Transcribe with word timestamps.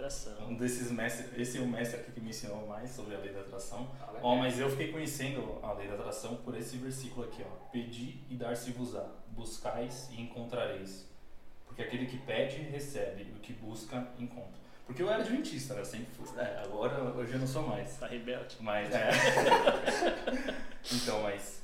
atração. 0.00 0.48
Um 0.48 0.56
desses 0.56 0.90
mestres, 0.90 1.28
esse 1.38 1.58
é 1.58 1.60
o 1.60 1.66
mestre 1.66 2.00
aqui 2.00 2.12
que 2.12 2.20
me 2.20 2.30
ensinou 2.30 2.66
mais 2.66 2.90
sobre 2.90 3.14
a 3.14 3.18
lei 3.18 3.32
da 3.32 3.40
atração. 3.40 3.86
Fala, 3.98 4.18
Ó, 4.22 4.36
mas 4.36 4.58
eu 4.58 4.70
fiquei 4.70 4.90
conhecendo 4.92 5.58
a 5.62 5.72
lei 5.72 5.88
da 5.88 5.94
atração 5.94 6.36
por 6.36 6.56
esse 6.56 6.76
versículo 6.76 7.26
aqui, 7.26 7.42
ó. 7.44 7.68
Pedi 7.70 8.20
e 8.28 8.34
dar-se-vos-á, 8.34 9.06
buscais 9.28 10.08
e 10.12 10.20
encontrareis. 10.20 11.06
Porque 11.66 11.82
aquele 11.82 12.06
que 12.06 12.18
pede, 12.18 12.56
recebe, 12.62 13.22
e 13.30 13.36
o 13.36 13.40
que 13.40 13.52
busca, 13.52 14.08
encontra. 14.18 14.58
Porque 14.86 15.02
eu 15.02 15.08
era 15.08 15.22
adventista, 15.22 15.74
né? 15.74 15.80
Eu 15.82 15.84
sempre 15.84 16.08
fui. 16.16 16.40
É, 16.40 16.62
agora, 16.64 17.00
hoje 17.02 17.32
eu 17.34 17.38
não 17.38 17.46
sou 17.46 17.62
mais. 17.62 17.96
Tá 17.96 18.08
rebelde. 18.08 18.56
Mas, 18.58 18.92
é. 18.92 19.08
então, 20.92 21.22
mas 21.22 21.62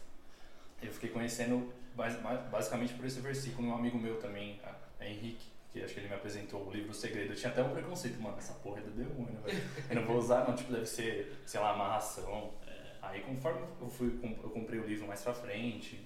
eu 0.80 0.92
fiquei 0.92 1.10
conhecendo 1.10 1.72
bas- 1.96 2.20
ba- 2.20 2.46
basicamente 2.50 2.94
por 2.94 3.04
esse 3.04 3.18
versículo. 3.20 3.66
Um 3.68 3.74
amigo 3.74 3.98
meu 3.98 4.20
também, 4.20 4.60
é 5.00 5.10
Henrique, 5.10 5.46
que 5.76 5.84
acho 5.84 5.92
que 5.92 6.00
ele 6.00 6.08
me 6.08 6.14
apresentou 6.14 6.66
o 6.66 6.70
livro 6.70 6.94
Segredo. 6.94 7.32
Eu 7.32 7.36
tinha 7.36 7.52
até 7.52 7.62
um 7.62 7.70
preconceito, 7.70 8.18
mano, 8.20 8.38
essa 8.38 8.54
porra 8.54 8.80
é 8.80 8.82
do 8.82 8.90
demônio, 8.92 9.38
velho. 9.42 9.62
Eu 9.90 9.96
não 9.96 10.06
vou 10.06 10.16
usar, 10.16 10.48
não, 10.48 10.56
tipo, 10.56 10.72
deve 10.72 10.86
ser, 10.86 11.36
sei 11.44 11.60
lá, 11.60 11.72
amarração. 11.72 12.54
Aí 13.02 13.20
conforme 13.20 13.60
eu 13.80 13.88
fui, 13.88 14.18
eu 14.42 14.50
comprei 14.50 14.80
o 14.80 14.86
livro 14.86 15.06
mais 15.06 15.22
pra 15.22 15.34
frente, 15.34 16.02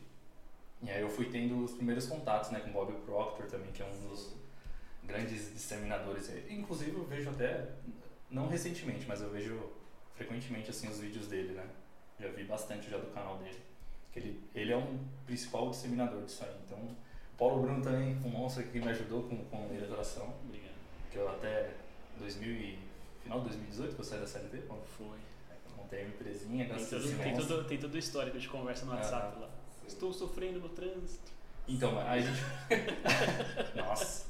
e 0.82 0.90
aí 0.90 1.00
eu 1.00 1.08
fui 1.08 1.30
tendo 1.30 1.62
os 1.62 1.72
primeiros 1.72 2.06
contatos, 2.06 2.50
né, 2.50 2.60
com 2.60 2.72
Bob 2.72 2.92
Proctor 3.04 3.46
também, 3.46 3.70
que 3.70 3.80
é 3.80 3.86
um 3.86 4.08
dos 4.08 4.34
grandes 5.04 5.52
disseminadores. 5.52 6.30
Inclusive 6.48 6.92
eu 6.92 7.04
vejo 7.04 7.30
até, 7.30 7.68
não 8.28 8.48
recentemente, 8.48 9.06
mas 9.06 9.22
eu 9.22 9.30
vejo 9.30 9.70
frequentemente 10.14 10.70
assim 10.70 10.88
os 10.88 10.98
vídeos 10.98 11.28
dele, 11.28 11.52
né? 11.52 11.66
Já 12.18 12.28
vi 12.28 12.44
bastante 12.44 12.90
já 12.90 12.98
do 12.98 13.06
canal 13.14 13.38
dele. 13.38 13.62
Que 14.12 14.18
ele, 14.18 14.44
ele 14.54 14.72
é 14.72 14.76
um 14.76 14.98
principal 15.24 15.70
disseminador 15.70 16.22
disso 16.24 16.44
aí. 16.44 16.54
Então, 16.66 16.96
Paulo 17.40 17.62
Bruno 17.62 17.82
também, 17.82 18.14
um 18.22 18.28
monstro 18.28 18.62
que 18.64 18.78
me 18.78 18.88
ajudou 18.90 19.22
com, 19.22 19.36
com 19.46 19.56
a 19.56 19.84
atração, 19.84 20.34
Obrigado. 20.44 20.74
que 21.10 21.16
eu 21.16 21.26
até 21.28 21.70
2000 22.18 22.52
e, 22.52 22.78
final 23.22 23.38
de 23.40 23.46
2018 23.46 23.94
que 23.94 24.00
eu 24.00 24.04
saí 24.04 24.20
da 24.20 24.26
CLT, 24.26 24.58
pô, 24.68 24.74
Foi. 24.98 25.16
montei 25.74 26.00
a 26.00 26.04
minha 26.04 26.14
empresinha, 26.14 26.66
Tem 26.66 26.76
a 26.76 26.86
tudo, 26.86 27.18
tem, 27.22 27.34
tudo, 27.34 27.64
tem 27.64 27.78
tudo 27.78 27.96
histórico 27.98 28.38
de 28.38 28.46
conversa 28.46 28.84
no 28.84 28.92
WhatsApp 28.92 29.40
lá. 29.40 29.48
Estou 29.86 30.12
sofrendo 30.12 30.60
no 30.60 30.68
trânsito. 30.68 31.32
Então, 31.66 31.98
a 31.98 32.20
gente. 32.20 32.40
Nossa! 33.74 34.26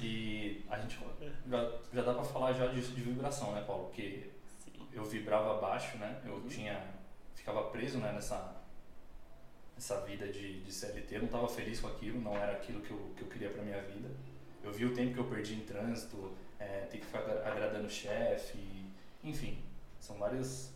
E 0.00 0.64
a 0.68 0.78
gente 0.78 0.98
já, 1.46 1.72
já 1.92 2.02
dá 2.02 2.14
pra 2.14 2.24
falar 2.24 2.52
já 2.52 2.66
disso 2.66 2.92
de 2.92 3.02
vibração, 3.02 3.52
né, 3.52 3.62
Paulo? 3.66 3.84
Porque 3.86 4.30
Sim. 4.64 4.72
eu 4.92 5.04
vibrava 5.04 5.60
baixo, 5.60 5.96
né? 5.98 6.20
Eu 6.24 6.34
Uhum. 6.34 6.48
tinha. 6.48 6.82
ficava 7.34 7.64
preso 7.70 7.98
né, 7.98 8.10
nessa, 8.12 8.56
nessa 9.74 10.00
vida 10.02 10.28
de, 10.28 10.60
de 10.60 10.72
CLT, 10.72 11.14
eu 11.16 11.18
não 11.20 11.26
estava 11.26 11.48
feliz 11.48 11.80
com 11.80 11.88
aquilo, 11.88 12.20
não 12.20 12.36
era 12.36 12.52
aquilo 12.52 12.80
que 12.80 12.90
eu, 12.90 13.12
que 13.16 13.22
eu 13.22 13.28
queria 13.28 13.50
pra 13.50 13.62
minha 13.62 13.80
vida. 13.82 14.08
Eu 14.62 14.72
vi 14.72 14.84
o 14.86 14.94
tempo 14.94 15.12
que 15.14 15.20
eu 15.20 15.24
perdi 15.24 15.54
em 15.54 15.60
trânsito, 15.60 16.32
é, 16.58 16.80
ter 16.90 16.98
que 16.98 17.04
ficar 17.06 17.18
agra- 17.20 17.46
agradando 17.50 17.86
o 17.86 17.90
chefe, 17.90 18.58
enfim, 19.22 19.58
são 20.00 20.16
vários. 20.16 20.70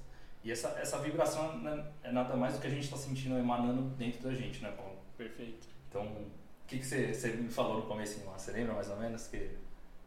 E 0.45 0.53
essa, 0.53 0.69
essa 0.81 0.99
vibração 0.99 1.59
né, 1.59 1.91
é 2.03 2.13
nada 2.13 2.37
mais 2.37 2.55
do 2.55 2.61
que 2.61 2.67
a 2.67 2.71
gente 2.71 2.85
está 2.85 2.97
sentindo 2.97 3.37
emanando 3.39 3.83
dentro 3.97 4.23
da 4.23 4.35
gente, 4.35 4.63
né, 4.63 4.71
Paulo? 4.73 4.99
Perfeito. 5.17 5.67
Então, 5.89 6.05
o 6.07 6.31
que, 6.67 6.79
que 6.79 6.85
você, 6.87 7.13
você 7.15 7.29
me 7.33 7.49
falou 7.49 7.79
no 7.79 7.87
começo 7.87 8.25
lá? 8.27 8.39
Você 8.39 8.53
lembra 8.53 8.75
mais 8.75 8.91
ou 8.91 8.97
menos 8.99 9.27
que 9.27 9.51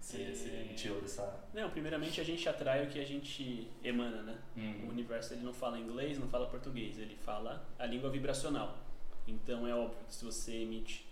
você, 0.01 0.23
É. 0.23 0.33
você 0.33 0.49
emitiu 0.49 0.99
dessa. 1.01 1.43
Não, 1.53 1.69
primeiramente 1.69 2.19
a 2.19 2.23
gente 2.23 2.47
atrai 2.49 2.85
o 2.85 2.89
que 2.89 2.99
a 2.99 3.05
gente 3.05 3.67
emana, 3.83 4.21
né? 4.23 4.37
O 4.55 4.59
Hum, 4.59 4.89
universo 4.89 5.33
ele 5.33 5.43
não 5.43 5.53
fala 5.53 5.79
inglês, 5.79 6.17
não 6.19 6.27
fala 6.27 6.47
português, 6.47 6.97
ele 6.97 7.15
fala 7.15 7.65
a 7.79 7.85
língua 7.85 8.09
vibracional. 8.09 8.77
Então 9.27 9.67
é 9.67 9.75
óbvio 9.75 10.03
que 10.07 10.13
se 10.15 10.25
você 10.25 10.53
emite 10.63 11.05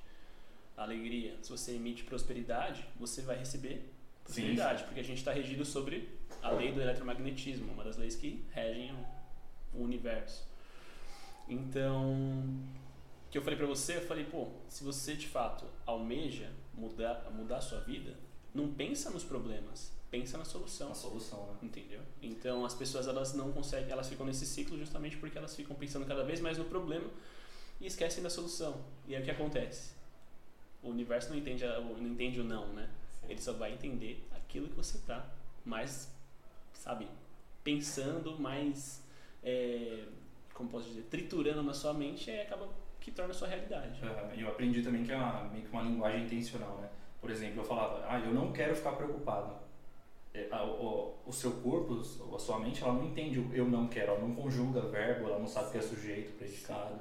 alegria, 0.75 1.37
se 1.41 1.49
você 1.51 1.73
emite 1.75 2.03
prosperidade, 2.03 2.85
você 2.97 3.21
vai 3.21 3.37
receber 3.37 3.93
prosperidade, 4.23 4.79
sim. 4.79 4.85
porque 4.85 4.99
a 4.99 5.03
gente 5.03 5.17
está 5.17 5.31
regido 5.31 5.63
sobre 5.65 6.09
a 6.41 6.49
lei 6.51 6.71
do 6.71 6.81
eletromagnetismo, 6.81 7.71
uma 7.71 7.83
das 7.83 7.97
leis 7.97 8.15
que 8.15 8.43
regem 8.51 8.91
o, 8.93 9.77
o 9.79 9.83
universo. 9.83 10.47
Então, 11.47 12.13
o 13.27 13.29
que 13.31 13.37
eu 13.37 13.41
falei 13.41 13.57
pra 13.57 13.67
você, 13.67 13.97
eu 13.97 14.01
falei, 14.01 14.25
pô, 14.25 14.47
se 14.67 14.83
você 14.83 15.15
de 15.15 15.27
fato 15.27 15.65
almeja 15.85 16.49
mudar, 16.73 17.27
mudar 17.31 17.57
a 17.57 17.61
sua 17.61 17.79
vida, 17.81 18.15
não 18.53 18.73
pensa 18.73 19.09
nos 19.09 19.23
problemas, 19.23 19.91
pensa 20.09 20.37
na 20.37 20.45
solução. 20.45 20.87
uma 20.87 20.95
solução, 20.95 21.47
né? 21.47 21.57
Entendeu? 21.63 22.01
Então 22.21 22.65
as 22.65 22.73
pessoas 22.73 23.07
elas 23.07 23.33
não 23.33 23.51
conseguem, 23.51 23.91
elas 23.91 24.07
ficam 24.07 24.25
nesse 24.25 24.45
ciclo 24.45 24.77
justamente 24.77 25.17
porque 25.17 25.37
elas 25.37 25.55
ficam 25.55 25.75
pensando 25.75 26.05
cada 26.05 26.23
vez 26.23 26.41
mais 26.41 26.57
no 26.57 26.65
problema 26.65 27.07
e 27.79 27.85
esquecem 27.85 28.23
da 28.23 28.29
solução. 28.29 28.81
E 29.07 29.15
aí 29.15 29.21
o 29.21 29.25
que 29.25 29.31
acontece? 29.31 29.93
O 30.81 30.89
universo 30.89 31.29
não 31.29 31.37
entende, 31.37 31.63
não 31.65 32.07
entende 32.07 32.39
o 32.39 32.43
não, 32.43 32.67
né? 32.73 32.89
Ele 33.27 33.41
só 33.41 33.53
vai 33.53 33.73
entender 33.73 34.25
aquilo 34.31 34.67
que 34.67 34.75
você 34.75 34.97
tá 34.99 35.29
mais, 35.63 36.11
sabe, 36.73 37.07
pensando, 37.63 38.39
mais, 38.39 39.03
é, 39.43 40.05
como 40.53 40.69
posso 40.69 40.87
dizer, 40.87 41.03
triturando 41.03 41.61
na 41.61 41.73
sua 41.73 41.93
mente 41.93 42.29
e 42.29 42.31
aí 42.31 42.41
acaba 42.41 42.69
que 42.99 43.11
torna 43.11 43.31
a 43.31 43.33
sua 43.33 43.47
realidade. 43.47 43.99
Eu 44.37 44.49
aprendi 44.49 44.81
também 44.81 45.03
que 45.03 45.11
é 45.11 45.15
uma, 45.15 45.45
meio 45.45 45.65
que 45.65 45.71
uma 45.71 45.83
linguagem 45.83 46.25
intencional, 46.25 46.77
né? 46.81 46.89
Por 47.21 47.29
exemplo, 47.29 47.61
eu 47.61 47.65
falava, 47.65 48.05
ah, 48.07 48.19
eu 48.19 48.33
não 48.33 48.51
quero 48.51 48.75
ficar 48.75 48.93
preocupado. 48.93 49.53
É, 50.33 50.47
o, 50.61 51.31
seu 51.31 51.51
corpo, 51.51 51.99
a 52.35 52.39
sua 52.39 52.59
mente, 52.59 52.83
ela 52.83 52.93
não 52.93 53.05
entende 53.05 53.39
o 53.39 53.53
eu 53.53 53.65
não 53.65 53.87
quero, 53.87 54.11
ela 54.11 54.21
não 54.21 54.33
conjuga 54.35 54.81
verbo, 54.81 55.27
ela 55.27 55.39
não 55.39 55.47
sabe 55.47 55.67
o 55.67 55.71
que 55.71 55.77
é 55.79 55.81
sujeito, 55.81 56.37
predicado. 56.37 56.95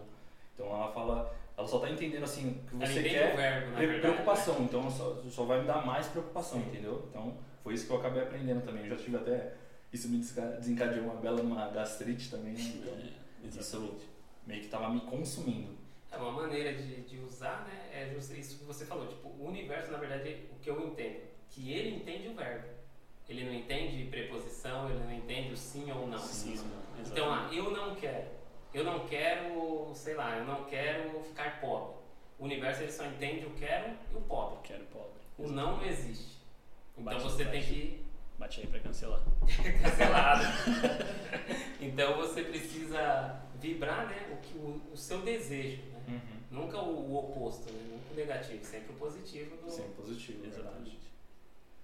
Então 0.54 0.66
ela 0.66 0.90
fala, 0.90 1.32
ela 1.56 1.66
só 1.66 1.78
tá 1.78 1.90
entendendo 1.90 2.24
assim, 2.24 2.50
o 2.50 2.68
que 2.68 2.76
você 2.76 3.02
quer 3.02 3.36
verbo, 3.36 3.76
verdade. 3.76 4.00
preocupação, 4.00 4.62
então 4.62 4.80
ela 4.80 4.90
só, 4.90 5.22
só 5.30 5.44
vai 5.44 5.60
me 5.60 5.66
dar 5.66 5.84
mais 5.84 6.08
preocupação, 6.08 6.58
entendeu? 6.60 7.06
Então 7.10 7.36
foi 7.62 7.74
isso 7.74 7.86
que 7.86 7.92
eu 7.92 7.98
acabei 7.98 8.22
aprendendo 8.22 8.64
também. 8.64 8.84
Eu 8.84 8.96
já 8.96 8.96
tive 8.96 9.16
até, 9.16 9.54
isso 9.92 10.08
me 10.08 10.18
desencadeou 10.18 11.04
uma 11.04 11.16
bela 11.16 11.42
numa 11.42 11.68
gastrite 11.68 12.30
também, 12.30 12.54
né? 12.54 13.12
então 13.44 13.58
É, 13.58 13.60
isso 13.60 13.98
meio 14.46 14.62
que 14.62 14.68
tava 14.68 14.88
me 14.88 15.00
consumindo. 15.02 15.76
É 16.10 16.16
uma 16.16 16.32
maneira 16.32 16.72
de, 16.74 17.02
de 17.02 17.18
usar, 17.18 17.66
né? 17.66 17.90
É 17.92 18.14
isso 18.18 18.58
que 18.58 18.64
você 18.64 18.84
falou. 18.86 19.06
Tipo, 19.06 19.28
o 19.28 19.46
universo, 19.46 19.90
na 19.90 19.98
verdade, 19.98 20.46
o 20.50 20.58
que 20.58 20.70
eu 20.70 20.86
entendo, 20.86 21.20
que 21.50 21.72
ele 21.72 21.96
entende 21.96 22.28
o 22.28 22.34
verbo. 22.34 22.66
Ele 23.28 23.44
não 23.44 23.52
entende 23.52 24.04
preposição, 24.04 24.88
ele 24.88 25.00
não 25.00 25.12
entende 25.12 25.52
o 25.52 25.56
sim 25.56 25.90
ou 25.92 26.06
não. 26.06 26.18
Sim, 26.18 26.54
exatamente. 26.54 27.10
Então, 27.10 27.30
ah, 27.32 27.50
eu 27.52 27.70
não 27.70 27.94
quero. 27.94 28.26
Eu 28.72 28.84
não 28.84 29.06
quero, 29.06 29.90
sei 29.94 30.14
lá, 30.14 30.38
eu 30.38 30.44
não 30.46 30.64
quero 30.64 31.22
ficar 31.24 31.60
pobre. 31.60 31.96
O 32.38 32.44
universo 32.44 32.82
ele 32.82 32.92
só 32.92 33.04
entende 33.04 33.44
o 33.44 33.50
quero 33.50 33.90
e 34.12 34.16
o 34.16 34.20
pobre. 34.22 34.58
Quero 34.62 34.84
pobre. 34.86 35.08
O 35.36 35.48
não 35.48 35.76
não 35.76 35.84
existe. 35.84 36.38
Então 36.96 37.04
Bate- 37.04 37.22
você 37.22 37.44
tem 37.44 37.60
bate. 37.60 37.72
que 37.72 38.08
Bate 38.38 38.60
aí 38.60 38.66
pra 38.68 38.80
cancelar. 38.80 39.20
cancelado. 39.82 40.44
então 41.80 42.16
você 42.16 42.42
precisa 42.44 43.40
vibrar, 43.56 44.06
né, 44.06 44.28
o, 44.32 44.36
que, 44.36 44.56
o, 44.56 44.80
o 44.92 44.96
seu 44.96 45.20
desejo, 45.22 45.82
né? 45.92 45.97
Uhum. 46.08 46.62
Nunca 46.62 46.78
o, 46.80 47.10
o 47.10 47.18
oposto, 47.18 47.72
né? 47.72 47.80
Nunca 47.90 48.12
o 48.12 48.16
negativo, 48.16 48.64
sempre 48.64 48.92
o 48.92 48.96
positivo 48.96 49.56
do 49.56 49.70
Sempre 49.70 49.92
positivo, 49.92 50.38
é 50.38 50.48
verdade. 50.48 50.66
Exatamente. 50.68 51.08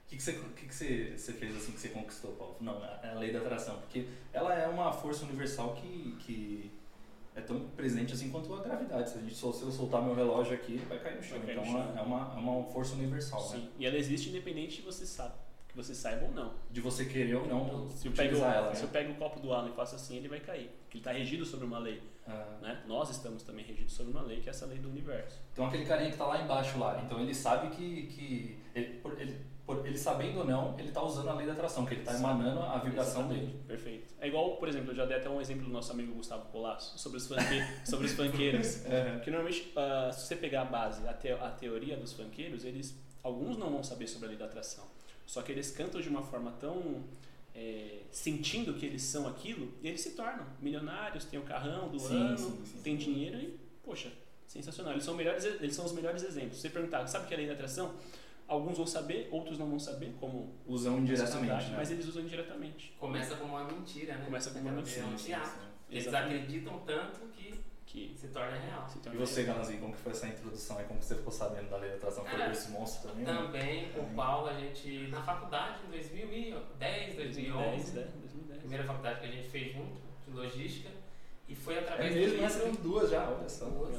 O 0.05 0.09
que, 0.09 0.17
que, 0.17 0.23
você, 0.23 0.31
o 0.32 0.50
que, 0.50 0.67
que 0.67 0.75
você, 0.75 1.15
você 1.17 1.32
fez 1.32 1.56
assim 1.56 1.73
que 1.73 1.81
você 1.81 1.88
conquistou, 1.88 2.32
Paulo? 2.32 2.56
Não, 2.61 2.85
é 2.85 3.11
a 3.11 3.15
lei 3.15 3.32
da 3.32 3.41
atração, 3.41 3.79
porque 3.81 4.06
ela 4.32 4.55
é 4.55 4.67
uma 4.69 4.93
força 4.93 5.25
universal 5.25 5.75
que, 5.75 6.17
que 6.21 6.71
é 7.35 7.41
tão 7.41 7.69
presente 7.71 8.12
assim 8.12 8.31
quanto 8.31 8.55
a 8.55 8.62
gravidade. 8.62 9.11
Se, 9.11 9.19
a 9.19 9.21
gente, 9.21 9.35
se 9.35 9.43
eu 9.44 9.53
soltar 9.53 10.03
meu 10.03 10.15
relógio 10.15 10.55
aqui, 10.55 10.75
ele 10.75 10.85
vai 10.85 10.99
cair 11.00 11.17
no 11.17 11.23
chão. 11.23 11.41
Cair 11.41 11.53
então 11.53 11.65
no 11.65 11.73
chão. 11.73 11.97
é, 11.99 12.00
uma, 12.00 12.35
é 12.35 12.38
uma 12.38 12.65
força 12.65 12.94
universal, 12.94 13.50
né? 13.50 13.56
Sim. 13.56 13.71
E 13.79 13.87
ela 13.87 13.97
existe 13.97 14.29
independente 14.29 14.76
de 14.76 14.82
você 14.82 15.05
sabe, 15.05 15.35
que 15.75 15.76
você 15.82 15.93
saiba 15.94 16.25
ou 16.26 16.31
não. 16.32 16.53
De 16.71 16.81
você 16.81 17.05
querer 17.05 17.35
ou 17.35 17.47
não 17.49 17.91
Se 17.91 18.06
eu, 18.06 18.12
pego, 18.12 18.37
ela. 18.37 18.73
se 18.75 18.82
né? 18.82 18.87
eu 18.88 18.93
pego 18.93 19.12
o 19.12 19.17
copo 19.17 19.41
do 19.41 19.53
Alan 19.53 19.69
e 19.69 19.73
faço 19.73 19.97
assim, 19.97 20.17
ele 20.17 20.29
vai 20.29 20.38
cair. 20.38 20.69
Porque 20.85 20.99
ele 20.99 21.00
está 21.00 21.11
regido 21.12 21.44
sobre 21.44 21.67
uma 21.67 21.79
lei. 21.81 22.00
Ah, 22.26 22.59
Né? 22.62 22.82
Nós 22.87 23.11
estamos 23.11 23.43
também 23.43 23.65
regidos 23.65 23.93
sobre 23.93 24.12
uma 24.12 24.23
lei, 24.23 24.41
que 24.41 24.49
é 24.49 24.50
essa 24.50 24.67
lei 24.67 24.79
do 24.79 24.88
universo. 24.88 25.41
Então 25.53 25.67
aquele 25.67 25.85
carinha 25.85 26.11
que 26.12 26.17
tá 26.17 26.26
lá 26.26 26.41
embaixo 26.41 26.79
lá, 26.79 27.03
então 27.05 27.21
ele 27.21 27.35
sabe 27.35 27.75
que, 27.76 28.06
que 28.06 28.59
ele, 28.75 29.00
ele, 29.19 29.41
por 29.67 29.85
ele 29.87 29.99
sabendo 29.99 30.38
ou 30.38 30.44
não, 30.47 30.79
ele 30.79 30.91
tá 30.93 31.03
usando 31.03 31.29
a 31.29 31.35
lei 31.35 31.47
da 31.47 31.53
atração, 31.55 31.85
que 31.85 31.94
ele 31.94 32.03
tá 32.05 32.12
Sim. 32.12 32.21
emanando 32.21 32.61
a 32.61 32.79
vibração 32.79 33.23
Exatamente. 33.23 33.47
dele. 33.53 33.62
Perfeito. 33.67 34.15
É 34.21 34.29
igual, 34.29 34.56
por 34.56 34.69
exemplo, 34.69 34.93
eu 34.93 34.94
já 34.94 35.05
dei 35.05 35.17
até 35.17 35.29
um 35.29 35.41
exemplo 35.41 35.65
do 35.65 35.71
nosso 35.73 35.91
amigo 35.93 36.15
Gustavo 36.15 36.47
Colasso 36.50 36.97
sobre 36.99 37.19
os, 37.19 37.26
funke... 37.26 37.43
sobre 37.85 38.06
os 38.06 38.12
funkeiros. 38.12 38.85
É. 38.87 39.12
Porque 39.15 39.31
normalmente, 39.31 39.73
ah, 39.76 40.11
se 40.12 40.26
você 40.29 40.37
pegar 40.37 40.62
a 40.62 40.67
base, 40.67 41.06
a, 41.09 41.12
te- 41.12 41.32
a 41.32 41.50
teoria 41.50 41.97
dos 41.97 42.12
funkeiros, 42.12 42.65
eles, 42.65 42.97
alguns 43.23 43.56
não 43.59 43.71
vão 43.71 43.82
saber 43.82 44.06
sobre 44.06 44.26
a 44.26 44.29
lei 44.31 44.38
da 44.38 44.44
atração. 44.44 44.85
Só 45.26 45.43
que 45.43 45.50
eles 45.53 45.71
cantam 45.71 46.00
de 46.00 46.09
uma 46.09 46.23
forma 46.23 46.53
tão 46.53 47.03
é, 47.55 48.00
sentindo 48.11 48.75
que 48.75 48.85
eles 48.85 49.03
são 49.03 49.26
aquilo, 49.29 49.73
e 49.82 49.88
eles 49.88 50.00
se 50.00 50.11
tornam 50.11 50.44
milionários, 50.61 51.25
têm 51.25 51.38
o 51.38 51.43
carrão 51.43 51.88
do 51.88 51.99
Sim, 51.99 52.17
ano, 52.17 52.37
sim, 52.38 52.62
sim. 52.67 52.81
tem 52.82 52.97
dinheiro 52.97 53.38
e, 53.38 53.59
poxa, 53.82 54.12
sensacional. 54.47 54.93
Eles 54.93 55.05
são, 55.05 55.15
melhores, 55.15 55.44
eles 55.44 55.75
são 55.75 55.85
os 55.85 55.93
melhores 55.93 56.23
exemplos. 56.25 56.56
Se 56.56 56.62
você 56.62 56.71
perguntar, 56.71 57.06
sabe 57.06 57.25
o 57.25 57.29
que 57.29 57.35
é 57.35 57.37
a 57.37 57.38
lei 57.38 57.47
da 57.47 57.55
atração? 57.55 57.94
Alguns 58.47 58.76
vão 58.76 58.87
saber, 58.87 59.29
outros 59.31 59.59
não 59.59 59.69
vão 59.71 59.79
saber, 59.79 60.15
como 60.21 60.53
Usam 60.67 60.99
indiretamente, 60.99 61.32
sociedade, 61.32 61.71
né? 61.71 61.76
mas 61.79 61.91
eles 61.91 62.06
usam 62.06 62.23
indiretamente. 62.23 62.93
Começa 62.99 63.37
como 63.37 63.55
uma 63.55 63.65
mentira, 63.65 64.17
né? 64.19 64.25
Começa 64.26 64.50
como 64.50 64.69
uma 64.69 64.81
Aquela- 64.81 64.97
É 64.99 65.05
um 65.06 65.11
mentira, 65.12 65.38
teatro. 65.41 65.62
Eles 65.88 66.06
Exatamente. 66.06 66.43
acreditam 66.43 66.79
tanto 66.81 67.21
que 67.94 68.12
se 68.19 68.26
torna 68.29 68.56
real. 68.58 68.88
se 68.88 68.99
E 68.99 69.00
torna- 69.02 69.20
você, 69.20 69.44
Galanzinho, 69.44 69.81
como 69.81 69.93
que 69.94 70.00
foi 70.00 70.11
essa 70.12 70.26
introdução 70.26 70.79
aí? 70.79 70.85
Como 70.85 70.99
que 70.99 71.06
você 71.06 71.14
ficou 71.14 71.31
sabendo 71.32 71.70
da 71.70 71.76
lei 71.76 71.91
da 71.91 71.96
atração? 71.96 72.25
Foi 72.25 72.38
por 72.41 72.50
esse 72.50 72.70
monstro 72.73 73.08
também? 73.08 73.25
né? 73.25 73.32
Também, 73.32 73.93
com 73.93 74.00
o 74.00 74.14
Paulo, 74.14 74.49
a 74.49 74.55
gente, 74.55 75.06
na 75.08 75.23
faculdade, 75.23 75.79
em 75.87 75.91
2010, 75.91 77.14
2010, 77.14 77.17
2011, 77.17 77.93
né? 77.93 78.08
2010. 78.20 78.58
primeira 78.61 78.85
faculdade 78.85 79.20
que 79.20 79.26
a 79.26 79.31
gente 79.31 79.49
fez 79.49 79.73
junto, 79.73 79.94
de 80.26 80.35
logística, 80.35 80.91
e 81.49 81.55
foi 81.55 81.75
É 81.76 81.79
através 81.81 82.14
mesmo, 82.14 82.37
do 82.38 82.64
livro, 82.67 82.82
duas 82.82 83.11
já, 83.11 83.29
olha 83.31 83.49
só. 83.49 83.67
Duas. 83.67 83.97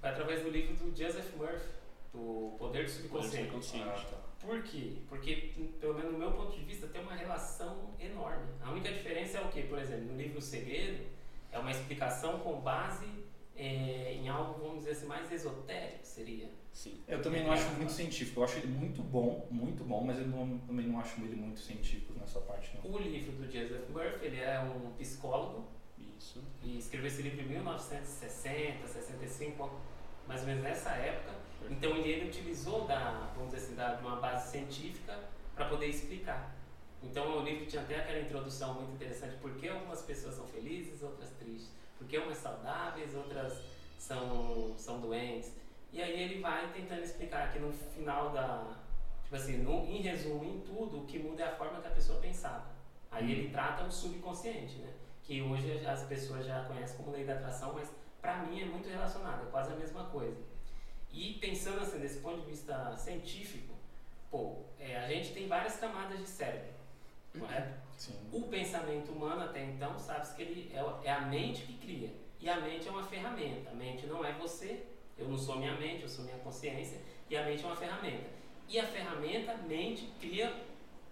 Foi 0.00 0.10
através 0.10 0.42
do 0.42 0.50
livro 0.50 0.74
do 0.74 0.94
Joseph 0.96 1.34
Murphy, 1.36 1.68
do 2.12 2.18
Poder 2.18 2.56
do 2.58 2.58
Poder 2.58 2.88
Subconsciente. 2.88 3.44
subconsciente. 3.44 3.88
Ah, 3.88 4.04
tá. 4.10 4.16
Por 4.46 4.62
quê? 4.62 4.98
Porque, 5.08 5.54
pelo 5.80 5.94
menos 5.94 6.12
no 6.12 6.18
meu 6.18 6.32
ponto 6.32 6.54
de 6.54 6.62
vista, 6.64 6.86
tem 6.88 7.00
uma 7.00 7.14
relação 7.14 7.94
enorme. 7.98 8.44
A 8.62 8.70
única 8.72 8.92
diferença 8.92 9.38
é 9.38 9.40
o 9.40 9.48
quê? 9.48 9.62
Por 9.62 9.78
exemplo, 9.78 10.04
no 10.12 10.16
livro 10.18 10.38
O 10.38 10.42
Segredo, 10.42 11.02
é 11.54 11.58
uma 11.58 11.70
explicação 11.70 12.40
com 12.40 12.60
base 12.60 13.06
eh, 13.56 14.14
em 14.14 14.28
algo, 14.28 14.60
vamos 14.60 14.78
dizer 14.80 14.90
assim, 14.90 15.06
mais 15.06 15.30
esotérico, 15.30 16.04
seria. 16.04 16.50
Sim. 16.72 17.00
Eu 17.06 17.22
também 17.22 17.44
não 17.44 17.52
acho 17.52 17.68
muito 17.74 17.92
científico. 17.92 18.40
Eu 18.40 18.44
acho 18.44 18.58
ele 18.58 18.66
muito 18.66 19.00
bom, 19.00 19.46
muito 19.50 19.84
bom, 19.84 20.02
mas 20.04 20.18
eu 20.18 20.26
não- 20.26 20.58
também 20.58 20.86
não 20.86 20.98
acho 20.98 21.20
ele 21.20 21.36
muito 21.36 21.60
científico 21.60 22.12
nessa 22.18 22.40
parte, 22.40 22.76
não. 22.76 22.90
O 22.92 22.98
livro 22.98 23.30
do 23.32 23.44
Joseph 23.44 23.88
Murphy, 23.90 24.26
ele 24.26 24.40
é 24.40 24.58
um 24.58 24.90
psicólogo 24.98 25.68
Isso. 26.18 26.42
e 26.64 26.76
escreveu 26.78 27.06
esse 27.06 27.22
livro 27.22 27.40
em 27.42 27.46
1960, 27.48 28.88
65, 28.88 29.70
mais 30.26 30.40
ou 30.40 30.48
menos 30.48 30.64
nessa 30.64 30.90
época. 30.90 31.32
Então 31.70 31.96
ele, 31.96 32.08
ele 32.10 32.28
utilizou 32.28 32.86
da, 32.88 33.30
vamos 33.36 33.52
dizer 33.54 33.64
assim, 33.66 33.76
da, 33.76 33.94
de 33.94 34.04
uma 34.04 34.16
base 34.16 34.50
científica 34.50 35.16
para 35.54 35.66
poder 35.66 35.86
explicar. 35.86 36.52
Então 37.04 37.38
o 37.38 37.42
livro 37.42 37.66
tinha 37.66 37.82
até 37.82 38.00
aquela 38.00 38.20
introdução 38.20 38.74
muito 38.74 38.92
interessante, 38.94 39.36
por 39.36 39.54
que 39.56 39.68
algumas 39.68 40.02
pessoas 40.02 40.34
são 40.34 40.46
felizes, 40.46 41.02
outras 41.02 41.30
tristes, 41.38 41.70
por 41.98 42.06
que 42.06 42.18
umas 42.18 42.38
saudáveis, 42.38 43.14
outras 43.14 43.52
são, 43.98 44.74
são 44.76 45.00
doentes. 45.00 45.52
E 45.92 46.02
aí 46.02 46.22
ele 46.22 46.40
vai 46.40 46.72
tentando 46.72 47.02
explicar 47.02 47.52
que 47.52 47.58
no 47.58 47.72
final 47.72 48.30
da, 48.30 48.76
tipo 49.22 49.36
assim, 49.36 49.58
no, 49.58 49.84
em 49.86 50.02
resumo, 50.02 50.44
em 50.44 50.60
tudo, 50.60 51.02
o 51.02 51.06
que 51.06 51.18
muda 51.18 51.44
é 51.44 51.46
a 51.46 51.56
forma 51.56 51.80
que 51.80 51.86
a 51.86 51.90
pessoa 51.90 52.18
pensava. 52.20 52.66
Aí 53.10 53.30
ele 53.30 53.50
trata 53.50 53.84
o 53.84 53.92
subconsciente, 53.92 54.78
né? 54.78 54.92
Que 55.22 55.40
hoje 55.40 55.86
as 55.86 56.02
pessoas 56.02 56.44
já 56.44 56.64
conhecem 56.64 56.96
como 56.96 57.12
lei 57.12 57.24
da 57.24 57.34
atração, 57.34 57.72
mas 57.74 57.88
para 58.20 58.38
mim 58.38 58.60
é 58.60 58.64
muito 58.64 58.88
relacionado, 58.88 59.46
é 59.46 59.50
quase 59.50 59.72
a 59.72 59.76
mesma 59.76 60.04
coisa. 60.06 60.36
E 61.12 61.34
pensando 61.34 61.80
assim, 61.80 62.00
desse 62.00 62.18
ponto 62.18 62.40
de 62.40 62.50
vista 62.50 62.96
científico, 62.96 63.72
pô, 64.30 64.56
é, 64.80 64.96
a 64.96 65.08
gente 65.08 65.32
tem 65.32 65.46
várias 65.46 65.76
camadas 65.76 66.18
de 66.18 66.26
cérebro, 66.26 66.73
correto? 67.38 67.74
Sim. 67.96 68.14
O 68.32 68.42
pensamento 68.42 69.12
humano 69.12 69.42
até 69.42 69.64
então, 69.64 69.98
sabe 69.98 70.34
que 70.34 70.42
ele 70.42 70.72
é, 70.74 71.08
é 71.08 71.12
a 71.12 71.22
mente 71.22 71.62
que 71.62 71.74
cria. 71.78 72.12
E 72.40 72.48
a 72.48 72.60
mente 72.60 72.88
é 72.88 72.90
uma 72.90 73.04
ferramenta. 73.04 73.70
A 73.70 73.74
mente 73.74 74.06
não 74.06 74.24
é 74.24 74.32
você, 74.32 74.84
eu 75.16 75.28
não 75.28 75.38
sou 75.38 75.56
minha 75.56 75.74
mente, 75.76 76.02
eu 76.02 76.08
sou 76.08 76.24
minha 76.24 76.38
consciência, 76.38 77.00
e 77.30 77.36
a 77.36 77.44
mente 77.44 77.62
é 77.62 77.66
uma 77.66 77.76
ferramenta. 77.76 78.28
E 78.68 78.78
a 78.78 78.86
ferramenta, 78.86 79.54
mente, 79.58 80.12
cria 80.20 80.52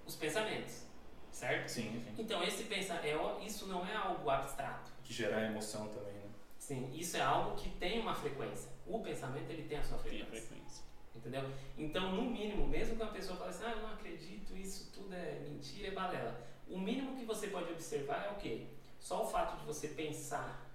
os 0.07 0.17
pensamentos, 0.17 0.85
certo? 1.31 1.69
Sim, 1.69 2.03
sim. 2.05 2.15
Então 2.19 2.43
esse 2.43 2.65
pensa, 2.65 2.95
é, 2.95 3.17
isso 3.45 3.67
não 3.67 3.87
é 3.87 3.95
algo 3.95 4.29
abstrato. 4.29 4.91
Que 5.05 5.13
gerar 5.13 5.45
emoção 5.45 5.89
também, 5.89 6.15
né? 6.15 6.31
Sim, 6.59 6.91
isso 6.93 7.17
é 7.17 7.21
algo 7.21 7.57
que 7.57 7.69
tem 7.71 8.01
uma 8.01 8.15
frequência. 8.15 8.71
O 8.87 9.01
pensamento 9.01 9.51
ele 9.51 9.65
tem 9.65 9.79
a 9.79 9.83
sua 9.83 9.99
Tem 9.99 10.23
a 10.23 10.27
frequência. 10.27 10.82
Entendeu? 11.23 11.49
Então, 11.79 12.17
no 12.17 12.23
mínimo, 12.23 12.67
mesmo 12.67 12.97
que 12.97 13.03
uma 13.03 13.13
pessoa 13.13 13.39
fale 13.39 13.51
assim, 13.51 13.65
ah, 13.65 13.71
eu 13.71 13.83
não 13.83 13.93
acredito, 13.93 14.57
isso 14.57 14.91
tudo 14.93 15.15
é 15.15 15.39
mentira, 15.49 15.89
é 15.89 15.91
balela. 15.93 16.41
O 16.69 16.77
mínimo 16.77 17.17
que 17.17 17.25
você 17.25 17.47
pode 17.47 17.71
observar 17.71 18.27
é 18.27 18.31
o 18.33 18.41
quê? 18.41 18.67
Só 18.99 19.23
o 19.23 19.31
fato 19.31 19.61
de 19.61 19.65
você 19.65 19.89
pensar 19.89 20.69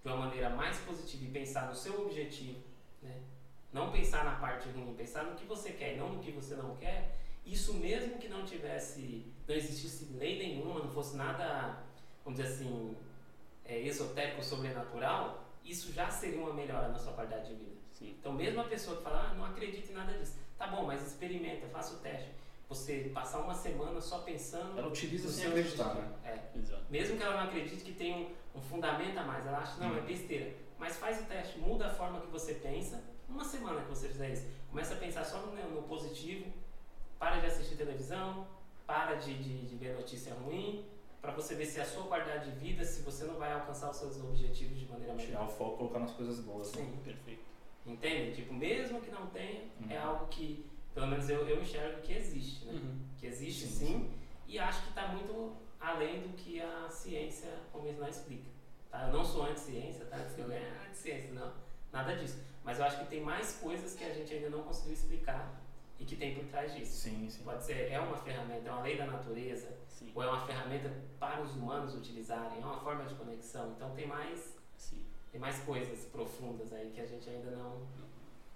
de 0.00 0.08
uma 0.08 0.16
maneira 0.16 0.48
mais 0.50 0.78
positiva 0.78 1.24
e 1.24 1.28
pensar 1.28 1.66
no 1.66 1.74
seu 1.74 2.06
objetivo, 2.06 2.60
né? 3.02 3.20
Não 3.72 3.90
pensar 3.90 4.24
na 4.24 4.36
parte 4.36 4.68
ruim, 4.68 4.94
pensar 4.94 5.24
no 5.24 5.36
que 5.36 5.44
você 5.44 5.72
quer 5.72 5.94
e 5.94 5.96
não 5.96 6.10
no 6.12 6.22
que 6.22 6.30
você 6.30 6.54
não 6.54 6.76
quer. 6.76 7.16
Isso 7.44 7.74
mesmo 7.74 8.18
que 8.18 8.28
não 8.28 8.44
tivesse, 8.44 9.32
não 9.46 9.54
existisse 9.56 10.04
lei 10.14 10.38
nenhuma, 10.38 10.80
não 10.80 10.90
fosse 10.90 11.16
nada, 11.16 11.82
vamos 12.24 12.40
dizer 12.40 12.54
assim, 12.54 12.96
é, 13.64 13.80
esotérico, 13.80 14.42
sobrenatural, 14.42 15.44
isso 15.64 15.92
já 15.92 16.08
seria 16.08 16.40
uma 16.40 16.52
melhora 16.52 16.88
na 16.88 16.98
sua 16.98 17.12
qualidade 17.12 17.48
de 17.48 17.54
vida. 17.54 17.79
Sim. 18.00 18.16
Então, 18.18 18.32
mesmo 18.32 18.60
a 18.60 18.64
pessoa 18.64 18.96
que 18.96 19.02
fala, 19.04 19.28
ah, 19.30 19.34
não 19.34 19.44
acredito 19.44 19.90
em 19.90 19.94
nada 19.94 20.12
disso, 20.18 20.36
tá 20.58 20.66
bom, 20.66 20.84
mas 20.86 21.06
experimenta, 21.06 21.68
faça 21.68 21.94
o 21.94 21.98
teste. 21.98 22.30
Você 22.68 23.10
passar 23.14 23.40
uma 23.40 23.54
semana 23.54 24.00
só 24.00 24.18
pensando. 24.20 24.78
Ela 24.78 24.88
utiliza 24.88 25.28
sem 25.28 25.42
seu 25.42 25.50
acreditar, 25.50 25.94
né? 25.94 26.12
É. 26.24 26.58
Exato. 26.58 26.82
Mesmo 26.88 27.16
que 27.16 27.22
ela 27.22 27.36
não 27.36 27.44
acredite 27.48 27.84
que 27.84 27.92
tem 27.92 28.14
um, 28.54 28.58
um 28.58 28.62
fundamento 28.62 29.18
a 29.18 29.22
mais, 29.24 29.46
ela 29.46 29.58
acha, 29.58 29.76
não, 29.78 29.96
é 29.96 30.00
Hum. 30.00 30.04
besteira. 30.04 30.54
Mas 30.78 30.96
faz 30.96 31.20
o 31.20 31.24
teste, 31.24 31.58
muda 31.58 31.86
a 31.86 31.90
forma 31.94 32.20
que 32.20 32.28
você 32.28 32.54
pensa. 32.54 33.02
Uma 33.28 33.44
semana 33.44 33.82
que 33.82 33.88
você 33.88 34.08
fizer 34.08 34.30
isso, 34.30 34.46
começa 34.70 34.94
a 34.94 34.96
pensar 34.96 35.24
só 35.24 35.38
no, 35.38 35.54
no 35.74 35.82
positivo, 35.82 36.46
para 37.18 37.38
de 37.38 37.46
assistir 37.46 37.76
televisão, 37.76 38.46
para 38.86 39.14
de, 39.16 39.34
de, 39.34 39.66
de 39.66 39.76
ver 39.76 39.94
notícia 39.94 40.32
ruim, 40.34 40.84
para 41.20 41.32
você 41.32 41.54
ver 41.54 41.66
se 41.66 41.80
a 41.80 41.84
sua 41.84 42.04
qualidade 42.04 42.50
de 42.50 42.58
vida, 42.58 42.84
se 42.84 43.02
você 43.02 43.24
não 43.24 43.34
vai 43.34 43.52
alcançar 43.52 43.90
os 43.90 43.96
seus 43.98 44.16
objetivos 44.20 44.78
de 44.78 44.86
maneira 44.86 45.14
Tirar 45.16 45.40
melhor. 45.40 45.44
o 45.48 45.48
foco 45.52 45.74
e 45.74 45.78
colocar 45.78 45.98
nas 45.98 46.12
coisas 46.12 46.40
boas. 46.40 46.72
né? 46.72 46.82
Sim. 46.82 46.96
Perfeito. 47.04 47.49
Entende? 47.86 48.36
Tipo, 48.36 48.52
mesmo 48.54 49.00
que 49.00 49.10
não 49.10 49.26
tenha, 49.28 49.64
é 49.88 49.98
Uhum. 49.98 50.08
algo 50.08 50.26
que, 50.28 50.64
pelo 50.94 51.06
menos 51.06 51.28
eu, 51.30 51.48
eu 51.48 51.60
enxergo 51.62 52.00
que 52.02 52.12
existe, 52.12 52.64
né? 52.66 52.72
Uhum. 52.74 52.98
Que 53.18 53.26
existe 53.26 53.66
Sim, 53.66 53.86
sim, 53.86 54.10
e 54.46 54.58
acho 54.58 54.82
que 54.82 54.88
está 54.90 55.08
muito 55.08 55.56
além 55.80 56.20
do 56.20 56.28
que 56.36 56.60
a 56.60 56.88
ciência 56.90 57.48
convencional 57.72 58.10
explica. 58.10 58.48
Tá? 58.90 59.06
Eu 59.06 59.12
não 59.12 59.24
sou 59.24 59.44
anti-ciência, 59.44 60.04
tá? 60.06 60.18
Eu 60.36 60.46
ganhe 60.48 60.66
anti-ciência, 60.88 61.32
não. 61.32 61.52
Nada 61.92 62.16
disso. 62.16 62.42
Mas 62.64 62.78
eu 62.78 62.84
acho 62.84 62.98
que 63.00 63.06
tem 63.06 63.20
mais 63.22 63.56
coisas 63.56 63.94
que 63.94 64.04
a 64.04 64.12
gente 64.12 64.32
ainda 64.34 64.50
não 64.50 64.62
conseguiu 64.62 64.92
explicar 64.92 65.60
e 65.98 66.04
que 66.04 66.16
tem 66.16 66.34
por 66.34 66.44
trás 66.46 66.74
disso. 66.74 66.92
Sim, 66.96 67.28
sim. 67.30 67.42
Pode 67.44 67.64
ser, 67.64 67.90
é 67.90 67.98
uma 68.00 68.16
ferramenta, 68.18 68.68
é 68.68 68.72
uma 68.72 68.82
lei 68.82 68.96
da 68.98 69.06
natureza, 69.06 69.72
Sim. 69.88 70.10
ou 70.14 70.22
é 70.22 70.26
uma 70.28 70.44
ferramenta 70.46 70.92
para 71.18 71.40
os 71.42 71.52
humanos 71.52 71.94
utilizarem, 71.94 72.58
é 72.60 72.64
uma 72.64 72.78
forma 72.80 73.04
de 73.04 73.14
conexão. 73.14 73.72
Então 73.76 73.94
tem 73.94 74.06
mais, 74.06 74.56
Sim. 74.76 75.04
Tem 75.32 75.40
mais 75.40 75.58
coisas 75.60 76.04
profundas 76.06 76.72
aí 76.72 76.90
que 76.94 77.00
a 77.00 77.06
gente 77.06 77.28
ainda 77.28 77.50
não, 77.52 77.80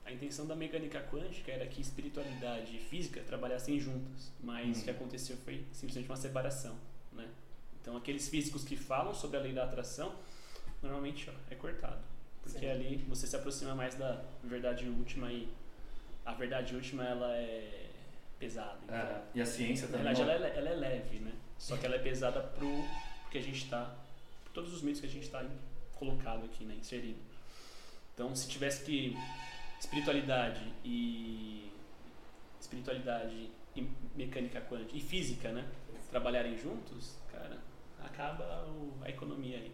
A 0.07 0.13
intenção 0.13 0.47
da 0.47 0.55
mecânica 0.55 1.01
quântica 1.11 1.51
era 1.51 1.67
que 1.67 1.81
espiritualidade 1.81 2.77
e 2.77 2.79
física 2.79 3.23
trabalhassem 3.23 3.81
juntas, 3.81 4.31
mas 4.39 4.77
Hum. 4.77 4.81
o 4.81 4.85
que 4.85 4.91
aconteceu 4.91 5.35
foi 5.39 5.65
simplesmente 5.73 6.11
uma 6.11 6.17
separação, 6.17 6.77
né? 7.11 7.27
Então 7.81 7.97
aqueles 7.97 8.29
físicos 8.29 8.65
que 8.65 8.77
falam 8.77 9.15
sobre 9.15 9.39
a 9.39 9.41
lei 9.41 9.55
da 9.55 9.65
atração, 9.65 10.15
normalmente 10.83 11.31
ó, 11.31 11.33
é 11.51 11.55
cortado, 11.55 12.03
porque 12.43 12.59
Sim. 12.59 12.69
ali 12.69 12.97
você 13.09 13.27
se 13.27 13.35
aproxima 13.35 13.75
mais 13.75 13.95
da 13.95 14.23
verdade 14.43 14.87
última 14.91 15.33
e 15.33 15.49
a 16.27 16.35
verdade 16.35 16.75
última 16.75 17.03
ela 17.07 17.35
é 17.35 17.89
pesada. 18.39 18.79
Então, 18.85 18.95
É, 18.97 19.23
e 19.35 19.41
a 19.41 19.47
ciência 19.47 19.87
na 19.89 19.97
também. 19.99 20.15
verdade 20.15 20.31
ela 20.31 20.47
é, 20.49 20.59
ela 20.59 20.69
é 20.69 20.75
leve, 20.75 21.19
né? 21.21 21.33
Só 21.59 21.79
que 21.79 21.87
ela 21.87 21.95
é 21.95 21.99
pesada 21.99 22.41
pro 22.43 22.69
porque 23.23 23.39
a 23.39 23.43
gente 23.43 23.65
está 23.65 23.97
todos 24.53 24.71
os 24.75 24.83
mitos 24.83 25.01
que 25.01 25.07
a 25.07 25.11
gente 25.11 25.25
está 25.25 25.43
colocado 26.05 26.45
aqui, 26.45 26.65
né, 26.65 26.75
inserido. 26.75 27.19
Então, 28.13 28.35
se 28.35 28.49
tivesse 28.49 28.85
que 28.85 29.17
espiritualidade 29.81 30.61
e 30.85 31.71
espiritualidade 32.61 33.51
e 33.75 33.89
mecânica 34.15 34.61
quântica 34.61 34.97
e 34.97 35.01
física, 35.01 35.51
né, 35.53 35.67
trabalharem 36.11 36.57
juntos, 36.57 37.19
cara, 37.33 37.59
acaba 38.05 38.67
o- 38.69 38.93
a 39.03 39.09
economia 39.11 39.57
aí, 39.59 39.73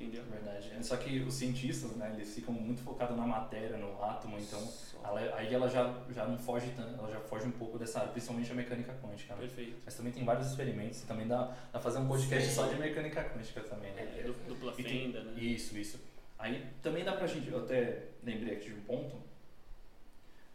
entendeu? 0.00 0.24
Verdade. 0.24 0.70
É, 0.76 0.82
Só 0.82 0.96
que 0.96 1.20
os 1.20 1.34
cientistas, 1.34 1.92
né, 1.96 2.12
eles 2.16 2.34
ficam 2.34 2.54
muito 2.54 2.82
focados 2.82 3.16
na 3.16 3.26
matéria, 3.26 3.76
no 3.76 4.02
átomo, 4.02 4.38
então 4.38 4.66
ela- 5.04 5.34
aí 5.36 5.52
ela 5.52 5.68
já, 5.68 5.94
já 6.10 6.26
não 6.26 6.38
foge 6.38 6.70
tanto, 6.76 6.98
ela 6.98 7.10
já 7.10 7.20
foge 7.20 7.46
um 7.46 7.50
pouco 7.52 7.78
dessa 7.78 8.00
área, 8.00 8.12
principalmente 8.12 8.50
a 8.50 8.54
mecânica 8.54 8.94
quântica, 9.02 9.34
né? 9.34 9.40
Perfeito. 9.40 9.76
Mas 9.84 9.94
também 9.94 10.12
tem 10.12 10.24
vários 10.24 10.46
experimentos, 10.48 11.02
também 11.02 11.26
dá, 11.26 11.44
dá 11.44 11.54
pra 11.72 11.80
fazer 11.80 11.98
um 11.98 12.08
podcast 12.08 12.48
Sim. 12.48 12.54
só 12.54 12.66
de 12.66 12.76
mecânica 12.76 13.22
quântica 13.24 13.60
também, 13.62 13.92
né? 13.92 14.02
É, 14.18 14.22
du- 14.22 14.32
dupla 14.48 14.72
fenda, 14.72 15.22
né? 15.22 15.40
Isso, 15.42 15.76
isso. 15.76 15.98
Aí 16.38 16.66
também 16.82 17.04
dá 17.04 17.12
pra 17.12 17.26
gente, 17.26 17.48
eu 17.50 17.58
até 17.58 18.04
lembrei 18.24 18.54
aqui 18.56 18.70
de 18.70 18.74
um 18.74 18.80
ponto, 18.82 19.16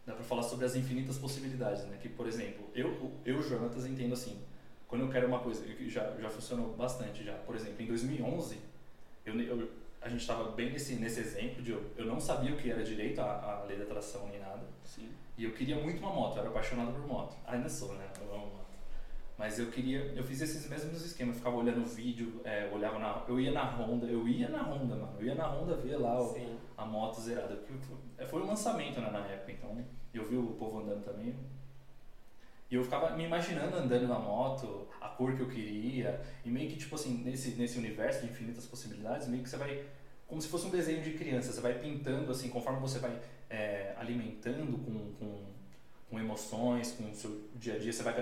dá 0.05 0.13
pra 0.13 0.23
falar 0.23 0.41
sobre 0.43 0.65
as 0.65 0.75
infinitas 0.75 1.17
possibilidades, 1.17 1.83
né? 1.85 1.97
Que, 2.01 2.09
por 2.09 2.27
exemplo, 2.27 2.67
eu, 2.73 3.11
eu 3.23 3.41
Jonatas, 3.43 3.85
entendo 3.85 4.13
assim, 4.13 4.39
quando 4.87 5.01
eu 5.05 5.09
quero 5.11 5.27
uma 5.27 5.39
coisa, 5.39 5.63
que 5.63 5.89
já, 5.89 6.11
já 6.19 6.29
funcionou 6.29 6.73
bastante 6.75 7.23
já, 7.23 7.33
por 7.33 7.55
exemplo, 7.55 7.81
em 7.83 7.87
2011, 7.87 8.57
eu, 9.25 9.39
eu- 9.41 9.69
a 10.01 10.07
gente 10.09 10.21
estava 10.21 10.51
bem 10.51 10.71
nesse, 10.71 10.95
nesse 10.95 11.19
exemplo 11.19 11.63
de 11.63 11.71
eu, 11.71 11.83
eu 11.97 12.05
não 12.05 12.19
sabia 12.19 12.53
o 12.53 12.57
que 12.57 12.69
era 12.69 12.83
direito 12.83 13.19
a, 13.21 13.61
a 13.61 13.63
lei 13.63 13.75
da 13.77 13.83
atração 13.85 14.27
nem 14.27 14.39
nada, 14.39 14.61
Sim. 14.83 15.09
e 15.37 15.43
eu 15.45 15.51
queria 15.53 15.77
muito 15.77 15.99
uma 15.99 16.13
moto, 16.13 16.35
eu 16.35 16.41
era 16.41 16.49
apaixonado 16.49 16.91
por 16.93 17.07
moto. 17.07 17.35
Ainda 17.47 17.67
sou, 17.67 17.95
né? 17.95 18.07
Eu 18.21 18.31
amo 18.33 18.45
moto. 18.47 18.65
Mas 19.37 19.59
eu 19.59 19.65
queria, 19.71 19.99
eu 20.15 20.23
fiz 20.23 20.39
esses 20.41 20.69
mesmos 20.69 21.03
esquemas, 21.03 21.35
eu 21.35 21.39
ficava 21.39 21.57
olhando 21.57 21.83
vídeo, 21.85 22.39
é, 22.45 22.69
olhava 22.71 22.99
na, 22.99 23.23
eu 23.27 23.37
ia 23.39 23.51
na 23.51 23.63
Honda, 23.65 24.05
eu 24.05 24.25
ia 24.27 24.47
na 24.47 24.61
Honda, 24.61 24.95
mano, 24.95 25.15
eu 25.19 25.25
ia 25.25 25.35
na 25.35 25.47
Honda 25.47 25.75
ver 25.75 25.97
lá 25.97 26.21
o, 26.21 26.57
a 26.77 26.85
moto 26.85 27.19
zerada. 27.19 27.59
Foi 28.29 28.41
um 28.41 28.45
lançamento 28.47 29.01
né, 29.01 29.09
na 29.11 29.25
época, 29.27 29.51
então 29.51 29.83
eu 30.13 30.23
vi 30.29 30.37
o 30.37 30.53
povo 30.53 30.79
andando 30.79 31.03
também, 31.03 31.35
E 32.69 32.75
eu 32.75 32.83
ficava 32.83 33.15
me 33.15 33.23
imaginando 33.23 33.77
andando 33.77 34.07
na 34.07 34.17
moto, 34.17 34.87
a 34.99 35.07
cor 35.07 35.35
que 35.35 35.41
eu 35.41 35.47
queria, 35.47 36.21
e 36.43 36.49
meio 36.49 36.69
que, 36.69 36.77
tipo 36.77 36.95
assim, 36.95 37.21
nesse, 37.23 37.51
nesse 37.51 37.77
universo 37.77 38.25
de 38.25 38.31
infinitas 38.31 38.65
possibilidades, 38.65 39.27
meio 39.27 39.43
que 39.43 39.49
você 39.49 39.57
vai, 39.57 39.85
como 40.27 40.41
se 40.41 40.47
fosse 40.47 40.65
um 40.65 40.71
desenho 40.71 41.01
de 41.03 41.11
criança, 41.11 41.51
você 41.51 41.61
vai 41.61 41.77
pintando, 41.77 42.31
assim, 42.31 42.49
conforme 42.49 42.79
você 42.79 42.97
vai 42.97 43.19
é, 43.49 43.93
alimentando 43.97 44.77
com, 44.79 45.13
com, 45.13 45.45
com, 46.09 46.19
emoções, 46.19 46.93
com 46.93 47.11
o 47.11 47.15
seu 47.15 47.49
dia 47.55 47.75
a 47.75 47.77
dia, 47.77 47.93
você 47.93 48.01
vai 48.01 48.13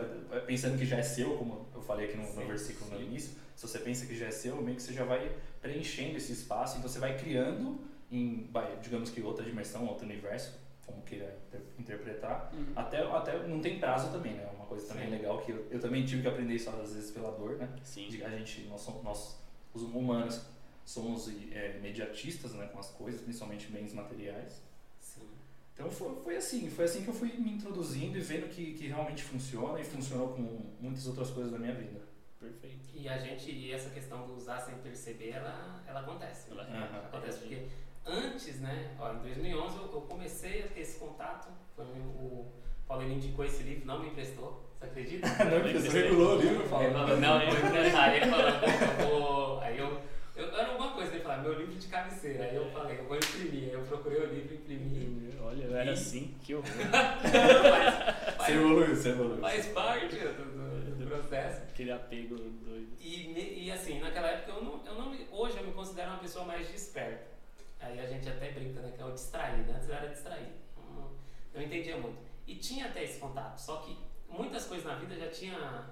pensando 0.46 0.78
que 0.78 0.86
já 0.86 0.98
é 0.98 1.04
seu, 1.04 1.38
como 1.38 1.66
eu 1.74 1.82
falei 1.82 2.08
aqui 2.08 2.18
no, 2.18 2.24
no 2.24 2.46
versículo 2.46 2.90
sim. 2.90 2.96
no 2.96 3.02
início, 3.02 3.32
se 3.56 3.66
você 3.66 3.80
pensa 3.80 4.06
que 4.06 4.16
já 4.16 4.26
é 4.26 4.32
seu, 4.32 4.62
meio 4.62 4.76
que 4.76 4.84
você 4.84 4.94
já 4.94 5.06
vai 5.06 5.32
preenchendo 5.62 6.18
esse 6.18 6.34
espaço, 6.34 6.78
então 6.78 6.90
você 6.90 7.00
vai 7.00 7.18
criando 7.18 7.80
em, 8.12 8.50
digamos 8.82 9.10
que 9.10 9.22
outra 9.22 9.46
dimensão, 9.46 9.86
outro 9.88 10.06
universo, 10.06 10.60
como 10.86 11.02
queira 11.04 11.38
interpretar, 11.80 12.52
uhum. 12.54 12.74
até, 12.76 13.02
até 13.02 13.48
não 13.48 13.60
tem 13.60 13.80
prazo 13.80 14.12
também, 14.12 14.34
né? 14.34 14.50
Uma 14.56 14.66
coisa 14.66 14.88
também 14.88 15.06
Sim. 15.06 15.12
legal 15.12 15.40
que 15.42 15.52
eu, 15.52 15.68
eu 15.72 15.80
também 15.80 16.06
tive 16.06 16.22
que 16.22 16.28
aprender 16.28 16.54
isso 16.54 16.70
às 16.70 16.94
vezes 16.94 17.12
pela 17.12 17.32
dor, 17.32 17.58
né? 17.58 17.70
Sim. 17.84 18.08
De, 18.10 18.24
a 18.24 18.30
gente, 18.30 18.62
nós, 18.64 18.88
nós, 19.04 19.40
os 19.74 19.82
humanos, 19.82 20.46
somos 20.86 21.30
é, 21.52 21.80
mediatistas 21.82 22.54
né, 22.54 22.68
com 22.68 22.80
as 22.80 22.90
coisas, 22.90 23.22
principalmente 23.22 23.68
bens 23.68 23.94
materiais. 23.94 24.62
Sim. 25.00 25.28
Então 25.74 25.90
foi, 25.90 26.16
foi 26.24 26.36
assim, 26.38 26.70
foi 26.70 26.86
assim 26.86 27.04
que 27.04 27.10
eu 27.10 27.14
fui 27.14 27.34
me 27.38 27.52
introduzindo 27.52 28.18
e 28.18 28.22
vendo 28.22 28.50
que, 28.50 28.74
que 28.74 28.88
realmente 28.88 29.24
funciona 29.24 29.80
e 29.80 29.84
funcionou 29.84 30.30
com 30.30 30.42
muitas 30.80 31.08
outras 31.08 31.30
coisas 31.30 31.52
da 31.52 31.58
minha 31.58 31.74
vida. 31.74 32.02
Perfeito. 32.40 32.90
E 32.94 33.08
a 33.08 33.18
gente, 33.18 33.50
e 33.50 33.72
essa 33.72 33.90
questão 33.90 34.28
do 34.28 34.36
usar 34.36 34.60
sem 34.60 34.76
perceber, 34.76 35.30
ela, 35.30 35.82
ela 35.88 36.02
acontece. 36.02 36.52
Ela, 36.52 36.64
uhum. 36.64 36.98
Acontece 37.08 37.40
porque 37.40 37.66
antes, 38.06 38.60
né, 38.60 38.92
ó, 39.00 39.14
em 39.14 39.20
2011 39.20 39.78
eu, 39.78 39.84
eu, 39.94 40.02
comecei 40.02 40.64
a 40.64 40.68
ter 40.68 40.82
esse 40.82 41.00
contato, 41.00 41.50
foi 41.76 41.86
o 41.86 42.46
Paulinho 42.88 43.14
indicou 43.14 43.46
esse 43.46 43.64
livro, 43.64 43.86
não 43.86 44.00
me 44.00 44.10
emprestou, 44.10 44.64
você 44.80 44.86
acredita? 44.86 45.28
não 45.46 45.64
me 45.64 45.70
emprestou, 45.70 45.92
regulou 45.92 46.38
o 46.38 46.42
livro, 46.42 46.68
falou. 46.68 46.86
Ele 46.86 46.94
falou, 46.94 47.18
não, 47.18 47.40
vou 47.40 47.70
emprestar, 47.70 48.10
aí 48.10 48.18
ele 48.18 48.26
falou, 48.28 48.46
eu 48.48 49.08
vou, 49.10 49.60
aí 49.62 49.78
eu, 49.78 50.02
eu, 50.36 50.58
era 50.58 50.70
alguma 50.70 50.92
coisa, 50.92 51.14
ele 51.14 51.24
falou, 51.24 51.42
meu 51.44 51.60
livro 51.60 51.76
de 51.76 51.88
cabeceira, 51.88 52.44
aí 52.46 52.56
eu 52.56 52.70
falei, 52.72 53.00
eu 53.00 53.06
vou 53.06 53.18
imprimir, 53.18 53.70
aí 53.70 53.74
eu 53.74 53.82
procurei 53.82 54.20
o 54.20 54.34
livro, 54.34 54.54
imprimi. 54.54 55.34
Olha, 55.54 55.66
eu 55.66 55.76
era 55.76 55.92
e... 55.92 55.94
assim, 55.94 56.36
que 56.42 56.56
horror. 56.56 56.66
você 58.40 58.52
evoluiu, 58.54 58.96
você 58.96 59.10
evoluiu. 59.10 59.42
Faz 59.42 59.68
parte 59.68 60.16
do, 60.16 60.34
do, 60.34 60.96
do 60.96 61.08
processo. 61.08 61.62
Aquele 61.64 61.92
apego 61.92 62.36
doido. 62.36 62.88
E, 63.00 63.66
e 63.66 63.72
assim, 63.72 64.00
naquela 64.00 64.30
época 64.30 64.54
eu 64.54 64.64
não, 64.64 64.82
eu 64.86 64.96
não, 64.96 65.16
hoje 65.32 65.58
eu 65.58 65.66
me 65.66 65.74
considero 65.74 66.12
uma 66.12 66.20
pessoa 66.20 66.46
mais 66.46 66.68
desperta. 66.68 67.33
Aí 67.84 68.00
a 68.00 68.06
gente 68.06 68.28
até 68.28 68.52
brinca, 68.52 68.82
né? 68.82 68.92
Que 68.96 69.02
é 69.02 69.06
o 69.06 69.12
distraído. 69.12 69.72
Antes 69.72 69.90
eu 69.90 69.96
era 69.96 70.08
distraído. 70.08 70.54
Não, 70.78 71.12
não 71.54 71.62
entendia 71.62 71.98
muito. 71.98 72.18
E 72.48 72.56
tinha 72.56 72.88
até 72.88 73.04
esse 73.04 73.20
contato. 73.20 73.58
Só 73.60 73.78
que 73.78 73.98
muitas 74.30 74.66
coisas 74.66 74.86
na 74.86 74.96
vida 74.96 75.16
já 75.16 75.30
tinha 75.30 75.90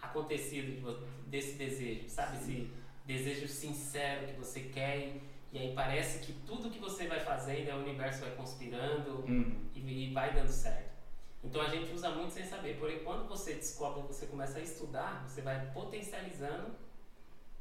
acontecido 0.00 1.06
desse 1.26 1.56
desejo, 1.56 2.08
sabe? 2.08 2.36
Esse 2.36 2.70
desejo 3.04 3.48
sincero 3.48 4.26
que 4.26 4.34
você 4.34 4.60
quer. 4.60 5.16
E 5.52 5.58
aí 5.58 5.72
parece 5.74 6.24
que 6.24 6.32
tudo 6.46 6.70
que 6.70 6.78
você 6.78 7.06
vai 7.06 7.20
fazendo, 7.20 7.70
o 7.76 7.82
universo 7.82 8.20
vai 8.20 8.34
conspirando 8.34 9.24
uhum. 9.26 9.68
e, 9.74 10.08
e 10.08 10.12
vai 10.12 10.34
dando 10.34 10.48
certo. 10.48 10.94
Então 11.42 11.62
a 11.62 11.68
gente 11.68 11.92
usa 11.92 12.10
muito 12.10 12.32
sem 12.32 12.44
saber. 12.44 12.78
Porém, 12.78 13.00
quando 13.04 13.28
você 13.28 13.54
descobre, 13.54 14.02
você 14.02 14.26
começa 14.26 14.58
a 14.58 14.62
estudar, 14.62 15.26
você 15.26 15.40
vai 15.42 15.70
potencializando 15.72 16.74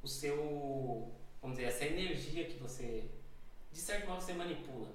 o 0.02 0.08
seu, 0.08 1.12
vamos 1.42 1.58
dizer, 1.58 1.70
essa 1.70 1.86
energia 1.86 2.46
que 2.46 2.58
você 2.58 3.10
de 3.76 3.82
certo 3.82 4.08
modo 4.08 4.22
você 4.22 4.32
manipula, 4.32 4.88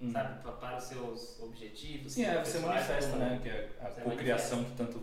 hum. 0.00 0.10
sabe, 0.10 0.42
para, 0.42 0.52
para 0.52 0.76
os 0.76 0.84
seus 0.84 1.40
objetivos. 1.40 2.12
Sim, 2.12 2.24
é, 2.24 2.44
você 2.44 2.58
manifesta, 2.58 3.14
né, 3.14 3.38
que 3.40 3.48
é 3.48 3.70
a 3.80 3.88
cocriação 4.00 4.64
que 4.64 4.72
tanto, 4.72 5.00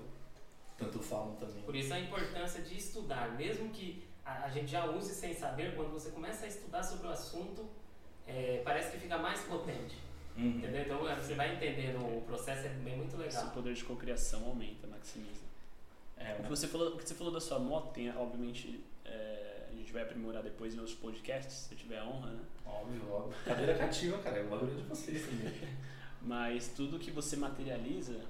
tanto 0.78 1.00
falam 1.00 1.36
também. 1.36 1.64
Por 1.64 1.74
isso 1.74 1.94
a 1.94 2.00
importância 2.00 2.62
de 2.62 2.78
estudar, 2.78 3.32
mesmo 3.38 3.70
que 3.70 4.04
a, 4.26 4.44
a 4.44 4.50
gente 4.50 4.70
já 4.70 4.86
use 4.86 5.16
sem 5.16 5.34
saber, 5.34 5.76
quando 5.78 5.92
você 5.94 6.10
começa 6.12 6.44
a 6.44 6.48
estudar 6.50 6.84
sobre 6.84 7.08
o 7.08 7.10
assunto, 7.10 7.70
é, 8.28 8.62
parece 8.66 8.92
que 8.92 8.98
fica 9.00 9.18
mais 9.18 9.40
potente. 9.44 9.96
Uhum. 10.36 10.50
Entendeu? 10.50 10.82
Então 10.82 11.10
é, 11.10 11.16
você 11.16 11.34
vai 11.34 11.56
entendendo 11.56 12.00
o 12.00 12.22
processo, 12.24 12.68
é 12.68 12.70
bem 12.70 12.98
muito 12.98 13.16
legal. 13.16 13.44
Seu 13.44 13.52
poder 13.52 13.74
de 13.74 13.84
cocriação 13.86 14.46
aumenta, 14.46 14.88
maximiza. 14.88 15.46
É, 16.18 16.36
o 16.38 16.44
que 16.44 16.50
você 16.50 16.68
falou, 16.68 16.96
o 16.96 16.98
que 16.98 17.08
você 17.08 17.16
falou 17.16 17.32
da 17.32 17.40
sua 17.40 17.60
moto 17.60 17.94
tem, 17.94 18.14
obviamente, 18.16 18.84
é, 19.06 19.41
gente 19.92 19.94
vai 19.94 20.04
aprimorar 20.04 20.42
depois 20.42 20.74
em 20.74 20.80
outros 20.80 20.96
podcasts, 20.96 21.54
se 21.54 21.74
eu 21.74 21.78
tiver 21.78 22.00
a 22.00 22.06
honra, 22.06 22.32
né? 22.32 22.40
Óbvio, 22.66 23.12
óbvio. 23.12 23.38
Cadeira 23.44 23.78
cativa, 23.78 24.18
cara. 24.20 24.38
É 24.38 24.44
o 24.44 24.50
bagulho 24.50 24.76
de 24.76 24.84
vocês 24.84 25.26
também. 25.26 25.54
Mas 26.22 26.70
tudo 26.70 26.98
que 26.98 27.12
você 27.12 27.36
materializa, 27.36 28.22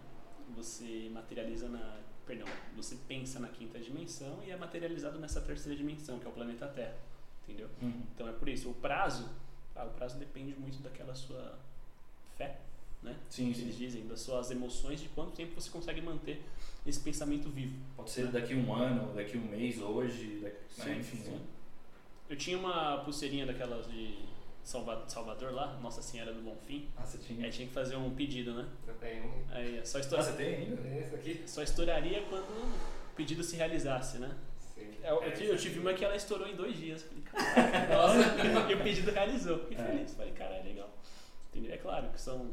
você 0.56 1.10
materializa 1.14 1.70
na. 1.70 2.00
Perdão, 2.26 2.48
você 2.76 2.96
pensa 3.08 3.40
na 3.40 3.50
quinta 3.50 3.80
dimensão 3.80 4.42
e 4.44 4.52
é 4.52 4.58
materializado 4.58 5.20
nessa 5.20 5.42
terceira 5.42 5.78
dimensão, 5.78 6.20
que 6.20 6.26
é 6.26 6.30
o 6.30 6.34
planeta 6.34 6.68
Terra. 6.68 6.96
Entendeu? 7.44 7.70
Uhum. 7.82 8.04
Então 8.16 8.28
é 8.28 8.32
por 8.32 8.48
isso. 8.48 8.70
O 8.70 8.74
prazo, 8.74 9.30
ah, 9.76 9.86
o 9.86 9.92
prazo 9.92 10.18
depende 10.18 10.54
muito 10.58 10.82
daquela 10.82 11.14
sua 11.14 11.60
fé, 12.38 12.60
né? 13.02 13.16
Sim, 13.30 13.54
sim. 13.54 13.62
Eles 13.62 13.78
dizem, 13.78 14.08
das 14.08 14.22
suas 14.22 14.52
emoções, 14.52 15.02
de 15.02 15.10
quanto 15.10 15.32
tempo 15.32 15.60
você 15.60 15.70
consegue 15.70 16.02
manter 16.02 16.42
esse 16.86 17.00
pensamento 17.00 17.50
vivo. 17.50 17.76
Pode 17.96 18.10
ser 18.10 18.26
né? 18.26 18.32
daqui 18.32 18.56
um 18.56 18.74
ano, 18.74 19.14
daqui 19.14 19.38
um 19.38 19.48
mês, 19.48 19.82
hoje, 19.82 20.40
daqui, 20.42 20.58
sim, 20.70 20.90
né? 20.90 20.98
enfim. 21.00 21.18
Sim. 21.18 21.32
Né? 21.32 21.40
Eu 22.30 22.38
tinha 22.38 22.58
uma 22.58 23.00
pulseirinha 23.00 23.46
daquelas 23.46 23.90
de 23.92 24.18
Salvador 24.64 25.52
lá, 25.52 25.78
Nossa 25.82 26.02
Senhora 26.02 26.32
do 26.34 26.42
Bom 26.42 26.56
Fim. 26.66 26.88
Ah, 26.96 27.04
você 27.04 27.18
tinha? 27.18 27.46
Aí 27.46 27.52
tinha 27.52 27.68
que 27.68 27.74
fazer 27.74 27.96
um 27.96 28.14
pedido, 28.14 28.54
né? 28.54 28.68
Eu 28.88 28.94
tenho 28.96 29.26
um. 29.26 29.46
Aí, 29.50 29.82
só 29.86 30.00
estoura... 30.00 30.24
Ah, 30.24 30.26
você 30.28 30.38
tem 30.38 30.56
ainda? 30.56 30.88
Esse 30.88 31.16
aqui? 31.16 31.44
Só 31.46 31.62
estouraria 31.62 32.24
quando 32.30 32.46
o 32.46 33.16
pedido 33.16 33.44
se 33.44 33.56
realizasse, 33.56 34.20
né? 34.20 34.34
Sim. 34.58 34.94
Eu, 35.04 35.22
eu, 35.24 35.32
eu 35.32 35.58
tive 35.58 35.80
uma 35.80 35.94
que 35.94 36.06
ela 36.06 36.16
estourou 36.16 36.48
em 36.48 36.56
dois 36.56 36.78
dias. 36.78 37.04
Falei, 37.04 37.24
Nossa! 37.92 38.72
e 38.72 38.76
o 38.76 38.84
pedido 38.84 39.12
realizou. 39.12 39.60
Fiquei 39.60 39.78
é. 39.78 39.88
feliz. 39.88 40.14
Falei, 40.14 40.32
caralho, 40.32 40.64
legal. 40.64 40.90
Entendeu? 41.50 41.74
É 41.74 41.78
claro 41.78 42.08
que 42.10 42.22
são 42.22 42.52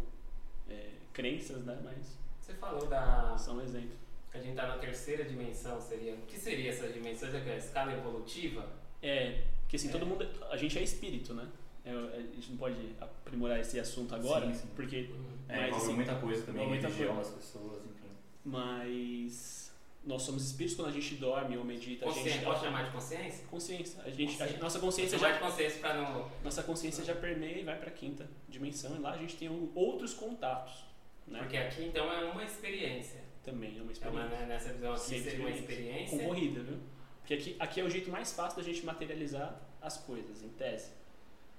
é, 0.68 0.90
crenças, 1.12 1.64
né? 1.64 1.78
Mas. 1.84 2.18
Você 2.40 2.54
falou 2.54 2.86
da. 2.86 3.36
São 3.38 3.56
um 3.56 3.62
exemplo. 3.62 3.96
A 4.32 4.38
gente 4.38 4.54
tá 4.54 4.66
na 4.66 4.78
terceira 4.78 5.24
dimensão, 5.24 5.80
seria. 5.80 6.14
O 6.14 6.22
que 6.22 6.36
seria 6.36 6.70
essa 6.70 6.88
dimensão? 6.88 7.28
É 7.28 7.52
a 7.52 7.56
escala 7.56 7.92
evolutiva? 7.92 8.68
É, 9.02 9.42
porque 9.62 9.76
assim, 9.76 9.88
é. 9.88 9.92
todo 9.92 10.06
mundo. 10.06 10.28
A 10.50 10.56
gente 10.56 10.78
é 10.78 10.82
espírito, 10.82 11.34
né? 11.34 11.48
É, 11.84 11.90
a 11.90 12.34
gente 12.34 12.50
não 12.50 12.58
pode 12.58 12.76
aprimorar 13.00 13.60
esse 13.60 13.80
assunto 13.80 14.14
agora, 14.14 14.46
sim, 14.46 14.54
sim. 14.54 14.68
porque. 14.74 15.10
É, 15.48 15.70
mas, 15.70 15.76
assim, 15.76 15.94
muita 15.94 16.14
coisa 16.16 16.42
também, 16.44 16.68
muita 16.68 16.88
religião 16.88 17.16
das 17.16 17.30
pessoas, 17.30 17.82
enfim. 17.86 18.08
Mas 18.44 19.67
nós 20.04 20.22
somos 20.22 20.46
espíritos 20.46 20.76
quando 20.76 20.88
a 20.88 20.92
gente 20.92 21.14
dorme 21.16 21.56
ou 21.56 21.64
medita. 21.64 22.04
Consciência, 22.04 22.30
a 22.30 22.34
gente, 22.34 22.44
pode 22.44 22.60
chamar 22.60 22.84
de 22.84 22.90
consciência? 22.92 23.46
Consciência. 23.46 24.02
A 24.02 24.10
gente, 24.10 24.32
consciência. 24.32 24.56
A, 24.56 24.62
nossa 24.62 24.78
consciência 24.78 25.18
já. 25.18 25.38
consciência 25.38 25.80
para 25.80 25.94
não. 25.94 26.30
Nossa 26.42 26.62
consciência 26.62 27.04
já 27.04 27.14
permeia 27.14 27.58
e 27.58 27.64
vai 27.64 27.76
para 27.76 27.88
a 27.88 27.92
quinta 27.92 28.28
dimensão 28.48 28.96
e 28.96 28.98
lá 28.98 29.12
a 29.12 29.18
gente 29.18 29.36
tem 29.36 29.48
um, 29.48 29.70
outros 29.74 30.14
contatos. 30.14 30.84
Né? 31.26 31.40
Porque 31.40 31.56
aqui 31.56 31.84
então 31.84 32.10
é 32.10 32.24
uma 32.24 32.44
experiência. 32.44 33.22
Também 33.42 33.78
é 33.78 33.82
uma 33.82 33.92
experiência. 33.92 34.20
É 34.20 34.26
uma, 34.26 34.36
né, 34.36 34.46
nessa 34.46 34.72
visão 34.72 34.92
aqui 34.94 35.20
seria 35.20 35.40
uma 35.40 35.50
experiência. 35.50 36.18
Concorrida, 36.18 36.62
viu? 36.62 36.78
Porque 37.20 37.34
aqui, 37.34 37.56
aqui 37.58 37.80
é 37.80 37.84
o 37.84 37.90
jeito 37.90 38.10
mais 38.10 38.32
fácil 38.32 38.56
da 38.56 38.64
gente 38.64 38.84
materializar 38.86 39.60
as 39.82 39.98
coisas, 39.98 40.42
em 40.42 40.48
tese. 40.48 40.92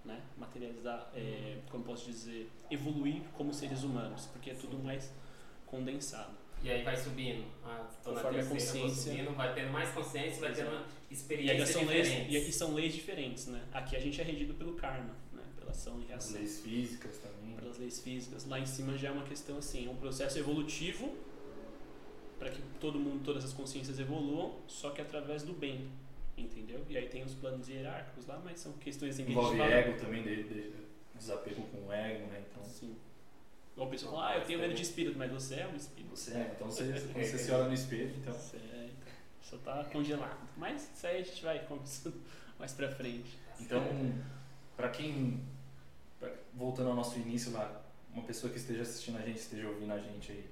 Né? 0.03 0.19
Materializar, 0.37 1.11
é, 1.13 1.59
como 1.69 1.83
posso 1.83 2.05
dizer, 2.05 2.49
evoluir 2.71 3.21
como 3.33 3.53
seres 3.53 3.83
humanos, 3.83 4.25
porque 4.27 4.49
é 4.49 4.53
tudo 4.55 4.79
mais 4.79 5.13
condensado. 5.67 6.38
E 6.63 6.69
aí 6.69 6.83
vai 6.83 6.95
subindo. 6.95 7.45
Ah, 7.63 7.89
tô 8.03 8.11
Conforme 8.11 8.37
na 8.37 8.43
terceira, 8.43 8.79
a 8.79 8.81
consciência. 8.81 9.11
Subindo, 9.11 9.35
vai 9.35 9.53
tendo 9.53 9.71
mais 9.71 9.89
consciência, 9.91 10.41
vai 10.41 10.53
tendo 10.53 10.85
experiência 11.09 11.63
e 11.63 11.65
são 11.67 11.85
diferente. 11.85 12.31
Leis, 12.31 12.47
e 12.47 12.51
são 12.51 12.73
leis 12.73 12.93
diferentes, 12.93 13.47
né? 13.47 13.63
Aqui 13.71 13.95
a 13.95 13.99
gente 13.99 14.19
é 14.19 14.23
regido 14.23 14.53
pelo 14.53 14.73
karma, 14.73 15.15
né? 15.31 15.43
Pela 15.57 15.71
ação 15.71 15.99
e 16.01 16.05
reação. 16.05 16.35
As 16.35 16.41
leis 16.41 16.59
físicas 16.59 17.17
também. 17.17 17.55
Pelas 17.55 17.77
leis 17.77 17.99
físicas. 18.01 18.45
Lá 18.45 18.59
em 18.59 18.65
cima 18.65 18.97
já 18.97 19.09
é 19.09 19.11
uma 19.11 19.23
questão 19.23 19.57
assim, 19.57 19.87
é 19.87 19.89
um 19.89 19.95
processo 19.95 20.37
evolutivo 20.37 21.15
para 22.37 22.49
que 22.49 22.61
todo 22.79 22.97
mundo, 22.97 23.21
todas 23.23 23.43
as 23.43 23.53
consciências 23.53 23.99
evoluam, 23.99 24.59
só 24.65 24.91
que 24.91 25.01
através 25.01 25.43
do 25.43 25.51
bem, 25.51 25.89
entendeu? 26.37 26.85
E 26.89 26.97
aí 26.97 27.07
tem 27.09 27.21
os 27.21 27.33
planos 27.33 27.67
hierárquicos 27.67 28.25
lá, 28.25 28.41
mas 28.43 28.61
são 28.61 28.71
questões 28.73 29.15
assim 29.15 29.25
que 29.25 29.31
Envolve 29.31 29.59
ego 29.59 29.99
também, 29.99 30.23
de, 30.23 30.43
de, 30.43 30.73
desapego 31.13 31.61
com 31.63 31.87
o 31.87 31.91
ego, 31.91 32.27
né? 32.27 32.41
Então, 32.49 32.63
Sim. 32.63 32.95
Ou 33.79 33.87
a 33.87 33.89
pessoa 33.89 34.11
fala, 34.11 34.27
ah, 34.27 34.37
eu 34.37 34.43
tenho 34.43 34.59
medo 34.59 34.73
de 34.73 34.81
espírito, 34.83 35.17
mas 35.17 35.31
você 35.31 35.55
é 35.55 35.67
um 35.67 35.75
espírito. 35.75 36.09
Você 36.09 36.33
é, 36.33 36.51
então 36.53 36.69
você, 36.69 36.91
você 36.91 37.37
se 37.37 37.49
olha 37.49 37.63
no 37.63 37.73
espelho, 37.73 38.13
então. 38.17 38.33
Você 38.33 38.57
é, 38.57 38.89
então. 38.91 39.13
Só 39.41 39.57
tá 39.59 39.85
congelado. 39.85 40.37
Mas 40.57 40.91
isso 40.93 41.07
aí 41.07 41.21
a 41.21 41.23
gente 41.23 41.41
vai 41.41 41.65
conversando 41.65 42.21
mais 42.59 42.73
pra 42.73 42.91
frente. 42.91 43.39
Então, 43.57 43.81
para 44.75 44.89
quem, 44.89 45.41
pra, 46.19 46.29
voltando 46.53 46.89
ao 46.89 46.95
nosso 46.95 47.17
início 47.19 47.53
lá, 47.53 47.81
uma 48.13 48.23
pessoa 48.23 48.51
que 48.51 48.59
esteja 48.59 48.81
assistindo 48.81 49.17
a 49.17 49.21
gente, 49.21 49.37
esteja 49.37 49.69
ouvindo 49.69 49.93
a 49.93 49.97
gente 49.97 50.33
aí, 50.33 50.49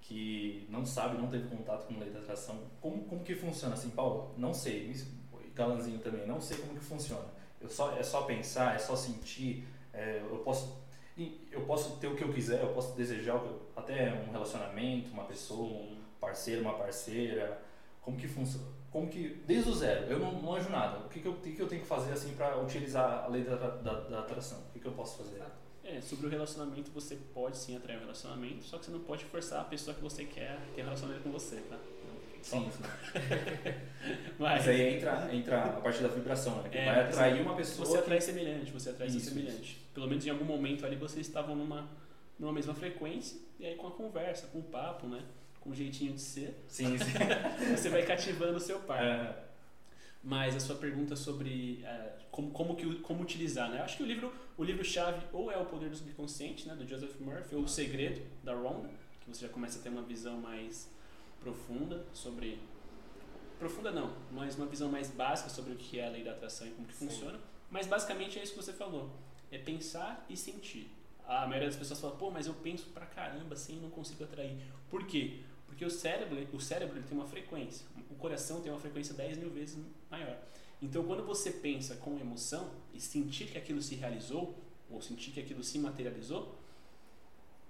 que 0.00 0.64
não 0.70 0.86
sabe, 0.86 1.18
não 1.18 1.26
teve 1.28 1.48
contato 1.48 1.88
com 1.88 1.98
lei 1.98 2.10
da 2.10 2.20
atração, 2.20 2.62
como, 2.80 3.02
como 3.04 3.24
que 3.24 3.34
funciona? 3.34 3.74
Assim, 3.74 3.90
Paulo, 3.90 4.32
não 4.38 4.54
sei, 4.54 4.94
Galanzinho 5.56 5.98
também, 5.98 6.24
não 6.24 6.40
sei 6.40 6.58
como 6.58 6.78
que 6.78 6.84
funciona. 6.84 7.26
Eu 7.60 7.68
só, 7.68 7.96
é 7.96 8.02
só 8.04 8.22
pensar, 8.22 8.76
é 8.76 8.78
só 8.78 8.94
sentir, 8.94 9.66
é, 9.92 10.20
eu 10.20 10.38
posso 10.38 10.83
eu 11.16 11.60
posso 11.62 11.96
ter 11.96 12.08
o 12.08 12.16
que 12.16 12.24
eu 12.24 12.32
quiser, 12.32 12.60
eu 12.60 12.72
posso 12.72 12.96
desejar 12.96 13.40
até 13.76 14.12
um 14.14 14.32
relacionamento, 14.32 15.12
uma 15.12 15.24
pessoa, 15.24 15.88
parceiro, 16.20 16.62
uma 16.62 16.74
parceira? 16.74 17.60
Como 18.02 18.16
que 18.16 18.26
funciona? 18.26 18.66
Como 18.90 19.08
que, 19.08 19.42
desde 19.46 19.70
o 19.70 19.74
zero, 19.74 20.06
eu 20.06 20.18
não, 20.18 20.32
manjo 20.32 20.70
nada. 20.70 21.04
O 21.04 21.08
que, 21.08 21.20
que, 21.20 21.26
eu, 21.26 21.34
que, 21.34 21.52
que 21.52 21.60
eu 21.62 21.66
tenho 21.66 21.82
que 21.82 21.86
fazer 21.86 22.12
assim 22.12 22.34
para 22.34 22.60
utilizar 22.60 23.24
a 23.24 23.28
lei 23.28 23.42
da, 23.42 23.56
da, 23.56 24.00
da 24.00 24.18
atração? 24.20 24.58
O 24.58 24.72
que, 24.72 24.80
que 24.80 24.86
eu 24.86 24.92
posso 24.92 25.18
fazer? 25.18 25.42
É, 25.82 26.00
sobre 26.00 26.26
o 26.26 26.30
relacionamento, 26.30 26.90
você 26.92 27.16
pode 27.34 27.58
sim 27.58 27.76
atrair 27.76 27.96
um 27.98 28.00
relacionamento, 28.00 28.64
só 28.64 28.78
que 28.78 28.86
você 28.86 28.90
não 28.90 29.00
pode 29.00 29.24
forçar 29.24 29.60
a 29.60 29.64
pessoa 29.64 29.94
que 29.94 30.02
você 30.02 30.24
quer 30.24 30.58
ter 30.74 30.82
um 30.82 30.84
relacionamento 30.84 31.24
com 31.24 31.30
você, 31.30 31.56
tá? 31.68 31.78
Sim, 32.44 32.70
sim. 32.70 32.82
Mas, 34.38 34.58
Mas 34.58 34.68
aí 34.68 34.96
entra, 34.96 35.34
entra 35.34 35.64
a 35.64 35.80
parte 35.80 36.02
da 36.02 36.08
vibração, 36.08 36.62
né? 36.62 36.68
Que 36.68 36.76
é, 36.76 36.84
vai 36.84 37.00
atrair 37.04 37.40
uma 37.40 37.56
pessoa. 37.56 37.86
Você 37.86 37.98
atrai 37.98 38.20
semelhante, 38.20 38.70
você 38.70 38.90
atrai 38.90 39.08
isso, 39.08 39.20
semelhante. 39.20 39.72
Isso. 39.72 39.76
Pelo 39.94 40.06
menos 40.06 40.26
em 40.26 40.30
algum 40.30 40.44
momento 40.44 40.84
ali 40.84 40.94
vocês 40.94 41.26
estavam 41.26 41.56
numa, 41.56 41.88
numa 42.38 42.52
mesma 42.52 42.74
frequência, 42.74 43.40
e 43.58 43.64
aí 43.64 43.76
com 43.76 43.86
a 43.86 43.90
conversa, 43.90 44.46
com 44.48 44.58
o 44.58 44.62
papo, 44.62 45.06
né? 45.06 45.22
Com 45.58 45.70
o 45.70 45.74
jeitinho 45.74 46.12
de 46.12 46.20
ser. 46.20 46.62
Sim, 46.68 46.98
sim. 46.98 47.12
você 47.74 47.88
vai 47.88 48.02
cativando 48.04 48.58
o 48.58 48.60
seu 48.60 48.78
par. 48.80 49.02
É. 49.02 49.44
Mas 50.22 50.54
a 50.54 50.60
sua 50.60 50.76
pergunta 50.76 51.16
sobre 51.16 51.82
uh, 51.82 52.24
como, 52.30 52.50
como, 52.50 52.76
que, 52.76 52.96
como 52.96 53.22
utilizar, 53.22 53.70
né? 53.70 53.80
Acho 53.80 53.96
que 53.96 54.02
o 54.02 54.06
livro 54.06 54.30
o 54.56 54.62
livro 54.62 54.84
chave 54.84 55.24
ou 55.32 55.50
é 55.50 55.56
o 55.56 55.64
Poder 55.64 55.88
do 55.88 55.96
Subconsciente, 55.96 56.68
né, 56.68 56.74
do 56.74 56.86
Joseph 56.86 57.18
Murphy, 57.20 57.56
ou 57.56 57.62
O 57.62 57.68
Segredo 57.68 58.22
da 58.42 58.54
Rhonda, 58.54 58.90
que 59.20 59.28
você 59.28 59.46
já 59.46 59.48
começa 59.48 59.78
a 59.78 59.82
ter 59.82 59.88
uma 59.88 60.02
visão 60.02 60.40
mais 60.40 60.88
profunda 61.44 62.06
sobre 62.14 62.58
profunda 63.58 63.92
não, 63.92 64.16
mas 64.32 64.56
uma 64.56 64.66
visão 64.66 64.90
mais 64.90 65.10
básica 65.10 65.48
sobre 65.50 65.74
o 65.74 65.76
que 65.76 66.00
é 66.00 66.06
a 66.06 66.10
lei 66.10 66.24
da 66.24 66.32
atração 66.32 66.66
e 66.66 66.70
como 66.70 66.88
que 66.88 66.94
Sim. 66.94 67.08
funciona. 67.08 67.38
Mas 67.70 67.86
basicamente 67.86 68.38
é 68.38 68.42
isso 68.42 68.54
que 68.54 68.62
você 68.62 68.72
falou, 68.72 69.10
é 69.50 69.58
pensar 69.58 70.24
e 70.28 70.36
sentir. 70.36 70.90
A 71.26 71.46
maioria 71.46 71.68
das 71.68 71.76
pessoas 71.76 72.00
fala, 72.00 72.16
pô, 72.16 72.30
mas 72.30 72.46
eu 72.46 72.54
penso 72.54 72.86
pra 72.88 73.06
caramba 73.06 73.54
assim, 73.54 73.78
não 73.80 73.90
consigo 73.90 74.24
atrair. 74.24 74.56
Por 74.90 75.06
quê? 75.06 75.40
Porque 75.66 75.84
o 75.84 75.90
cérebro, 75.90 76.36
o 76.52 76.60
cérebro 76.60 76.98
ele 76.98 77.06
tem 77.06 77.16
uma 77.16 77.26
frequência, 77.26 77.86
o 78.10 78.14
coração 78.14 78.60
tem 78.60 78.70
uma 78.70 78.80
frequência 78.80 79.14
10 79.14 79.38
mil 79.38 79.50
vezes 79.50 79.78
maior. 80.10 80.38
Então, 80.82 81.02
quando 81.04 81.24
você 81.24 81.50
pensa 81.50 81.96
com 81.96 82.18
emoção 82.18 82.70
e 82.92 83.00
sentir 83.00 83.46
que 83.46 83.56
aquilo 83.56 83.80
se 83.80 83.94
realizou, 83.94 84.58
ou 84.90 85.00
sentir 85.00 85.30
que 85.30 85.40
aquilo 85.40 85.64
se 85.64 85.78
materializou, 85.78 86.58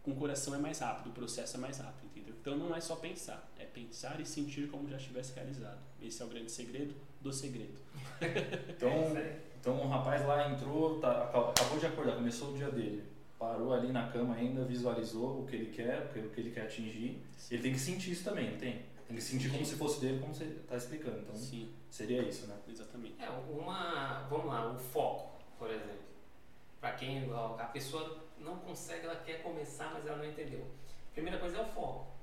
com 0.03 0.11
o 0.11 0.17
coração 0.17 0.55
é 0.55 0.59
mais 0.59 0.81
rápido, 0.81 1.11
o 1.11 1.13
processo 1.13 1.57
é 1.57 1.61
mais 1.61 1.79
rápido, 1.79 2.11
entendeu? 2.25 2.35
Então, 2.41 2.57
não 2.57 2.75
é 2.75 2.81
só 2.81 2.97
pensar, 2.97 3.49
é 3.59 3.65
pensar 3.65 4.21
e 4.21 4.27
sentir 4.27 4.69
como 4.69 4.89
já 4.89 4.97
estivesse 4.97 5.35
realizado. 5.35 5.79
Esse 6.03 6.23
é 6.23 6.25
o 6.25 6.29
grande 6.29 6.51
segredo 6.51 6.95
do 7.21 7.33
segredo. 7.33 7.79
então, 8.69 9.13
então, 9.61 9.81
o 9.81 9.89
rapaz 9.89 10.27
lá 10.27 10.51
entrou, 10.51 10.99
tá, 10.99 11.25
acabou 11.25 11.79
de 11.79 11.87
acordar, 11.87 12.17
começou 12.17 12.53
o 12.53 12.57
dia 12.57 12.71
dele 12.71 13.15
parou 13.45 13.75
ali 13.75 13.93
na 13.93 14.09
cama 14.09 14.35
ainda, 14.35 14.65
visualizou 14.65 15.41
o 15.41 15.47
que 15.47 15.57
ele 15.57 15.71
quer, 15.71 16.11
o 16.17 16.31
que 16.31 16.41
ele 16.41 16.51
quer 16.51 16.63
atingir. 16.63 17.23
Ele 17.51 17.63
tem 17.63 17.73
que 17.73 17.79
sentir 17.79 18.13
isso 18.13 18.25
também, 18.25 18.53
não 18.53 18.59
tem? 18.59 18.83
Tem 19.07 19.17
que 19.17 19.23
sentir 19.23 19.51
como 19.51 19.65
se 19.65 19.77
fosse 19.77 20.01
dele, 20.01 20.19
como 20.19 20.35
você 20.35 20.45
está 20.45 20.77
explicando. 20.77 21.19
Então, 21.19 21.37
Sim. 21.37 21.71
seria 21.91 22.23
isso, 22.23 22.47
né? 22.47 22.57
Exatamente. 22.67 23.23
É, 23.23 23.29
uma, 23.29 24.27
vamos 24.31 24.47
lá, 24.47 24.73
o 24.73 24.79
foco, 24.79 25.39
por 25.59 25.71
exemplo. 25.71 26.05
Para 26.81 26.93
quem 26.93 27.31
a 27.33 27.65
pessoa 27.67 28.19
não 28.39 28.57
consegue, 28.57 29.05
ela 29.05 29.17
quer 29.17 29.43
começar, 29.43 29.91
mas 29.93 30.07
ela 30.07 30.17
não 30.17 30.25
entendeu. 30.25 30.67
Primeira 31.13 31.39
coisa 31.39 31.59
é 31.59 31.63
o 31.63 31.67
foco. 31.67 32.14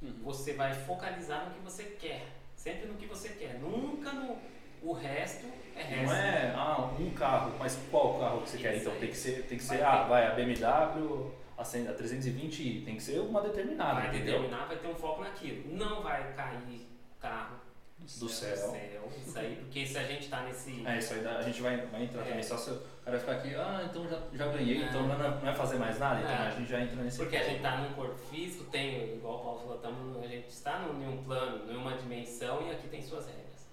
Uhum. 0.00 0.14
Você 0.22 0.52
vai 0.52 0.74
focalizar 0.74 1.48
no 1.48 1.54
que 1.54 1.60
você 1.60 1.84
quer, 1.84 2.26
sempre 2.54 2.86
no 2.86 2.94
que 2.94 3.06
você 3.06 3.30
quer, 3.30 3.58
nunca 3.58 4.12
no 4.12 4.38
o 4.80 4.92
resto 4.92 5.46
é 5.74 5.82
resto. 5.82 6.06
Não 6.06 6.14
é 6.14 6.52
ah, 6.54 6.90
um 6.98 7.10
carro, 7.10 7.56
mas 7.58 7.78
qual 7.90 8.18
carro 8.18 8.42
que 8.42 8.50
você 8.50 8.56
Isso 8.56 8.64
quer? 8.64 8.76
Então 8.76 8.92
aí. 8.92 8.98
tem 9.00 9.08
que 9.10 9.16
ser, 9.16 9.42
tem 9.46 9.58
que 9.58 9.64
ser, 9.64 9.82
ah, 9.82 10.04
vai 10.04 10.26
a 10.26 10.34
BMW, 10.34 11.32
a 11.56 11.62
320i, 11.62 12.84
tem 12.84 12.96
que 12.96 13.02
ser 13.02 13.18
uma 13.20 13.40
determinada. 13.42 14.00
Vai 14.00 14.10
determinar, 14.10 14.66
vai 14.66 14.76
ter 14.76 14.88
um 14.88 14.94
foco 14.94 15.22
naquilo. 15.22 15.76
Não 15.76 16.02
vai 16.02 16.32
cair 16.34 16.86
carro 17.20 17.56
do 17.98 18.08
céu. 18.08 18.24
Do 18.28 18.28
céu. 18.28 19.12
Isso 19.26 19.38
aí, 19.38 19.56
porque 19.56 19.84
se 19.86 19.98
a 19.98 20.04
gente 20.04 20.24
está 20.24 20.42
nesse. 20.42 20.86
É, 20.86 20.98
isso 20.98 21.14
aí 21.14 21.26
a 21.26 21.42
gente 21.42 21.60
vai, 21.60 21.76
vai 21.86 22.04
entrar 22.04 22.22
é. 22.22 22.28
também. 22.28 22.42
Só 22.42 22.56
se 22.56 22.70
cara 23.08 23.20
ficar 23.20 23.32
aqui, 23.32 23.54
ah, 23.54 23.88
então 23.88 24.06
já, 24.06 24.18
já 24.32 24.46
ganhei, 24.48 24.82
então 24.82 25.06
não. 25.06 25.14
então 25.14 25.40
não 25.40 25.48
é 25.48 25.54
fazer 25.54 25.78
mais 25.78 25.98
nada, 25.98 26.20
então 26.20 26.46
a 26.46 26.50
gente 26.50 26.68
já 26.68 26.80
entra 26.80 27.02
nesse 27.02 27.16
Porque 27.18 27.36
a 27.36 27.42
gente 27.42 27.56
está 27.56 27.78
num 27.78 27.94
corpo 27.94 28.16
físico, 28.16 28.64
tem, 28.64 29.14
igual 29.14 29.36
o 29.36 29.42
Paulo 29.42 29.60
falou, 29.60 29.78
tamo, 29.78 30.22
a 30.22 30.26
gente 30.26 30.48
está 30.48 30.80
num, 30.80 30.92
num 30.92 31.24
plano, 31.24 31.72
numa 31.72 31.96
dimensão 31.96 32.66
e 32.66 32.70
aqui 32.70 32.88
tem 32.88 33.02
suas 33.02 33.26
regras. 33.26 33.66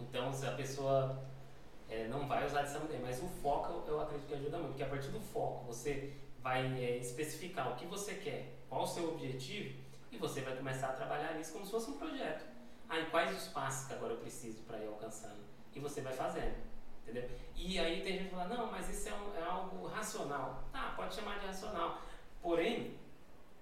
Então 0.00 0.32
se 0.32 0.46
a 0.46 0.52
pessoa 0.52 1.22
é, 1.88 2.08
não 2.08 2.26
vai 2.26 2.44
usar 2.44 2.62
dessa 2.62 2.80
maneira, 2.80 3.02
mas 3.04 3.22
o 3.22 3.28
foco 3.28 3.84
eu 3.86 4.00
acredito 4.00 4.26
que 4.26 4.34
ajuda 4.34 4.58
muito, 4.58 4.70
porque 4.70 4.82
a 4.82 4.88
partir 4.88 5.08
do 5.08 5.20
foco 5.20 5.64
você 5.66 6.14
vai 6.42 6.66
é, 6.82 6.96
especificar 6.96 7.70
o 7.70 7.76
que 7.76 7.86
você 7.86 8.14
quer, 8.14 8.52
qual 8.68 8.82
o 8.82 8.86
seu 8.86 9.08
objetivo, 9.10 9.80
e 10.10 10.16
você 10.16 10.40
vai 10.40 10.56
começar 10.56 10.88
a 10.88 10.92
trabalhar 10.92 11.34
nisso 11.34 11.52
como 11.52 11.64
se 11.64 11.70
fosse 11.70 11.90
um 11.90 11.98
projeto. 11.98 12.44
Ah, 12.88 12.98
e 12.98 13.06
quais 13.06 13.34
os 13.34 13.48
passos 13.48 13.86
que 13.86 13.94
agora 13.94 14.12
eu 14.12 14.18
preciso 14.18 14.60
para 14.62 14.78
ir 14.78 14.86
alcançando? 14.86 15.40
E 15.74 15.80
você 15.80 16.02
vai 16.02 16.12
fazendo, 16.12 16.56
entendeu? 17.02 17.28
E 17.54 17.78
aí 17.78 18.00
tem 18.02 18.14
gente 18.14 18.24
que 18.30 18.34
fala, 18.34 18.48
não, 18.48 18.70
mas 18.70 18.88
isso 18.88 19.08
é, 19.08 19.12
um, 19.12 19.34
é 19.36 19.42
algo 19.42 19.86
racional. 19.86 20.64
Tá, 20.72 20.94
pode 20.96 21.14
chamar 21.14 21.38
de 21.38 21.46
racional. 21.46 22.00
Porém, 22.40 22.94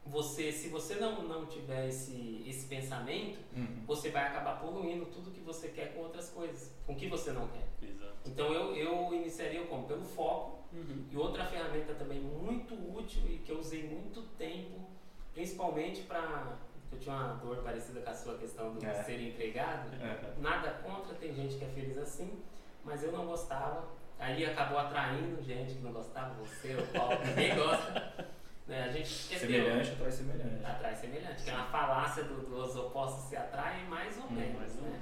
você, 0.07 0.51
se 0.51 0.69
você 0.69 0.95
não, 0.95 1.23
não 1.23 1.47
tiver 1.47 1.89
esse, 1.89 2.43
esse 2.47 2.67
pensamento, 2.67 3.39
uhum. 3.55 3.85
você 3.87 4.11
vai 4.11 4.27
acabar 4.27 4.61
poluindo 4.61 5.07
tudo 5.07 5.31
que 5.31 5.41
você 5.41 5.69
quer 5.69 5.95
com 5.95 6.01
outras 6.01 6.31
coisas, 6.31 6.73
com 6.87 6.95
o 6.95 6.97
que 6.97 7.09
você 7.09 7.33
não 7.33 7.49
quer. 7.49 7.69
Exato. 7.83 8.15
Então 8.25 8.53
eu, 8.53 8.75
eu 8.75 9.15
iniciaria 9.15 9.65
como? 9.67 9.87
Pelo 9.87 10.05
foco 10.05 10.61
Uhum. 10.73 11.05
E 11.11 11.17
outra 11.17 11.45
ferramenta 11.47 11.95
também 11.95 12.21
muito 12.21 12.75
útil 12.97 13.23
e 13.29 13.39
que 13.39 13.51
eu 13.51 13.59
usei 13.59 13.89
muito 13.89 14.23
tempo, 14.37 14.89
principalmente 15.35 16.03
para. 16.03 16.59
Eu 16.93 16.99
tinha 16.99 17.15
uma 17.15 17.35
dor 17.35 17.59
parecida 17.59 18.01
com 18.01 18.11
a 18.11 18.15
sua 18.15 18.37
questão 18.37 18.75
do 18.75 18.85
é. 18.85 19.03
ser 19.05 19.21
empregado. 19.21 19.95
É. 19.95 20.35
Nada 20.41 20.71
contra, 20.83 21.15
tem 21.15 21.33
gente 21.33 21.57
que 21.57 21.65
é 21.65 21.69
feliz 21.69 21.97
assim, 21.99 22.43
mas 22.85 23.03
eu 23.03 23.13
não 23.13 23.27
gostava. 23.27 23.89
Aí 24.19 24.45
acabou 24.45 24.79
atraindo 24.79 25.43
gente 25.43 25.75
que 25.75 25.81
não 25.81 25.93
gostava, 25.93 26.35
você, 26.35 26.75
o 26.75 26.87
Paulo, 26.89 27.19
ninguém 27.25 27.55
gosta. 27.57 28.31
Né? 28.71 28.85
A 28.85 28.93
gente 28.93 29.29
quer 29.29 29.39
semelhante 29.41 29.91
atrai 29.91 30.13
semelhante. 30.13 30.65
Atrai 30.65 30.95
semelhante, 30.95 31.43
que 31.43 31.51
é 31.51 31.55
uma 31.55 31.67
falácia 31.67 32.23
do, 32.23 32.49
dos 32.49 32.77
opostos 32.77 33.25
se 33.25 33.37
atraem 33.37 33.85
mais 33.87 34.17
ou 34.17 34.27
hum, 34.27 34.31
menos. 34.31 34.61
Mais 34.61 34.77
ou 34.77 34.83
né? 34.83 35.01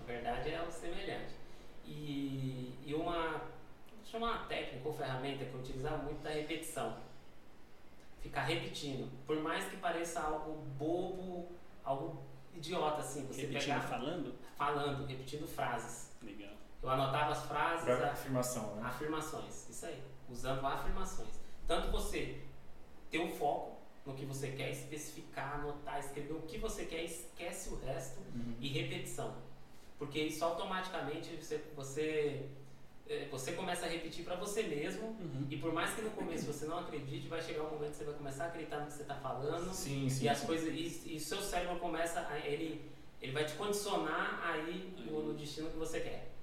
Na 0.00 0.04
verdade 0.04 0.50
é 0.50 0.60
o 0.60 0.68
semelhante. 0.68 1.32
E, 1.84 2.76
e 2.84 2.92
uma 2.92 3.40
chama 4.04 4.26
uma 4.26 4.38
técnica 4.46 4.88
ou 4.88 4.92
ferramenta 4.92 5.44
que 5.44 5.54
eu 5.54 5.60
utilizava 5.60 5.98
muito 5.98 6.22
da 6.22 6.30
repetição. 6.30 6.96
Ficar 8.20 8.44
repetindo. 8.44 9.10
Por 9.26 9.40
mais 9.40 9.64
que 9.66 9.76
pareça 9.76 10.20
algo 10.20 10.64
bobo, 10.78 11.52
algo 11.84 12.22
idiota 12.54 13.00
assim. 13.00 13.26
Você 13.26 13.42
repetindo 13.42 13.74
pegar, 13.74 13.80
falando? 13.82 14.34
Falando, 14.56 15.06
repetindo 15.06 15.46
frases. 15.46 16.03
Eu 16.84 16.90
anotava 16.90 17.32
as 17.32 17.44
frases. 17.46 17.84
Pra 17.84 18.12
afirmação, 18.12 18.76
né? 18.76 18.82
Afirmações, 18.84 19.68
isso 19.70 19.86
aí. 19.86 20.02
Usando 20.30 20.64
afirmações. 20.66 21.40
Tanto 21.66 21.90
você 21.90 22.40
ter 23.10 23.18
o 23.18 23.24
um 23.24 23.30
foco 23.30 23.78
no 24.04 24.12
que 24.14 24.26
você 24.26 24.50
quer, 24.50 24.70
especificar, 24.70 25.54
anotar, 25.54 25.98
escrever 25.98 26.34
o 26.34 26.42
que 26.42 26.58
você 26.58 26.84
quer, 26.84 27.04
esquece 27.04 27.70
o 27.70 27.76
resto 27.76 28.20
uhum. 28.20 28.54
e 28.60 28.68
repetição. 28.68 29.34
Porque 29.98 30.20
isso 30.20 30.44
automaticamente 30.44 31.34
você, 31.36 31.64
você 31.74 32.46
é, 33.08 33.28
você 33.30 33.52
começa 33.52 33.86
a 33.86 33.88
repetir 33.88 34.24
para 34.24 34.34
você 34.34 34.64
mesmo 34.64 35.08
uhum. 35.08 35.46
e 35.50 35.56
por 35.56 35.72
mais 35.72 35.94
que 35.94 36.02
no 36.02 36.10
começo 36.10 36.46
você 36.46 36.66
não 36.66 36.78
acredite, 36.78 37.28
vai 37.28 37.40
chegar 37.40 37.62
um 37.62 37.70
momento 37.70 37.92
que 37.92 37.98
você 37.98 38.04
vai 38.04 38.14
começar 38.14 38.44
a 38.44 38.46
acreditar 38.48 38.80
no 38.80 38.86
que 38.86 38.92
você 38.92 39.02
está 39.02 39.14
falando 39.14 39.72
sim, 39.72 40.08
sim, 40.08 40.24
e 40.24 40.28
as 40.28 40.38
sim. 40.38 40.46
coisas 40.46 40.68
e, 40.68 41.16
e 41.16 41.20
seu 41.20 41.40
cérebro 41.40 41.78
começa 41.78 42.20
a, 42.20 42.38
ele 42.38 42.92
ele 43.24 43.32
vai 43.32 43.44
te 43.46 43.54
condicionar 43.54 44.40
aí 44.44 44.94
no, 44.98 45.22
no, 45.22 45.34
destino 45.34 45.70
que 45.70 45.78
você 45.78 46.00
quer. 46.00 46.33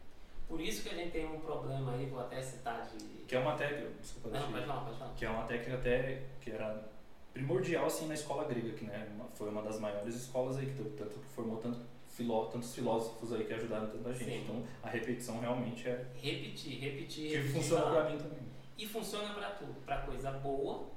Por 0.52 0.60
isso 0.60 0.84
que 0.84 0.90
a 0.90 0.96
gente 0.96 1.12
tem 1.12 1.26
um 1.26 1.40
problema 1.40 1.94
aí, 1.94 2.08
vou 2.08 2.20
até 2.20 2.42
citar 2.42 2.86
de 2.86 3.22
que 3.26 3.38
é 3.38 3.40
uma 3.40 3.56
técnica, 3.56 3.90
desculpa, 4.02 4.38
não, 4.38 4.52
pode 4.52 4.66
falar, 4.66 4.82
pode 4.82 4.98
falar. 5.00 5.14
que 5.14 5.24
é 5.24 5.30
uma 5.30 5.46
técnica 5.46 5.76
até 5.76 6.24
que 6.42 6.52
era 6.52 6.92
primordial 7.32 7.86
assim 7.86 8.06
na 8.10 8.14
escola 8.14 8.44
grega, 8.44 8.74
que 8.74 8.84
né, 8.84 9.08
foi 9.34 9.48
uma 9.48 9.62
das 9.62 9.80
maiores 9.80 10.14
escolas 10.14 10.58
aí 10.58 10.66
que 10.66 10.84
tanto 10.98 11.18
que 11.18 11.30
formou 11.34 11.56
tanto 11.56 11.80
filó 12.10 12.48
tantos 12.48 12.76
filósofos 12.76 13.32
aí 13.32 13.46
que 13.46 13.54
ajudaram 13.54 13.88
tanta 13.88 14.14
gente. 14.14 14.26
Sim. 14.26 14.42
Então 14.44 14.64
a 14.84 14.90
repetição 14.90 15.40
realmente 15.40 15.88
é. 15.88 16.06
Repetir, 16.16 16.82
repetir. 16.82 17.30
Que 17.30 17.36
repetir, 17.38 17.54
funciona 17.54 17.90
para 17.90 18.10
mim 18.10 18.18
também. 18.18 18.40
E 18.78 18.86
funciona 18.86 19.34
para 19.34 19.52
tudo, 19.52 19.74
para 19.86 20.02
coisa 20.02 20.32
boa 20.32 20.90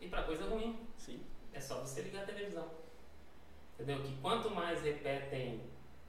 e 0.00 0.08
para 0.08 0.24
coisa 0.24 0.48
ruim. 0.48 0.76
Sim. 0.96 1.20
É 1.52 1.60
só 1.60 1.80
você 1.80 2.02
ligar 2.02 2.24
a 2.24 2.26
televisão. 2.26 2.68
Entendeu? 3.74 4.02
Que 4.02 4.16
quanto 4.16 4.50
mais 4.50 4.82
repetem 4.82 5.60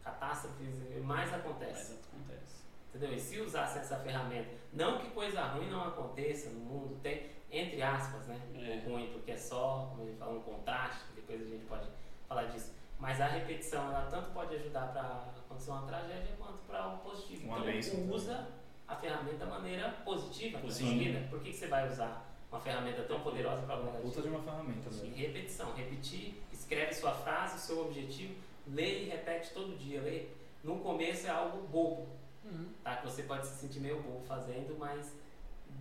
catástrofes, 0.08 1.04
mais 1.04 1.34
acontece. 1.34 1.93
Mais 1.93 2.06
acontece. 2.06 2.56
Entendeu? 2.89 3.13
E 3.13 3.20
se 3.20 3.39
usasse 3.39 3.80
essa 3.80 3.98
ferramenta, 3.98 4.50
não 4.74 4.98
que 5.00 5.10
coisa 5.10 5.43
ruim 5.48 5.70
não 5.70 5.84
aconteça 5.84 6.50
no 6.50 6.60
mundo, 6.60 7.00
tem, 7.02 7.30
entre 7.52 7.82
aspas, 7.82 8.26
né? 8.28 8.39
É. 8.56 8.89
Ruim, 8.89 9.12
porque 9.12 9.32
é 9.32 9.38
só, 9.38 9.88
como 9.89 10.04
a 10.04 10.06
gente 10.06 10.17
fala, 10.17 10.34
um 10.34 10.41
contraste, 10.41 11.06
depois 11.15 11.41
a 11.41 11.46
gente 11.46 11.65
pode 11.65 11.88
falar 12.28 12.43
disso. 12.46 12.74
Mas 13.00 13.22
a 13.22 13.28
repetição, 13.28 13.89
ela 13.89 14.08
tanto 14.10 14.32
pode 14.32 14.56
ajudar 14.56 14.88
para 14.88 15.02
acontecer 15.46 15.70
uma 15.70 15.86
tragédia 15.86 16.36
quanto 16.39 16.58
para 16.65 16.88
o 16.88 16.98
positivo. 17.00 17.48
Uma 17.48 17.72
então, 17.72 18.10
usa 18.10 18.48
a 18.88 18.96
ferramenta 18.96 19.46
da 19.46 19.46
maneira 19.46 19.89
positiva, 20.04 20.58
positiva. 20.60 21.20
Por 21.30 21.41
que, 21.41 21.52
que 21.52 21.58
você 21.58 21.67
vai 21.67 21.88
usar 21.88 22.26
uma 22.52 22.60
ferramenta 22.60 23.04
tão 23.04 23.20
poderosa 23.20 23.62
para 23.63 23.80
o 23.80 24.02
Puta 24.02 24.22
de 24.22 24.30
uma 24.30 24.41
ferramenta 24.41 24.89
Sim, 24.89 25.10
mesmo. 25.10 25.17
repetição, 25.17 25.74
repetir, 25.74 26.41
escreve 26.52 26.93
sua 26.93 27.12
frase, 27.12 27.58
o 27.58 27.60
seu 27.60 27.82
objetivo, 27.86 28.34
lê 28.73 29.03
e 29.03 29.10
repete 29.10 29.51
todo 29.53 29.77
dia. 29.77 30.01
Lê. 30.01 30.25
No 30.63 30.80
começo 30.80 31.27
é 31.27 31.30
algo 31.30 31.67
bobo, 31.67 32.08
Uhum. 32.43 32.69
tá? 32.84 32.97
Que 32.97 33.06
você 33.08 33.23
pode 33.23 33.45
se 33.47 33.56
sentir 33.56 33.80
meio 33.80 34.01
bobo 34.01 34.23
fazendo, 34.25 34.75
mas 34.77 35.13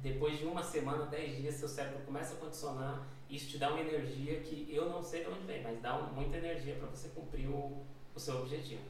depois 0.03 0.38
de 0.38 0.44
uma 0.44 0.62
semana, 0.62 1.07
dez 1.07 1.37
dias, 1.37 1.55
seu 1.55 1.68
cérebro 1.68 2.01
começa 2.05 2.35
a 2.35 2.37
condicionar. 2.38 3.07
Isso 3.31 3.51
te 3.51 3.59
dá 3.59 3.70
uma 3.70 3.81
energia 3.81 4.40
que 4.40 4.68
eu 4.72 4.88
não 4.88 5.03
sei 5.03 5.25
de 5.25 5.31
onde 5.31 5.46
vem, 5.46 5.62
mas 5.62 5.81
dá 5.81 5.99
muita 5.99 6.37
energia 6.37 6.75
para 6.77 6.87
você 6.88 7.09
cumprir 7.09 7.49
o, 7.49 7.85
o 8.14 8.20
seu 8.20 8.38
objetivo. 8.40 8.83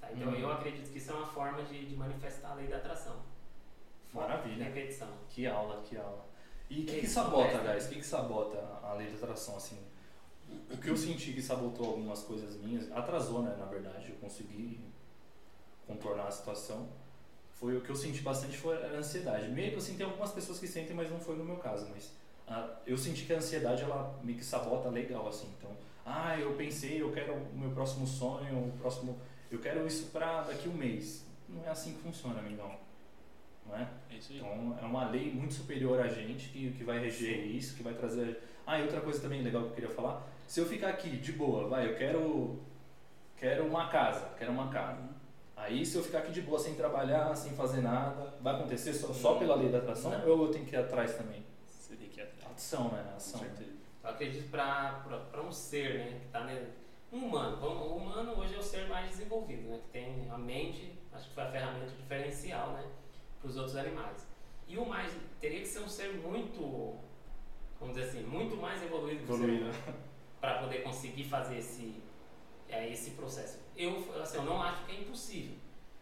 tá? 0.00 0.10
Então 0.12 0.28
Uhum. 0.28 0.38
eu 0.38 0.52
acredito 0.52 0.90
que 0.90 0.98
isso 0.98 1.10
é 1.10 1.14
uma 1.14 1.26
forma 1.26 1.62
de, 1.64 1.86
de 1.86 1.96
manifestar 1.96 2.50
a 2.52 2.54
lei 2.54 2.66
da 2.68 2.76
atração. 2.76 3.16
Maravilha. 4.12 4.64
Repetição. 4.66 5.08
Que 5.28 5.46
aula, 5.46 5.82
que 5.82 5.96
aula. 5.96 6.24
E 6.68 6.82
o 6.82 6.86
que, 6.86 7.00
que 7.00 7.06
sabota, 7.06 7.58
guys? 7.58 7.86
O 7.86 7.88
que, 7.88 7.94
que 7.96 8.06
sabota 8.06 8.58
a 8.82 8.94
lei 8.94 9.08
da 9.08 9.16
atração, 9.16 9.56
assim? 9.56 9.78
O 10.70 10.76
que 10.78 10.88
eu 10.88 10.96
senti 10.96 11.32
que 11.32 11.42
sabotou 11.42 11.86
algumas 11.86 12.22
coisas 12.22 12.56
minhas, 12.56 12.90
atrasou, 12.92 13.42
né, 13.42 13.54
na 13.58 13.66
verdade, 13.66 14.10
eu 14.10 14.16
consegui 14.16 14.80
contornar 15.86 16.28
a 16.28 16.30
situação, 16.30 16.88
foi 17.52 17.76
o 17.76 17.80
que 17.80 17.90
eu 17.90 17.96
senti 17.96 18.22
bastante 18.22 18.56
foi 18.56 18.76
a 18.76 18.98
ansiedade. 18.98 19.48
Meio 19.48 19.72
que 19.72 19.76
assim, 19.76 19.96
tem 19.96 20.04
algumas 20.04 20.32
pessoas 20.32 20.58
que 20.58 20.66
sentem, 20.66 20.96
mas 20.96 21.10
não 21.10 21.20
foi 21.20 21.36
no 21.36 21.44
meu 21.44 21.56
caso, 21.56 21.86
mas 21.90 22.12
ah, 22.48 22.68
eu 22.86 22.98
senti 22.98 23.24
que 23.24 23.32
a 23.32 23.36
ansiedade, 23.36 23.82
ela 23.82 24.18
me 24.22 24.34
que 24.34 24.44
sabota 24.44 24.88
legal, 24.88 25.28
assim, 25.28 25.48
então, 25.58 25.70
ah, 26.04 26.36
eu 26.38 26.54
pensei, 26.54 27.00
eu 27.00 27.12
quero 27.12 27.34
o 27.34 27.56
meu 27.56 27.70
próximo 27.70 28.06
sonho, 28.06 28.68
o 28.68 28.72
próximo, 28.78 29.18
eu 29.50 29.60
quero 29.60 29.86
isso 29.86 30.06
pra 30.06 30.42
daqui 30.42 30.68
um 30.68 30.74
mês. 30.74 31.24
Não 31.48 31.64
é 31.64 31.68
assim 31.68 31.92
que 31.92 32.00
funciona, 32.00 32.40
amigão, 32.40 32.74
não 33.66 33.76
é? 33.76 33.88
É 34.10 34.16
isso 34.16 34.32
aí. 34.32 34.38
Então 34.38 34.76
é 34.80 34.84
uma 34.84 35.08
lei 35.08 35.32
muito 35.32 35.54
superior 35.54 36.00
a 36.00 36.08
gente 36.08 36.48
que, 36.48 36.72
que 36.72 36.82
vai 36.82 36.98
reger 36.98 37.46
isso, 37.46 37.76
que 37.76 37.82
vai 37.82 37.94
trazer. 37.94 38.42
Ah, 38.66 38.78
e 38.78 38.82
outra 38.82 39.00
coisa 39.00 39.20
também 39.20 39.42
legal 39.42 39.62
que 39.62 39.68
eu 39.68 39.74
queria 39.74 39.90
falar, 39.90 40.26
se 40.52 40.60
eu 40.60 40.66
ficar 40.66 40.90
aqui 40.90 41.08
de 41.16 41.32
boa, 41.32 41.66
vai, 41.66 41.88
eu 41.88 41.96
quero 41.96 42.60
quero 43.38 43.64
uma 43.64 43.88
casa, 43.88 44.34
quero 44.36 44.52
uma 44.52 44.68
casa. 44.68 45.08
Aí 45.56 45.86
se 45.86 45.96
eu 45.96 46.02
ficar 46.02 46.18
aqui 46.18 46.30
de 46.30 46.42
boa 46.42 46.58
sem 46.58 46.74
trabalhar, 46.74 47.34
sem 47.34 47.52
fazer 47.52 47.80
nada, 47.80 48.34
vai 48.38 48.54
acontecer 48.54 48.92
só, 48.92 49.14
só 49.14 49.38
pela 49.38 49.54
lei 49.54 49.70
da 49.70 49.78
atração 49.78 50.10
Não. 50.10 50.28
ou 50.28 50.44
eu 50.44 50.50
tenho 50.50 50.66
que 50.66 50.74
ir 50.74 50.78
atrás 50.78 51.14
também? 51.14 51.42
Você 51.66 51.96
tem 51.96 52.06
que 52.10 52.20
ir 52.20 52.24
atrás. 52.24 52.54
Ação, 52.54 52.90
né? 52.90 53.02
Com 53.02 53.16
Ação. 53.16 53.40
certeza. 53.40 53.70
Eu 54.04 54.10
acredito 54.10 54.50
para 54.50 55.42
um 55.42 55.50
ser, 55.50 55.94
né, 56.00 56.20
que 56.20 56.26
está 56.26 56.46
um 57.10 57.28
humano. 57.28 57.56
O 57.66 57.96
humano 57.96 58.38
hoje 58.38 58.54
é 58.54 58.58
o 58.58 58.62
ser 58.62 58.86
mais 58.88 59.08
desenvolvido, 59.08 59.70
né, 59.70 59.80
que 59.82 59.88
tem 59.88 60.28
a 60.30 60.36
mente, 60.36 60.98
acho 61.14 61.28
que 61.30 61.34
foi 61.34 61.44
a 61.44 61.50
ferramenta 61.50 61.86
diferencial, 61.86 62.72
né, 62.72 62.84
para 63.40 63.48
os 63.48 63.56
outros 63.56 63.74
animais. 63.74 64.28
E 64.68 64.76
o 64.76 64.84
mais 64.84 65.16
teria 65.40 65.60
que 65.60 65.66
ser 65.66 65.80
um 65.80 65.88
ser 65.88 66.12
muito, 66.12 66.98
vamos 67.80 67.96
dizer 67.96 68.10
assim, 68.10 68.22
muito 68.24 68.54
mais 68.58 68.82
evoluído 68.82 69.24
que 69.24 69.32
o 69.32 69.38
ser 69.38 69.48
humano 69.48 69.72
para 70.42 70.58
poder 70.58 70.82
conseguir 70.82 71.22
fazer 71.22 71.58
esse 71.58 72.02
é, 72.68 72.90
esse 72.90 73.12
processo. 73.12 73.60
Eu, 73.76 74.20
assim, 74.20 74.38
eu 74.38 74.42
não 74.44 74.60
acho 74.60 74.84
que 74.84 74.92
é 74.92 75.00
impossível. 75.00 75.56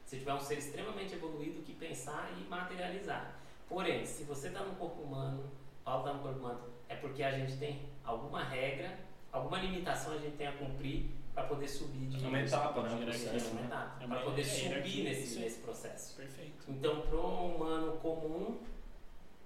Se 0.05 0.19
tiver 0.19 0.33
um 0.33 0.41
ser 0.41 0.57
extremamente 0.57 1.15
evoluído 1.15 1.63
que 1.63 1.75
pensar 1.75 2.33
e 2.41 2.49
materializar. 2.49 3.37
Porém, 3.69 4.05
se 4.07 4.25
você 4.25 4.49
está 4.49 4.65
no 4.65 4.75
corpo 4.77 5.03
humano, 5.03 5.45
Paulo 5.85 6.05
está 6.05 6.15
no 6.15 6.23
corpo 6.23 6.39
humano, 6.39 6.61
é 6.89 6.97
porque 6.97 7.23
a 7.23 7.33
gente 7.33 7.59
tem 7.59 7.83
alguma 8.03 8.43
regra, 8.43 8.99
alguma 9.31 9.61
limitação 9.61 10.15
a 10.15 10.19
gente 10.19 10.37
tem 10.37 10.47
a 10.47 10.53
cumprir 10.53 11.11
para 11.35 11.45
poder 11.45 11.69
subir 11.69 12.09
de 12.09 12.25
É 12.25 12.29
uma 12.29 12.41
etapa, 12.41 12.83
né? 12.83 12.95
Um 12.95 13.05
processo, 13.05 13.51
uma 13.51 13.61
né? 13.61 13.67
etapa, 13.67 14.03
É 14.03 14.07
uma- 14.07 14.17
para 14.17 14.25
poder 14.25 14.43
é, 14.43 14.45
subir 14.45 15.05
nesse, 15.05 15.39
nesse 15.39 15.59
processo. 15.61 16.17
Perfeito. 16.17 16.65
Então, 16.69 17.03
para 17.03 17.17
um 17.17 17.57
humano 17.57 17.93
comum, 17.99 18.59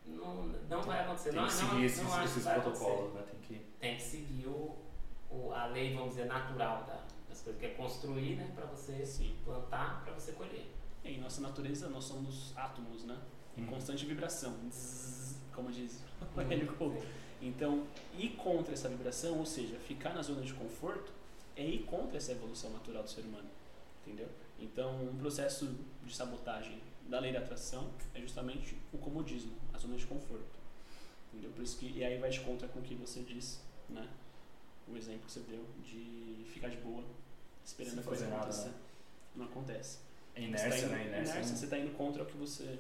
não, 0.06 0.46
não 0.68 0.82
vai 0.82 1.00
acontecer. 1.00 1.30
Tem 1.30 1.40
não, 1.40 1.48
que 1.48 1.54
não, 1.54 1.70
seguir 1.70 1.84
esses, 1.84 2.02
não 2.02 2.24
esses 2.24 2.44
vai 2.44 2.58
acontecer 2.58 2.84
protocolos, 2.84 3.14
né? 3.14 3.22
Tem 3.30 3.40
que. 3.40 3.64
tem 3.80 3.96
que 3.96 4.02
seguir 4.02 4.46
o, 4.46 4.83
o- 5.34 5.52
a 5.52 5.66
lei, 5.66 5.94
vamos 5.94 6.10
dizer, 6.10 6.26
natural 6.26 6.84
da, 6.84 7.02
das 7.28 7.40
coisas, 7.42 7.60
que 7.60 7.66
é 7.66 7.70
construir, 7.70 8.36
né, 8.36 8.50
para 8.54 8.66
você 8.66 9.04
Sim. 9.04 9.34
plantar, 9.44 10.02
para 10.04 10.12
você 10.14 10.32
colher. 10.32 10.66
E 11.04 11.10
em 11.12 11.20
nossa 11.20 11.40
natureza, 11.40 11.88
nós 11.88 12.04
somos 12.04 12.56
átomos, 12.56 13.04
né? 13.04 13.18
Em 13.56 13.62
Uhum. 13.62 13.66
constante 13.68 14.06
vibração. 14.06 14.54
Zzz, 14.70 15.38
como 15.54 15.70
diz 15.70 16.02
o 16.72 16.76
Couto. 16.76 17.06
Então, 17.42 17.86
ir 18.16 18.30
contra 18.30 18.72
essa 18.72 18.88
vibração, 18.88 19.38
ou 19.38 19.44
seja, 19.46 19.76
ficar 19.80 20.14
na 20.14 20.22
zona 20.22 20.40
de 20.42 20.54
conforto, 20.54 21.12
é 21.56 21.64
ir 21.64 21.84
contra 21.84 22.16
essa 22.16 22.32
evolução 22.32 22.70
natural 22.70 23.02
do 23.02 23.10
ser 23.10 23.20
humano. 23.22 23.48
Entendeu? 24.06 24.28
Então, 24.58 24.96
um 25.08 25.16
processo 25.18 25.66
de 26.02 26.14
sabotagem 26.14 26.80
da 27.06 27.18
lei 27.20 27.32
da 27.32 27.40
atração 27.40 27.90
é 28.14 28.20
justamente 28.20 28.76
o 28.92 28.98
comodismo, 28.98 29.52
a 29.74 29.78
zona 29.78 29.96
de 29.96 30.06
conforto. 30.06 30.58
Entendeu? 31.32 31.50
Por 31.52 31.62
isso 31.62 31.76
que, 31.78 31.86
e 31.90 32.02
aí 32.04 32.18
vai 32.18 32.30
de 32.30 32.40
contra 32.40 32.66
com 32.68 32.78
o 32.78 32.82
que 32.82 32.94
você 32.94 33.20
disse, 33.20 33.58
né? 33.90 34.08
O 34.88 34.96
exemplo 34.96 35.22
que 35.26 35.32
você 35.32 35.40
deu 35.40 35.64
de 35.82 36.44
ficar 36.52 36.68
de 36.68 36.76
boa, 36.78 37.04
esperando 37.64 37.92
Sem 37.94 38.00
a 38.00 38.04
coisa 38.04 38.24
fazer 38.24 38.36
nada, 38.36 38.48
acontecer. 38.50 38.68
né? 38.68 38.74
Não 39.36 39.44
acontece. 39.46 39.98
É 40.34 40.40
Você 40.40 40.46
inércia, 40.46 40.70
tá 40.70 40.76
indo, 40.78 40.90
né? 40.90 41.06
Inércia. 41.06 41.32
inércia, 41.32 41.56
você 41.56 41.64
está 41.64 41.78
indo 41.78 41.96
contra 41.96 42.22
o 42.22 42.26
que 42.26 42.36
você. 42.36 42.78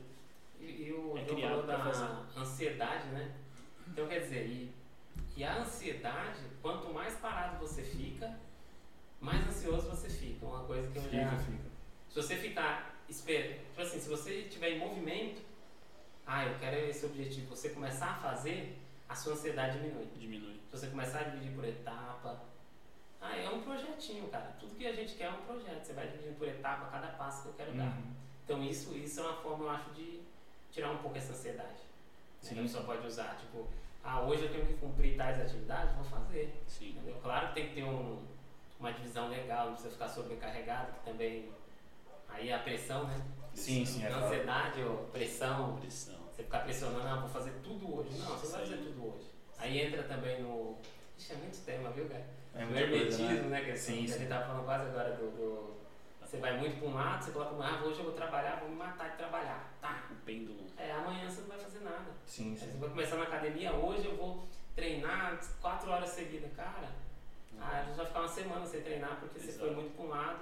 E, 0.60 0.64
e 0.64 0.92
o 0.92 1.16
É 1.18 1.24
criado 1.24 1.66
da 1.66 1.78
fazer. 1.78 2.04
ansiedade, 2.38 3.08
né? 3.08 3.34
Então, 3.88 4.06
quer 4.06 4.20
dizer, 4.20 4.46
e, 4.46 4.70
e 5.36 5.44
a 5.44 5.58
ansiedade, 5.58 6.40
quanto 6.62 6.92
mais 6.92 7.14
parado 7.16 7.58
você 7.58 7.82
fica, 7.82 8.38
mais 9.20 9.46
ansioso 9.46 9.88
você 9.88 10.08
fica. 10.08 10.44
Uma 10.46 10.64
coisa 10.64 10.88
que 10.90 10.98
eu 10.98 11.02
já... 11.02 11.08
Fica, 11.30 11.38
fica. 11.38 11.74
Se 12.10 12.14
você 12.16 12.36
ficar, 12.36 13.02
espera, 13.08 13.54
tipo 13.54 13.80
assim, 13.80 13.98
se 13.98 14.08
você 14.08 14.40
estiver 14.42 14.70
em 14.70 14.78
movimento, 14.78 15.42
ah, 16.26 16.46
eu 16.46 16.58
quero 16.58 16.76
esse 16.88 17.04
objetivo, 17.04 17.48
você 17.54 17.70
começar 17.70 18.10
a 18.12 18.14
fazer, 18.16 18.78
a 19.08 19.14
sua 19.14 19.32
ansiedade 19.34 19.78
diminui. 19.78 20.06
diminui. 20.18 20.60
Você 20.74 20.88
começar 20.88 21.20
a 21.20 21.22
dividir 21.22 21.52
por 21.54 21.64
etapa, 21.64 22.40
ah, 23.20 23.36
é 23.36 23.48
um 23.48 23.62
projetinho, 23.62 24.26
cara. 24.26 24.56
Tudo 24.58 24.74
que 24.74 24.84
a 24.84 24.92
gente 24.92 25.14
quer 25.14 25.26
é 25.26 25.30
um 25.30 25.42
projeto. 25.42 25.84
Você 25.84 25.92
vai 25.92 26.08
dividindo 26.08 26.34
por 26.34 26.48
etapa 26.48 26.90
cada 26.90 27.06
passo 27.12 27.42
que 27.42 27.48
eu 27.50 27.52
quero 27.54 27.72
dar. 27.74 27.84
Uhum. 27.84 28.12
Então 28.44 28.60
isso, 28.60 28.92
isso 28.96 29.20
é 29.20 29.22
uma 29.22 29.36
forma, 29.36 29.66
eu 29.66 29.70
acho, 29.70 29.90
de 29.90 30.20
tirar 30.72 30.90
um 30.90 30.98
pouco 30.98 31.16
essa 31.16 31.32
ansiedade. 31.32 31.68
Né? 31.68 31.78
Sim. 32.40 32.58
A 32.58 32.62
pessoa 32.62 32.82
pode 32.82 33.06
usar, 33.06 33.36
tipo, 33.36 33.68
ah, 34.02 34.22
hoje 34.22 34.42
eu 34.42 34.50
tenho 34.50 34.66
que 34.66 34.74
cumprir 34.74 35.16
tais 35.16 35.40
atividades, 35.40 35.94
vou 35.94 36.04
fazer. 36.04 36.60
Sim. 36.66 36.88
Entendeu? 36.90 37.20
Claro 37.22 37.48
que 37.48 37.54
tem 37.54 37.68
que 37.68 37.74
ter 37.76 37.84
um, 37.84 38.26
uma 38.80 38.92
divisão 38.92 39.28
legal, 39.28 39.66
não 39.66 39.74
precisa 39.74 39.92
ficar 39.92 40.08
sobrecarregado, 40.08 40.92
que 40.94 41.04
também. 41.04 41.52
Aí 42.28 42.52
a 42.52 42.58
pressão, 42.58 43.04
né? 43.04 43.24
Sim, 43.54 43.86
sim, 43.86 44.04
é 44.04 44.08
claro. 44.08 44.24
Ansiedade 44.24 44.82
ou 44.82 44.96
pressão, 45.12 45.76
Pressão. 45.76 46.18
você 46.32 46.42
ficar 46.42 46.64
pressionando, 46.64 47.06
ah, 47.06 47.20
vou 47.20 47.28
fazer 47.28 47.52
tudo 47.62 47.96
hoje. 47.96 48.10
Não, 48.18 48.26
você 48.26 48.46
não 48.46 48.52
vai 48.52 48.60
fazer 48.62 48.76
tudo 48.78 49.14
hoje. 49.14 49.33
Aí 49.58 49.80
entra 49.80 50.02
também 50.04 50.42
no. 50.42 50.76
Ixi, 51.18 51.32
é 51.32 51.36
muito 51.36 51.64
tema, 51.64 51.90
viu, 51.90 52.06
cara? 52.08 52.24
É 52.54 52.64
o 52.64 52.66
coisa, 52.68 52.80
hermetismo, 52.82 53.48
né? 53.48 53.60
né? 53.60 53.64
Que, 53.64 53.76
Sim, 53.78 53.92
que 54.04 54.04
a 54.04 54.12
sim. 54.14 54.18
gente 54.20 54.28
tava 54.28 54.46
falando 54.46 54.64
quase 54.64 54.88
agora 54.88 55.10
do. 55.16 55.30
do- 55.30 55.74
você 56.20 56.38
vai 56.38 56.58
muito 56.58 56.78
para 56.80 56.88
um 56.88 56.94
lado, 56.94 57.24
você 57.24 57.30
coloca, 57.30 57.54
ah, 57.62 57.82
hoje 57.84 57.98
eu 57.98 58.04
vou 58.06 58.12
trabalhar, 58.14 58.56
vou 58.58 58.68
me 58.68 58.74
matar 58.76 59.10
de 59.10 59.16
trabalhar. 59.18 59.72
Tá. 59.80 60.08
O 60.10 60.14
pêndulo. 60.26 60.64
É, 60.76 60.90
amanhã 60.90 61.30
você 61.30 61.42
não 61.42 61.48
vai 61.48 61.58
fazer 61.58 61.80
nada. 61.80 62.06
Sim, 62.26 62.50
Aí 62.52 62.56
sim. 62.58 62.66
Você 62.72 62.78
vai 62.78 62.88
começar 62.88 63.16
na 63.16 63.22
academia, 63.24 63.72
hoje 63.72 64.06
eu 64.06 64.16
vou 64.16 64.44
treinar 64.74 65.38
quatro 65.60 65.90
horas 65.90 66.08
seguidas. 66.10 66.50
Cara, 66.56 66.88
ah, 67.60 67.84
já 67.86 67.92
vai 67.94 68.06
ficar 68.06 68.20
uma 68.20 68.28
semana 68.28 68.66
sem 68.66 68.80
treinar 68.80 69.20
porque 69.20 69.38
você 69.38 69.48
Exato. 69.50 69.64
foi 69.66 69.74
muito 69.76 69.94
para 69.94 70.04
um 70.04 70.08
lado, 70.08 70.40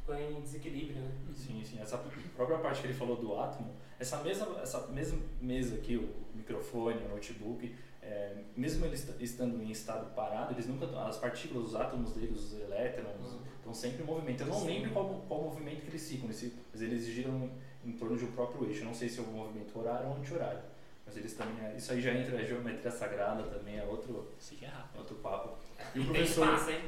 ficou 0.00 0.14
em 0.14 0.40
desequilíbrio, 0.40 1.02
né? 1.02 1.10
Sim, 1.34 1.62
sim. 1.62 1.82
Essa 1.82 1.98
própria 2.34 2.58
parte 2.58 2.80
que 2.80 2.86
ele 2.86 2.94
falou 2.94 3.16
do 3.16 3.38
átomo, 3.38 3.74
essa 4.00 4.16
mesma, 4.22 4.60
essa 4.62 4.86
mesma 4.86 5.18
mesa 5.42 5.74
aqui, 5.74 5.96
o 5.96 6.14
microfone, 6.34 7.04
o 7.04 7.08
notebook, 7.08 7.74
é, 8.06 8.36
mesmo 8.56 8.86
eles 8.86 9.00
est- 9.08 9.20
estando 9.20 9.60
em 9.62 9.70
estado 9.70 10.14
parado, 10.14 10.52
eles 10.54 10.66
nunca, 10.66 10.86
as 11.06 11.16
partículas, 11.18 11.68
os 11.68 11.74
átomos 11.74 12.12
deles, 12.12 12.38
os 12.38 12.60
elétrons, 12.60 13.32
Uhum. 13.32 13.38
estão 13.56 13.74
sempre 13.74 14.02
em 14.02 14.06
movimento. 14.06 14.40
Eu 14.42 14.46
não 14.46 14.60
Sim. 14.60 14.66
lembro 14.66 14.90
qual, 14.92 15.24
qual 15.28 15.42
movimento 15.42 15.80
que 15.82 15.88
eles 15.88 16.08
ficam, 16.08 16.26
eles, 16.26 16.52
mas 16.72 16.82
eles 16.82 17.04
giram 17.06 17.50
em 17.84 17.92
torno 17.92 18.16
de 18.16 18.24
um 18.24 18.32
próprio 18.32 18.64
eixo. 18.68 18.82
Eu 18.82 18.86
não 18.86 18.94
sei 18.94 19.08
se 19.08 19.18
é 19.18 19.22
um 19.22 19.32
movimento 19.32 19.76
horário 19.78 20.08
ou 20.08 20.16
anti-horário, 20.16 20.60
mas 21.04 21.16
eles 21.16 21.34
também, 21.34 21.64
é- 21.64 21.74
isso 21.76 21.92
aí 21.92 22.00
já 22.00 22.12
entra, 22.12 22.40
é 22.40 22.44
geometria 22.46 22.90
sagrada 22.90 23.42
também, 23.44 23.76
é 23.78 23.84
outro, 23.84 24.28
aqui 24.38 24.64
é 24.64 24.72
outro 24.98 25.16
papo. 25.16 25.56
E 25.94 25.98
o 25.98 26.02
tem 26.04 26.12
professor... 26.12 26.44
espaço, 26.46 26.70
hein? 26.70 26.80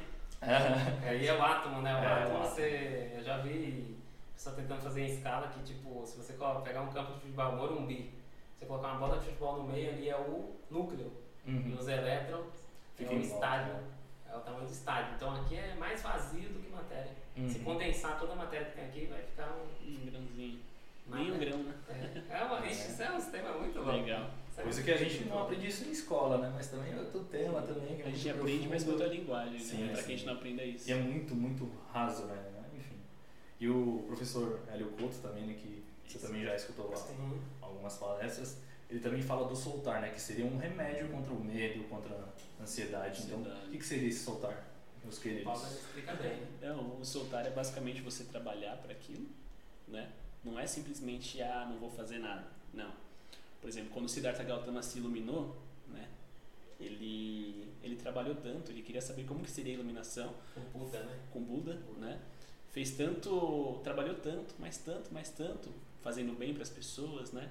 Aí 1.02 1.26
é 1.26 1.35
o 1.35 1.42
átomo, 1.42 1.83
né? 1.83 1.92
O 1.94 1.98
É, 1.98 2.22
átomo 2.22 2.38
você. 2.46 3.12
Eu 3.16 3.22
já 3.24 3.38
vi 3.38 3.96
pessoal 4.35 4.54
tentando 4.54 4.81
fazer 4.83 5.00
em 5.02 5.14
escala 5.16 5.48
que, 5.48 5.61
tipo, 5.64 6.07
se 6.07 6.16
você 6.16 6.33
pegar 6.62 6.83
um 6.83 6.92
campo 6.92 7.12
de 7.14 7.20
futebol, 7.20 7.57
Morumbi, 7.57 8.12
você 8.59 8.66
colocar 8.66 8.88
uma 8.88 8.99
bola 8.99 9.18
de 9.18 9.27
futebol 9.27 9.59
no 9.62 9.73
meio 9.73 9.90
ali 9.90 10.09
é 10.09 10.16
o 10.16 10.57
núcleo. 10.71 11.12
E 11.47 11.51
Uhum. 11.51 11.77
os 11.79 11.88
elétrons 11.88 12.47
Fica 12.97 13.12
é 13.12 13.16
o 13.16 13.21
estádio. 13.21 13.73
né? 13.75 13.83
É 14.31 14.37
o 14.37 14.40
tamanho 14.40 14.66
do 14.66 14.73
estádio. 14.73 15.14
Então 15.16 15.35
aqui 15.35 15.57
é 15.57 15.75
mais 15.77 16.03
vazio 16.03 16.49
do 16.51 16.61
que 16.61 16.71
matéria. 16.71 17.12
Se 17.49 17.59
Uhum. 17.59 17.64
condensar 17.64 18.18
toda 18.18 18.33
a 18.33 18.37
matéria 18.37 18.66
que 18.66 18.77
tem 18.77 18.85
aqui, 18.85 19.07
vai 19.07 19.23
ficar 19.23 19.57
um. 19.57 19.88
Um 19.88 20.07
grãozinho. 20.11 20.59
Nem 21.07 21.33
um 21.33 21.38
grão, 21.38 21.59
né? 21.62 21.75
É, 22.29 22.38
é 22.38 22.44
uma, 22.44 22.61
isso 22.66 23.03
é 23.03 23.12
um 23.12 23.21
sistema 23.21 23.53
muito 23.53 23.77
louco. 23.79 23.92
Legal. 23.92 24.29
Isso 24.51 24.61
é 24.61 24.62
Coisa 24.64 24.83
que 24.83 24.90
a 24.90 24.97
gente 24.97 25.25
não 25.25 25.42
aprende 25.44 25.66
isso 25.68 25.85
em 25.88 25.92
escola, 25.92 26.37
né? 26.38 26.53
Mas 26.55 26.66
também 26.68 26.92
é 26.92 26.97
outro 26.99 27.21
tema 27.25 27.62
também. 27.62 27.97
que 27.97 28.03
é 28.03 28.07
A 28.07 28.11
gente 28.11 28.29
aprende, 28.29 28.68
mas 28.68 28.85
com 28.85 28.90
outra 28.90 29.07
linguagem, 29.07 29.59
Sim, 29.59 29.79
né? 29.85 29.92
Pra 29.92 29.97
sim. 30.03 30.07
que 30.07 30.12
a 30.12 30.16
gente 30.16 30.27
não 30.27 30.35
aprenda 30.35 30.64
isso. 30.64 30.88
E 30.90 30.92
é 30.92 30.97
muito, 30.97 31.35
muito 31.35 31.71
raso, 31.92 32.25
né? 32.27 32.37
Enfim. 32.77 32.97
E 33.61 33.68
o 33.71 34.05
professor 34.07 34.61
Hélio 34.71 34.88
Couto 34.88 35.16
também, 35.23 35.47
né, 35.47 35.55
que 35.55 35.83
você 36.12 36.18
também 36.18 36.42
já 36.42 36.55
escutou 36.55 36.90
lá 36.90 37.07
algumas 37.61 37.94
palestras, 37.97 38.59
ele 38.88 39.01
também 39.01 39.23
fala 39.23 39.47
do 39.47 39.55
soltar, 39.55 40.01
né? 40.01 40.11
Que 40.11 40.21
seria 40.21 40.47
um 40.47 40.57
remédio 40.57 41.09
contra 41.09 41.33
o 41.33 41.44
medo, 41.44 41.85
contra 41.88 42.14
a 42.59 42.62
ansiedade. 42.62 43.23
Então, 43.25 43.42
o 43.42 43.71
que, 43.71 43.79
que 43.79 43.85
seria 43.85 44.09
esse 44.09 44.21
soltar, 44.21 44.66
meus 45.05 45.18
O 45.18 45.21
queridos? 45.21 45.44
Paulo 45.44 45.66
explica 45.66 46.14
bem. 46.14 46.42
Não, 46.62 46.99
o 46.99 47.05
soltar 47.05 47.47
é 47.47 47.51
basicamente 47.51 48.01
você 48.01 48.25
trabalhar 48.25 48.77
para 48.79 48.92
aquilo, 48.92 49.27
né? 49.87 50.11
Não 50.42 50.59
é 50.59 50.66
simplesmente, 50.66 51.42
ah, 51.42 51.66
não 51.68 51.79
vou 51.79 51.90
fazer 51.90 52.18
nada. 52.18 52.47
Não. 52.73 52.90
Por 53.61 53.68
exemplo, 53.68 53.90
quando 53.92 54.07
o 54.07 54.09
Siddhartha 54.09 54.42
Gautama 54.44 54.83
se 54.83 54.99
iluminou, 54.99 55.57
né? 55.88 56.09
Ele, 56.81 57.68
ele 57.83 57.97
trabalhou 57.97 58.37
tanto, 58.37 58.71
ele 58.71 58.83
queria 58.83 59.03
saber 59.03 59.25
como 59.25 59.40
que 59.40 59.51
seria 59.51 59.73
a 59.73 59.75
iluminação 59.75 60.33
O 60.57 60.79
Buda, 60.79 61.01
né? 61.01 61.18
com 61.33 61.42
Buda, 61.42 61.75
né? 61.99 62.21
Fez 62.71 62.92
tanto, 62.92 63.81
trabalhou 63.83 64.14
tanto, 64.14 64.55
mais 64.59 64.79
tanto, 64.79 65.12
mais 65.12 65.31
tanto, 65.31 65.71
fazendo 66.02 66.37
bem 66.38 66.54
para 66.54 66.62
as 66.62 66.70
pessoas, 66.70 67.32
né? 67.32 67.50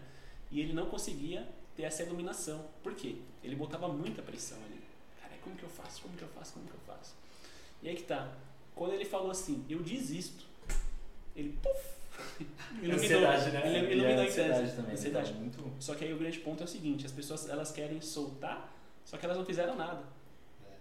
E 0.51 0.59
ele 0.59 0.73
não 0.73 0.87
conseguia 0.87 1.47
ter 1.75 1.83
essa 1.83 2.03
iluminação. 2.03 2.65
Por 2.81 2.95
quê? 2.95 3.17
Ele 3.43 3.55
botava 3.55 3.87
muita 3.87 4.21
pressão 4.21 4.57
ali. 4.65 4.81
Cara, 5.21 5.33
como 5.43 5.55
que 5.55 5.63
eu 5.63 5.69
faço? 5.69 6.01
Como 6.01 6.15
que 6.17 6.23
eu 6.23 6.29
faço? 6.29 6.53
Como 6.53 6.65
que 6.65 6.73
eu 6.73 6.79
faço? 6.85 7.15
E 7.81 7.89
aí 7.89 7.95
que 7.95 8.03
tá. 8.03 8.33
Quando 8.75 8.93
ele 8.93 9.05
falou 9.05 9.31
assim, 9.31 9.65
eu 9.69 9.81
desisto, 9.81 10.45
ele 11.35 11.57
puf, 11.61 11.97
iluminou. 12.81 12.95
Ansiedade, 12.95 13.51
né? 13.51 13.67
Ele 13.67 13.77
a 13.77 13.91
iluminou 13.91 14.23
em 14.23 14.27
ansiedade 14.27 14.61
tese. 14.61 14.75
também. 14.75 14.93
Ansiedade. 14.93 15.31
Então, 15.31 15.63
muito... 15.63 15.83
Só 15.83 15.95
que 15.95 16.05
aí 16.05 16.13
o 16.13 16.17
grande 16.17 16.39
ponto 16.39 16.61
é 16.61 16.65
o 16.65 16.67
seguinte, 16.67 17.05
as 17.05 17.11
pessoas 17.11 17.47
elas 17.49 17.71
querem 17.71 18.01
soltar, 18.01 18.73
só 19.05 19.17
que 19.17 19.25
elas 19.25 19.37
não 19.37 19.45
fizeram 19.45 19.75
nada. 19.75 20.03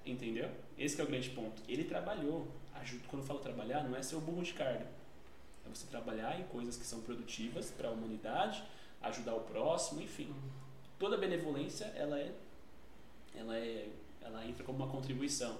Entendeu? 0.04 0.48
Esse 0.78 1.00
é 1.00 1.04
o 1.04 1.06
grande 1.06 1.30
ponto. 1.30 1.62
Ele 1.68 1.84
trabalhou. 1.84 2.46
Ajuda, 2.74 3.04
quando 3.08 3.22
eu 3.22 3.26
falo 3.26 3.40
trabalhar, 3.40 3.82
não 3.82 3.96
é 3.96 4.02
ser 4.02 4.16
o 4.16 4.20
burro 4.20 4.42
de 4.42 4.52
carga. 4.52 4.86
É 5.66 5.74
você 5.74 5.86
trabalhar 5.86 6.38
em 6.40 6.44
coisas 6.44 6.76
que 6.76 6.86
são 6.86 7.00
produtivas 7.00 7.70
para 7.70 7.88
a 7.88 7.92
humanidade, 7.92 8.62
ajudar 9.02 9.34
o 9.34 9.40
próximo, 9.40 10.00
enfim. 10.00 10.32
Toda 10.98 11.16
benevolência, 11.16 11.84
ela 11.96 12.18
é 12.18 12.32
ela 13.34 13.56
é 13.58 13.88
ela 14.22 14.44
entra 14.46 14.64
como 14.64 14.78
uma 14.82 14.88
contribuição. 14.90 15.56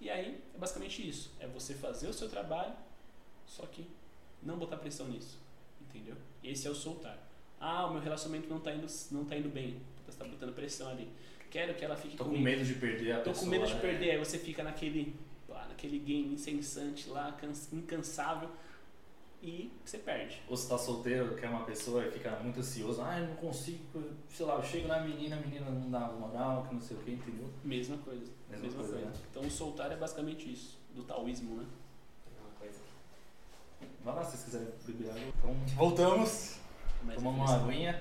E 0.00 0.10
aí, 0.10 0.40
é 0.54 0.58
basicamente 0.58 1.06
isso. 1.08 1.30
É 1.38 1.46
você 1.46 1.74
fazer 1.74 2.08
o 2.08 2.12
seu 2.12 2.28
trabalho, 2.28 2.74
só 3.46 3.64
que 3.66 3.86
não 4.42 4.56
botar 4.58 4.76
pressão 4.76 5.06
nisso. 5.08 5.38
Entendeu? 5.80 6.16
Esse 6.42 6.66
é 6.66 6.70
o 6.70 6.74
soltar. 6.74 7.16
Ah, 7.60 7.86
o 7.86 7.92
meu 7.92 8.02
relacionamento 8.02 8.48
não 8.48 8.56
está 8.58 8.72
indo, 8.74 8.86
não 9.12 9.24
tá 9.24 9.36
indo 9.36 9.48
bem. 9.48 9.80
Você 10.04 10.10
está 10.10 10.24
botando 10.24 10.52
pressão 10.52 10.88
ali. 10.88 11.08
Quero 11.50 11.74
que 11.74 11.84
ela 11.84 11.94
fique 11.94 12.16
Tô 12.16 12.24
com 12.24 12.30
comigo. 12.30 12.44
medo 12.44 12.64
de 12.64 12.74
perder 12.74 13.12
a 13.12 13.20
Tô 13.20 13.30
pessoa. 13.30 13.44
com 13.44 13.50
medo 13.50 13.66
de 13.66 13.74
né? 13.74 13.80
perder. 13.80 14.10
Aí 14.12 14.18
você 14.18 14.38
fica 14.38 14.64
naquele, 14.64 15.14
naquele 15.48 15.98
game 16.00 16.34
incessante 16.34 17.08
lá, 17.08 17.30
cans- 17.32 17.72
incansável, 17.72 18.50
e 19.42 19.72
você 19.84 19.98
perde. 19.98 20.40
Ou 20.48 20.56
você 20.56 20.68
tá 20.68 20.78
solteiro, 20.78 21.34
quer 21.34 21.48
uma 21.48 21.64
pessoa 21.64 22.06
e 22.06 22.10
fica 22.12 22.30
muito 22.38 22.60
ansioso. 22.60 23.02
Ah, 23.02 23.18
eu 23.18 23.26
não 23.26 23.34
consigo, 23.34 23.80
sei 24.30 24.46
lá, 24.46 24.54
eu 24.54 24.62
chego 24.62 24.86
na 24.86 25.00
menina, 25.00 25.36
a 25.36 25.40
menina 25.40 25.68
não 25.68 25.90
dá 25.90 26.00
moral, 26.12 26.64
que 26.68 26.74
não 26.74 26.80
sei 26.80 26.96
o 26.96 27.00
que, 27.00 27.10
entendeu? 27.10 27.50
Mesma 27.64 27.96
coisa. 27.98 28.30
Mesma 28.48 28.70
coisa, 28.70 28.98
né? 28.98 29.12
Então 29.30 29.50
soltar 29.50 29.90
é 29.90 29.96
basicamente 29.96 30.50
isso, 30.52 30.78
do 30.94 31.02
taoísmo, 31.02 31.56
né? 31.56 31.66
Uma 32.40 32.50
coisa. 32.60 32.78
Vai 34.04 34.14
lá 34.14 34.24
se 34.24 34.36
vocês 34.36 34.44
quiserem 34.44 34.68
beber 34.86 35.10
água. 35.10 35.32
Então, 35.36 35.56
voltamos. 35.76 36.60
Mais 37.02 37.18
Tomamos 37.18 37.50
uma 37.50 37.56
aguinha. 37.56 38.00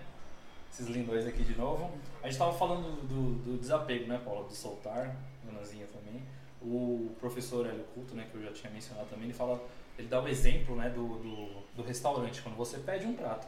Esses 0.72 0.88
lindões 0.88 1.26
aqui 1.26 1.44
de 1.44 1.58
novo. 1.58 1.92
A 2.22 2.30
gente 2.30 2.38
tava 2.38 2.54
falando 2.54 3.02
do, 3.08 3.44
do 3.44 3.58
desapego, 3.58 4.08
né, 4.08 4.22
Paulo? 4.24 4.48
Do 4.48 4.54
soltar, 4.54 5.18
Anazinha 5.50 5.88
também. 5.88 6.24
O 6.62 7.14
professor 7.20 7.66
Hélio 7.66 7.84
Culto, 7.96 8.14
né, 8.14 8.28
que 8.32 8.38
eu 8.38 8.44
já 8.44 8.54
tinha 8.54 8.72
mencionado 8.72 9.10
também, 9.10 9.26
ele 9.26 9.34
fala, 9.34 9.60
ele 9.98 10.08
dá 10.08 10.22
o 10.22 10.28
exemplo, 10.28 10.76
né, 10.76 10.90
do, 10.90 11.18
do, 11.20 11.62
do 11.76 11.84
restaurante, 11.84 12.42
quando 12.42 12.56
você 12.56 12.78
pede 12.80 13.06
um 13.06 13.16
prato. 13.16 13.48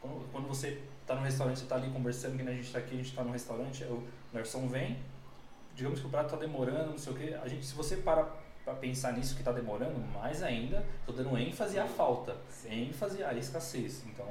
Quando, 0.00 0.32
quando 0.32 0.48
você 0.48 0.82
tá 1.06 1.14
no 1.14 1.22
restaurante, 1.22 1.60
você 1.60 1.66
tá 1.66 1.76
ali 1.76 1.90
conversando, 1.90 2.36
que 2.36 2.48
a 2.48 2.52
gente 2.52 2.72
tá 2.72 2.78
aqui, 2.78 2.94
a 2.94 2.98
gente 2.98 3.14
tá 3.14 3.22
no 3.22 3.32
restaurante, 3.32 3.84
o 3.84 4.02
garçom 4.32 4.68
vem, 4.68 4.98
digamos 5.74 6.00
que 6.00 6.06
o 6.06 6.10
prato 6.10 6.30
tá 6.30 6.36
demorando, 6.36 6.90
não 6.90 6.98
sei 6.98 7.12
o 7.12 7.16
que, 7.16 7.34
a 7.34 7.48
gente, 7.48 7.64
se 7.64 7.74
você 7.74 7.96
para 7.96 8.24
pra 8.64 8.74
pensar 8.74 9.12
nisso 9.12 9.36
que 9.36 9.42
tá 9.42 9.52
demorando, 9.52 9.98
mais 10.12 10.42
ainda, 10.42 10.84
tô 11.04 11.12
dando 11.12 11.36
ênfase 11.36 11.78
à 11.78 11.86
falta, 11.86 12.36
ênfase 12.64 13.22
à 13.24 13.34
escassez. 13.34 14.04
Então, 14.06 14.26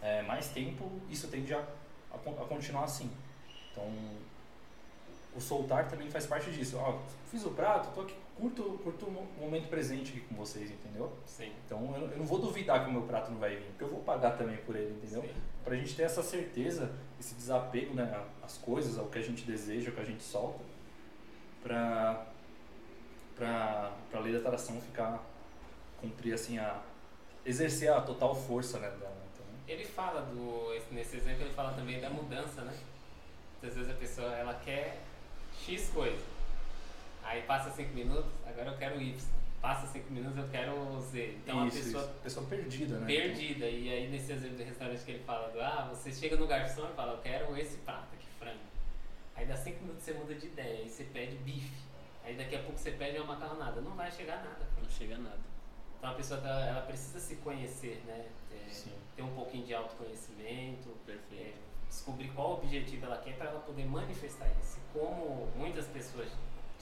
é, 0.00 0.22
mais 0.22 0.48
tempo, 0.50 0.90
isso 1.10 1.28
tende 1.28 1.52
a, 1.52 1.58
a, 1.58 2.16
a 2.16 2.44
continuar 2.46 2.84
assim. 2.84 3.10
Então, 3.70 3.90
o 5.34 5.40
soltar 5.40 5.88
também 5.88 6.10
faz 6.10 6.26
parte 6.26 6.50
disso. 6.52 6.76
Ó, 6.78 7.00
fiz 7.30 7.44
o 7.44 7.50
prato, 7.50 7.92
tô 7.94 8.02
aqui, 8.02 8.14
curto, 8.42 8.80
curto 8.82 9.06
o 9.06 9.10
mo- 9.10 9.28
momento 9.40 9.68
presente 9.68 10.10
aqui 10.10 10.20
com 10.22 10.34
vocês, 10.34 10.70
entendeu? 10.70 11.12
Sim. 11.24 11.52
Então, 11.64 11.94
eu, 11.96 12.08
eu 12.10 12.18
não 12.18 12.26
vou 12.26 12.38
duvidar 12.40 12.82
que 12.84 12.90
o 12.90 12.92
meu 12.92 13.02
prato 13.02 13.30
não 13.30 13.38
vai 13.38 13.54
vir, 13.56 13.66
porque 13.68 13.84
eu 13.84 13.88
vou 13.88 14.00
pagar 14.00 14.32
também 14.36 14.56
por 14.58 14.74
ele, 14.76 14.92
entendeu? 14.94 15.22
Sim. 15.22 15.30
Pra 15.64 15.76
gente 15.76 15.94
ter 15.94 16.02
essa 16.02 16.22
certeza, 16.22 16.92
esse 17.20 17.34
desapego, 17.36 17.94
né, 17.94 18.24
às 18.42 18.58
coisas, 18.58 18.98
ao 18.98 19.06
que 19.06 19.18
a 19.18 19.22
gente 19.22 19.44
deseja, 19.44 19.90
ao 19.90 19.94
que 19.94 20.00
a 20.00 20.04
gente 20.04 20.22
solta, 20.24 20.64
pra, 21.62 22.26
pra, 23.36 23.92
pra 24.10 24.20
lei 24.20 24.32
da 24.32 24.40
atração 24.40 24.80
ficar, 24.80 25.24
cumprir 26.00 26.34
assim 26.34 26.58
a, 26.58 26.82
exercer 27.46 27.92
a 27.92 28.00
total 28.00 28.34
força, 28.34 28.78
né, 28.80 28.88
dela, 28.90 29.16
então, 29.32 29.46
Ele 29.68 29.84
fala 29.84 30.22
do. 30.22 30.74
esse- 30.74 30.92
Nesse 30.92 31.16
exemplo 31.16 31.42
ele 31.42 31.54
fala 31.54 31.72
também 31.74 32.00
da 32.00 32.10
mudança, 32.10 32.62
né? 32.62 32.76
Muitas 33.60 33.76
vezes 33.78 33.92
a 33.92 33.96
pessoa 33.98 34.32
ela 34.34 34.54
quer 34.54 34.98
X 35.64 35.88
coisa. 35.90 36.31
Aí 37.22 37.42
passa 37.42 37.70
5 37.70 37.92
minutos, 37.94 38.30
agora 38.46 38.70
eu 38.70 38.76
quero 38.76 39.00
Y. 39.00 39.14
Passa 39.60 39.86
5 39.86 40.12
minutos, 40.12 40.38
eu 40.38 40.48
quero 40.48 41.00
Z. 41.00 41.36
Então 41.42 41.66
isso, 41.66 41.78
a 41.78 41.82
pessoa 41.82 42.02
isso. 42.04 42.12
pessoa 42.22 42.46
perdida, 42.46 42.98
né? 42.98 43.06
perdida. 43.06 43.68
E 43.68 43.88
aí 43.88 44.08
nesse 44.10 44.32
exemplo 44.32 44.56
do 44.56 44.64
restaurante 44.64 45.04
que 45.04 45.10
ele 45.12 45.24
fala 45.24 45.48
do 45.50 45.60
ah, 45.60 45.88
você 45.92 46.12
chega 46.12 46.36
no 46.36 46.46
garçom 46.46 46.88
e 46.90 46.94
fala, 46.94 47.12
eu 47.12 47.18
quero 47.18 47.56
esse 47.56 47.76
prato 47.78 48.08
aqui, 48.14 48.26
frango. 48.38 48.58
Aí 49.36 49.46
dá 49.46 49.56
5 49.56 49.80
minutos 49.82 50.02
você 50.02 50.12
muda 50.14 50.34
de 50.34 50.46
ideia, 50.46 50.80
aí 50.80 50.88
você 50.88 51.04
pede 51.04 51.36
bife. 51.36 51.82
Aí 52.24 52.34
daqui 52.36 52.56
a 52.56 52.58
pouco 52.60 52.76
você 52.78 52.90
pede 52.92 53.18
uma 53.18 53.34
macarronada. 53.34 53.80
Não 53.80 53.92
vai 53.94 54.10
chegar 54.10 54.36
nada. 54.38 54.66
Não 54.80 54.88
chega 54.90 55.14
a 55.14 55.18
nada. 55.18 55.40
Então 55.98 56.10
a 56.10 56.14
pessoa 56.14 56.40
tá- 56.40 56.60
ela 56.66 56.82
precisa 56.82 57.20
se 57.20 57.36
conhecer, 57.36 58.02
né? 58.06 58.26
É, 58.52 58.68
Sim. 58.68 58.92
ter 59.16 59.22
um 59.22 59.32
pouquinho 59.34 59.64
de 59.64 59.74
autoconhecimento, 59.74 60.88
é, 60.88 61.12
Perfeito. 61.12 61.58
descobrir 61.88 62.28
qual 62.32 62.54
objetivo 62.54 63.06
ela 63.06 63.18
quer 63.18 63.36
para 63.36 63.50
ela 63.50 63.60
poder 63.60 63.84
manifestar 63.86 64.48
isso. 64.60 64.78
Como 64.92 65.48
muitas 65.56 65.86
pessoas 65.86 66.28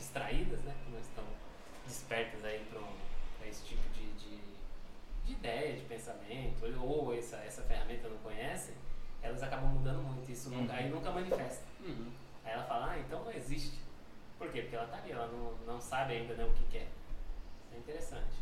distraídas, 0.01 0.61
né, 0.61 0.75
que 0.85 0.91
não 0.91 0.99
estão 1.01 1.25
despertas 1.87 2.43
aí 2.45 2.67
para 3.39 3.47
esse 3.49 3.63
tipo 3.65 3.83
de, 3.93 4.07
de, 4.13 4.41
de 5.27 5.33
ideia, 5.33 5.75
de 5.77 5.83
pensamento, 5.85 6.65
ou 6.83 7.15
essa, 7.15 7.37
essa 7.39 7.63
ferramenta 7.63 8.09
não 8.09 8.17
conhecem, 8.19 8.75
elas 9.23 9.43
acabam 9.43 9.69
mudando 9.71 10.03
muito. 10.03 10.31
Isso 10.31 10.49
nunca, 10.51 10.73
Uhum. 10.73 10.79
aí 10.79 10.89
nunca 10.91 11.11
manifesta. 11.11 11.65
Uhum. 11.81 12.11
Aí 12.45 12.53
ela 12.53 12.65
fala, 12.65 12.93
ah, 12.93 12.99
então 12.99 13.23
não 13.25 13.33
existe. 13.33 13.79
Por 14.39 14.51
quê? 14.51 14.63
Porque 14.63 14.77
ela 14.77 14.87
tá 14.87 14.97
ali, 14.97 15.13
ela 15.13 15.27
não, 15.29 15.53
não 15.75 15.81
sabe 15.81 16.15
ainda 16.15 16.35
né, 16.35 16.45
o 16.45 16.53
que 16.55 16.65
quer. 16.73 16.89
Isso 17.67 17.75
é 17.75 17.79
interessante. 17.79 18.41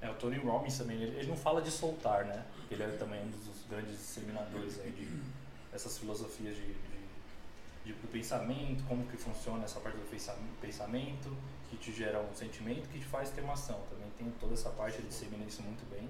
É, 0.00 0.10
o 0.10 0.14
Tony 0.14 0.36
Robbins 0.38 0.78
também, 0.78 1.00
ele, 1.02 1.16
ele 1.18 1.28
não 1.28 1.36
fala 1.36 1.60
de 1.60 1.70
soltar, 1.70 2.24
né? 2.24 2.44
Ele 2.70 2.82
é 2.82 2.88
também 2.96 3.20
um 3.22 3.30
dos 3.30 3.64
grandes 3.68 3.92
disseminadores 3.98 4.80
aí 4.80 4.90
de 4.90 5.22
essas 5.72 5.98
filosofias 5.98 6.54
de, 6.56 6.62
de, 6.74 6.91
de- 7.84 7.92
do 7.94 8.08
pensamento, 8.08 8.84
como 8.88 9.04
que 9.06 9.16
funciona 9.16 9.64
essa 9.64 9.80
parte 9.80 9.96
do 9.96 10.08
pensa- 10.10 10.36
pensamento, 10.60 11.36
que 11.70 11.76
te 11.76 11.92
gera 11.92 12.20
um 12.20 12.34
sentimento, 12.34 12.88
que 12.88 12.98
te 12.98 13.04
faz 13.06 13.30
ter 13.30 13.40
uma 13.42 13.54
ação. 13.54 13.80
Também 13.90 14.08
tem 14.18 14.30
toda 14.38 14.54
essa 14.54 14.70
parte, 14.70 14.98
ele 14.98 15.08
dissemina 15.08 15.44
isso 15.44 15.62
muito 15.62 15.88
bem. 15.90 16.08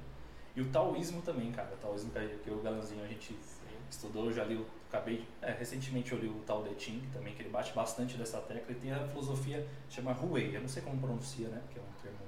E 0.55 0.61
o 0.61 0.69
taoísmo 0.71 1.23
também, 1.23 1.51
cara. 1.53 1.73
O 1.75 1.77
taoísmo 1.79 2.11
que, 2.45 2.51
o 2.51 2.61
Galanzinho 2.61 3.03
a 3.05 3.09
gente 3.09 3.33
Sim. 3.33 3.77
estudou, 3.91 4.31
já 4.33 4.45
li, 4.45 4.63
acabei, 4.91 5.27
é, 5.41 5.51
recentemente 5.53 6.13
eu 6.13 6.19
li 6.19 6.29
o 6.29 6.41
Tao 6.47 6.63
Te 6.63 6.85
Ching 6.85 7.09
também, 7.13 7.35
que 7.35 7.41
ele 7.43 7.49
bate 7.49 7.73
bastante 7.73 8.17
dessa 8.19 8.39
tecla 8.41 8.71
e 8.71 8.75
tem 8.75 8.93
a 8.93 9.07
filosofia 9.09 9.67
chama 9.89 10.13
Hui, 10.13 10.55
eu 10.55 10.61
não 10.61 10.69
sei 10.69 10.83
como 10.83 10.99
pronuncia, 11.01 11.49
né, 11.49 11.63
que 11.73 11.79
é 11.79 11.83
um 11.83 12.03
termo, 12.03 12.19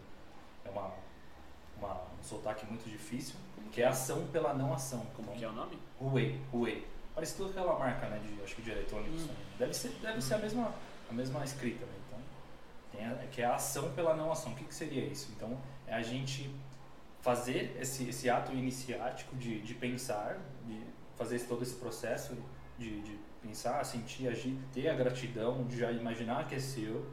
é 0.64 0.70
uma, 0.70 0.90
uma, 1.76 1.94
um 2.18 2.22
sotaque 2.22 2.64
muito 2.66 2.88
difícil, 2.88 3.34
que 3.70 3.82
é 3.82 3.86
ação 3.86 4.26
pela 4.28 4.54
não 4.54 4.72
ação. 4.72 5.00
Como 5.14 5.28
Então, 5.28 5.36
que 5.38 5.44
é 5.44 5.48
o 5.48 5.52
nome? 5.52 5.78
Huawei, 6.00 6.40
Huawei. 6.52 6.86
Parece 7.14 7.36
tudo 7.36 7.50
aquela 7.50 7.78
marca, 7.78 8.08
né, 8.08 8.18
de, 8.18 8.42
acho 8.42 8.56
que 8.56 8.62
de 8.62 8.70
eletrônicos. 8.70 9.22
Hum. 9.22 9.26
também. 9.28 9.42
Deve 9.58 9.74
ser, 9.74 9.88
deve 10.02 10.20
ser 10.20 10.34
a 10.34 10.38
mesma, 10.38 10.74
a 11.08 11.12
mesma 11.12 11.44
escrita, 11.44 11.84
né? 11.86 11.92
Então, 12.08 12.18
tem 12.92 13.06
a, 13.06 13.14
que 13.28 13.40
é 13.42 13.44
a 13.44 13.54
ação 13.54 13.92
pela 13.92 14.14
não 14.16 14.32
ação. 14.32 14.52
O 14.52 14.56
que, 14.56 14.64
que 14.64 14.74
seria 14.74 15.04
isso? 15.04 15.30
Então, 15.36 15.56
é 15.86 15.94
a 15.94 16.02
gente 16.02 16.52
fazer 17.22 17.76
esse, 17.80 18.08
esse 18.08 18.28
ato 18.28 18.52
iniciático 18.52 19.34
de, 19.36 19.60
de 19.60 19.74
pensar, 19.74 20.38
de 20.66 20.80
fazer 21.16 21.36
esse- 21.36 21.46
todo 21.46 21.62
esse 21.62 21.74
processo 21.76 22.36
de, 22.78 23.00
de 23.02 23.18
pensar, 23.40 23.84
sentir, 23.84 24.28
agir, 24.28 24.58
ter 24.72 24.88
a 24.88 24.94
gratidão, 24.94 25.64
de 25.64 25.78
já 25.78 25.92
imaginar 25.92 26.48
que 26.48 26.54
é 26.56 26.58
seu 26.58 27.06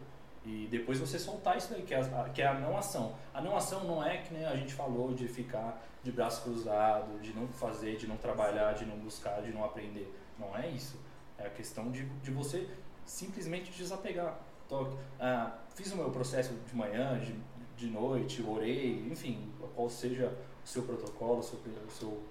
e 0.44 0.68
depois 0.72 1.00
você 1.00 1.20
soltar 1.20 1.58
isso 1.58 1.72
daí, 1.72 1.84
que 1.84 1.94
é 1.94 2.00
a, 2.00 2.30
que 2.30 2.42
é 2.42 2.48
a 2.48 2.54
não 2.56 2.76
ação. 2.76 3.16
A 3.34 3.42
não 3.42 3.56
ação 3.56 3.84
não 3.84 4.04
é 4.04 4.18
que 4.18 4.34
nem 4.34 4.46
a 4.46 4.56
gente 4.56 4.74
falou 4.74 5.14
de 5.14 5.28
ficar 5.28 5.82
de 6.04 6.12
braço 6.12 6.42
cruzado, 6.42 7.20
de 7.20 7.32
não 7.34 7.48
fazer, 7.48 7.96
de 7.98 8.08
não 8.08 8.18
trabalhar, 8.18 8.74
de 8.74 8.86
não 8.86 8.98
buscar, 8.98 9.42
de 9.42 9.52
não 9.52 9.64
aprender. 9.64 10.12
Não 10.40 10.58
é 10.58 10.68
isso. 10.70 11.00
É 11.38 11.46
a 11.46 11.50
questão 11.50 11.92
de, 11.92 12.06
de 12.06 12.32
você 12.32 12.68
simplesmente 13.06 13.72
desapegar. 13.72 14.40
Tô, 14.68 14.88
ah, 15.20 15.58
fiz 15.76 15.92
o 15.92 15.98
meu 15.98 16.10
processo 16.10 16.54
de 16.54 16.76
manhã, 16.76 17.20
de, 17.20 17.36
de 17.78 17.88
noite, 17.88 18.42
orei, 18.42 19.06
enfim, 19.12 19.52
qual 19.76 19.90
seja 19.90 20.36
o 20.64 20.68
seu 20.68 20.84
protocolo, 20.84 21.40
o 21.40 21.44
seu, 21.44 21.60
o 21.60 21.92
seu, 21.92 22.24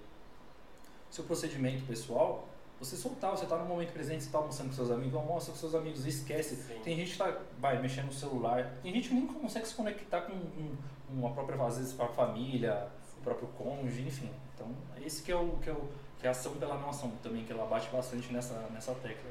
seu 1.11 1.25
procedimento 1.25 1.85
pessoal, 1.85 2.49
você 2.80 2.96
soltar, 2.96 3.30
você 3.30 3.44
tá 3.44 3.56
no 3.58 3.66
momento 3.66 3.92
presente, 3.92 4.24
você 4.24 4.30
tá 4.30 4.38
almoçando 4.38 4.70
com 4.70 4.74
seus 4.74 4.90
amigos, 4.90 5.14
almoça 5.14 5.52
com 5.52 5.58
seus 5.58 5.74
amigos, 5.74 6.06
esquece. 6.06 6.56
Sim. 6.56 6.80
Tem 6.82 6.96
gente 6.96 7.12
que 7.12 7.18
tá, 7.18 7.38
vai 7.58 7.80
mexendo 7.80 8.06
no 8.06 8.12
celular, 8.12 8.72
tem 8.82 8.92
gente 8.92 9.08
que 9.08 9.14
nem 9.14 9.26
consegue 9.26 9.68
se 9.68 9.74
conectar 9.74 10.22
com 10.22 10.32
um, 10.32 10.76
uma 11.10 11.30
própria, 11.30 11.62
às 11.62 11.76
vezes, 11.76 11.92
com 11.92 12.02
a 12.02 12.08
família, 12.08 12.88
o 13.18 13.22
próprio 13.22 13.48
cônjuge, 13.48 14.00
enfim. 14.00 14.30
Então, 14.54 14.68
esse 15.04 15.22
que 15.22 15.30
é 15.30 15.36
o 15.36 15.58
que 15.62 15.68
é, 15.68 15.72
o, 15.72 15.88
que 16.18 16.26
é 16.26 16.28
a 16.28 16.32
ação 16.32 16.54
pela 16.54 16.78
não 16.78 16.88
ação 16.88 17.12
também, 17.22 17.44
que 17.44 17.52
ela 17.52 17.66
bate 17.66 17.88
bastante 17.90 18.32
nessa, 18.32 18.54
nessa 18.72 18.94
tecla. 18.94 19.30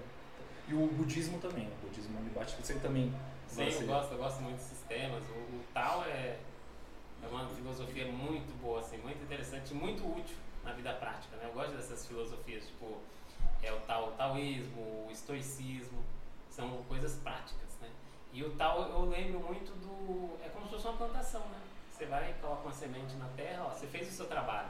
E 0.67 0.73
o 0.75 0.85
budismo 0.85 1.39
também, 1.39 1.67
o 1.67 1.87
budismo 1.87 2.19
ele 2.19 2.29
bate, 2.29 2.55
você 2.61 2.75
também 2.75 3.11
Sim, 3.49 3.63
eu 3.63 3.87
gosto, 3.87 4.11
eu 4.11 4.17
gosto 4.19 4.41
muito 4.41 4.57
desses 4.57 4.81
temas. 4.87 5.23
O, 5.29 5.55
o 5.55 5.63
Tao 5.73 6.03
é, 6.03 6.37
é 7.23 7.27
uma 7.27 7.47
filosofia 7.49 8.05
muito 8.05 8.55
boa, 8.61 8.79
assim, 8.79 8.97
muito 8.99 9.21
interessante 9.23 9.73
muito 9.73 10.05
útil 10.05 10.37
na 10.63 10.71
vida 10.73 10.93
prática. 10.93 11.35
Né? 11.37 11.45
Eu 11.45 11.53
gosto 11.53 11.75
dessas 11.75 12.05
filosofias, 12.05 12.65
tipo, 12.65 12.97
é 13.61 13.71
o, 13.71 13.79
Tao, 13.81 14.09
o 14.09 14.11
taoísmo, 14.11 15.07
o 15.07 15.09
estoicismo, 15.11 16.03
são 16.49 16.83
coisas 16.83 17.15
práticas. 17.17 17.69
Né? 17.81 17.89
E 18.33 18.43
o 18.43 18.51
Tao 18.51 18.83
eu 18.83 19.05
lembro 19.09 19.39
muito 19.39 19.71
do. 19.79 20.37
É 20.43 20.49
como 20.49 20.65
se 20.65 20.71
fosse 20.71 20.87
uma 20.87 20.97
plantação, 20.97 21.41
né? 21.41 21.59
Você 21.91 22.05
vai 22.05 22.31
e 22.31 22.33
coloca 22.35 22.63
uma 22.63 22.73
semente 22.73 23.15
na 23.15 23.27
terra, 23.35 23.65
ó, 23.65 23.69
você 23.69 23.85
fez 23.87 24.07
o 24.07 24.11
seu 24.11 24.25
trabalho, 24.25 24.69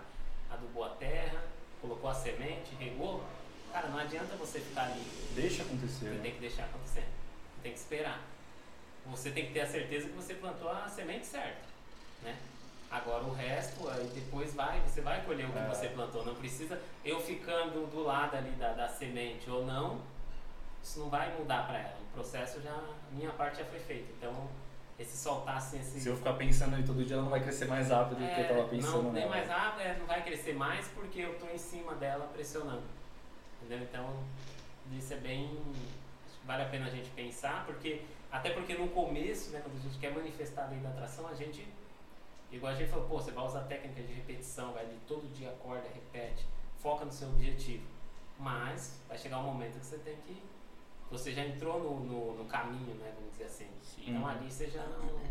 adubou 0.50 0.84
a 0.84 0.90
terra, 0.90 1.44
colocou 1.80 2.10
a 2.10 2.14
semente, 2.14 2.74
regou. 2.80 3.24
Cara, 3.72 3.88
não 3.90 4.00
adianta 4.00 4.36
você 4.36 4.60
ficar 4.60 4.86
ali 4.86 5.06
deixa 5.36 5.62
acontecer. 5.62 6.06
você 6.06 6.10
né? 6.10 6.20
tem 6.24 6.34
que 6.34 6.40
deixar 6.40 6.64
acontecer. 6.66 7.02
Você 7.02 7.62
tem 7.62 7.72
que 7.72 7.78
esperar. 7.78 8.22
Você 9.06 9.32
tem 9.32 9.46
que 9.48 9.54
ter 9.54 9.62
a 9.62 9.68
certeza 9.68 10.08
que 10.08 10.16
você 10.16 10.34
plantou 10.34 10.70
a 10.70 10.88
semente 10.88 11.26
certa, 11.26 11.62
né? 12.24 12.38
Agora 12.92 13.24
o 13.24 13.34
resto, 13.34 13.88
aí 13.88 14.10
depois 14.16 14.54
vai, 14.56 14.80
você 14.82 15.02
vai 15.02 15.24
colher 15.24 15.48
o 15.48 15.52
que 15.52 15.60
É. 15.60 15.68
você 15.68 15.90
plantou. 15.90 16.26
Não 16.26 16.34
precisa 16.36 16.80
eu 17.06 17.20
ficando 17.22 17.86
do 17.88 18.04
lado 18.04 18.36
ali 18.36 18.50
da, 18.52 18.74
da 18.74 18.88
semente 18.88 19.50
ou 19.50 19.66
não, 19.66 20.02
isso 20.82 21.00
não 21.00 21.10
vai 21.10 21.36
mudar 21.38 21.68
para 21.68 21.78
ela. 21.80 21.98
O 22.10 22.14
processo 22.14 22.60
já, 22.62 22.72
a 22.74 22.96
minha 23.12 23.32
parte 23.32 23.60
já 23.60 23.66
foi 23.66 23.80
feita. 23.80 24.12
Então, 24.18 24.50
esse 24.98 25.16
soltar 25.16 25.58
assim, 25.58 25.80
esse 25.80 26.00
Se 26.00 26.10
eu 26.10 26.18
ficar 26.18 26.34
pensando 26.34 26.76
aí 26.76 26.84
todo 26.84 27.06
dia, 27.06 27.16
ela 27.16 27.24
não 27.24 27.30
vai 27.30 27.42
crescer 27.42 27.66
mais 27.66 27.90
rápido 27.90 28.18
do 28.20 28.28
que 28.36 28.42
eu 28.42 28.48
tava 28.48 28.68
pensando 28.68 29.04
não, 29.04 29.12
nem 29.12 29.30
mais 29.30 29.48
rápido, 29.48 29.82
é, 29.82 29.96
não 29.98 30.08
vai 30.08 30.24
crescer 30.24 30.54
mais 30.54 30.88
porque 30.88 31.22
eu 31.22 31.34
estou 31.34 31.50
em 31.52 31.58
cima 31.58 31.94
dela 31.96 32.28
pressionando. 32.34 32.84
Entendeu? 33.62 33.88
Então, 33.90 34.24
isso 34.92 35.14
é 35.14 35.18
bem. 35.18 35.62
Vale 36.44 36.64
a 36.64 36.66
pena 36.66 36.88
a 36.88 36.90
gente 36.90 37.10
pensar, 37.12 37.66
porque 37.66 38.02
até 38.32 38.50
porque 38.50 38.74
no 38.74 38.88
começo, 38.90 39.52
né, 39.52 39.62
quando 39.64 39.78
a 39.78 39.82
gente 39.82 39.98
quer 40.00 40.12
manifestar 40.12 40.64
a 40.64 40.68
lei 40.70 40.80
da 40.80 40.90
atração, 40.90 41.28
a 41.28 41.36
gente. 41.36 41.68
Igual 42.52 42.74
a 42.74 42.76
gente 42.76 42.90
falou, 42.90 43.08
pô, 43.08 43.20
você 43.20 43.32
vai 43.32 43.46
usar 43.46 43.62
técnica 43.62 44.02
de 44.02 44.14
repetição, 44.14 44.74
vai 44.74 44.84
ali 44.84 44.98
todo 45.08 45.32
dia 45.34 45.50
acorda, 45.50 45.88
repete, 45.94 46.46
foca 46.80 47.06
no 47.06 47.12
seu 47.12 47.30
objetivo. 47.30 47.86
Mas 48.40 49.02
vai 49.08 49.18
chegar 49.18 49.40
um 49.40 49.44
momento 49.44 49.80
que 49.80 49.86
você 49.86 49.98
tem 50.00 50.16
que. 50.26 50.42
Você 51.12 51.32
já 51.34 51.46
entrou 51.46 51.80
no, 51.80 52.00
no, 52.00 52.38
no 52.38 52.46
caminho, 52.46 52.96
né? 52.96 53.12
Vamos 53.16 53.32
dizer 53.32 53.46
assim. 53.46 53.68
Sim. 53.82 54.04
Então 54.08 54.28
ali 54.28 54.50
você 54.50 54.68
já 54.68 54.84
não. 54.86 55.22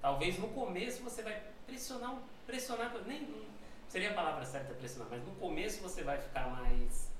Talvez 0.00 0.38
no 0.38 0.48
começo 0.48 1.02
você 1.02 1.22
vai 1.22 1.42
pressionar, 1.66 2.16
pressionar, 2.46 2.94
nem 3.06 3.46
seria 3.88 4.10
a 4.10 4.14
palavra 4.14 4.44
certa 4.44 4.74
pressionar, 4.74 5.08
mas 5.10 5.24
no 5.24 5.34
começo 5.36 5.82
você 5.82 6.02
vai 6.02 6.18
ficar 6.18 6.48
mais 6.48 7.10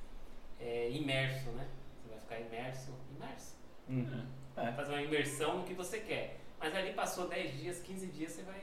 é, 0.60 0.90
imerso, 0.90 1.50
né? 1.50 1.68
Você 2.02 2.08
vai 2.08 2.20
ficar 2.20 2.40
imerso, 2.40 2.92
imerso. 3.16 3.56
Uhum. 3.88 4.26
É. 4.56 4.72
fazer 4.72 4.92
uma 4.92 5.02
imersão 5.02 5.58
no 5.58 5.64
que 5.64 5.74
você 5.74 6.00
quer. 6.00 6.38
Mas 6.58 6.74
ali 6.74 6.92
passou 6.92 7.28
10 7.28 7.58
dias, 7.58 7.80
15 7.80 8.06
dias, 8.08 8.32
você 8.32 8.42
vai 8.42 8.62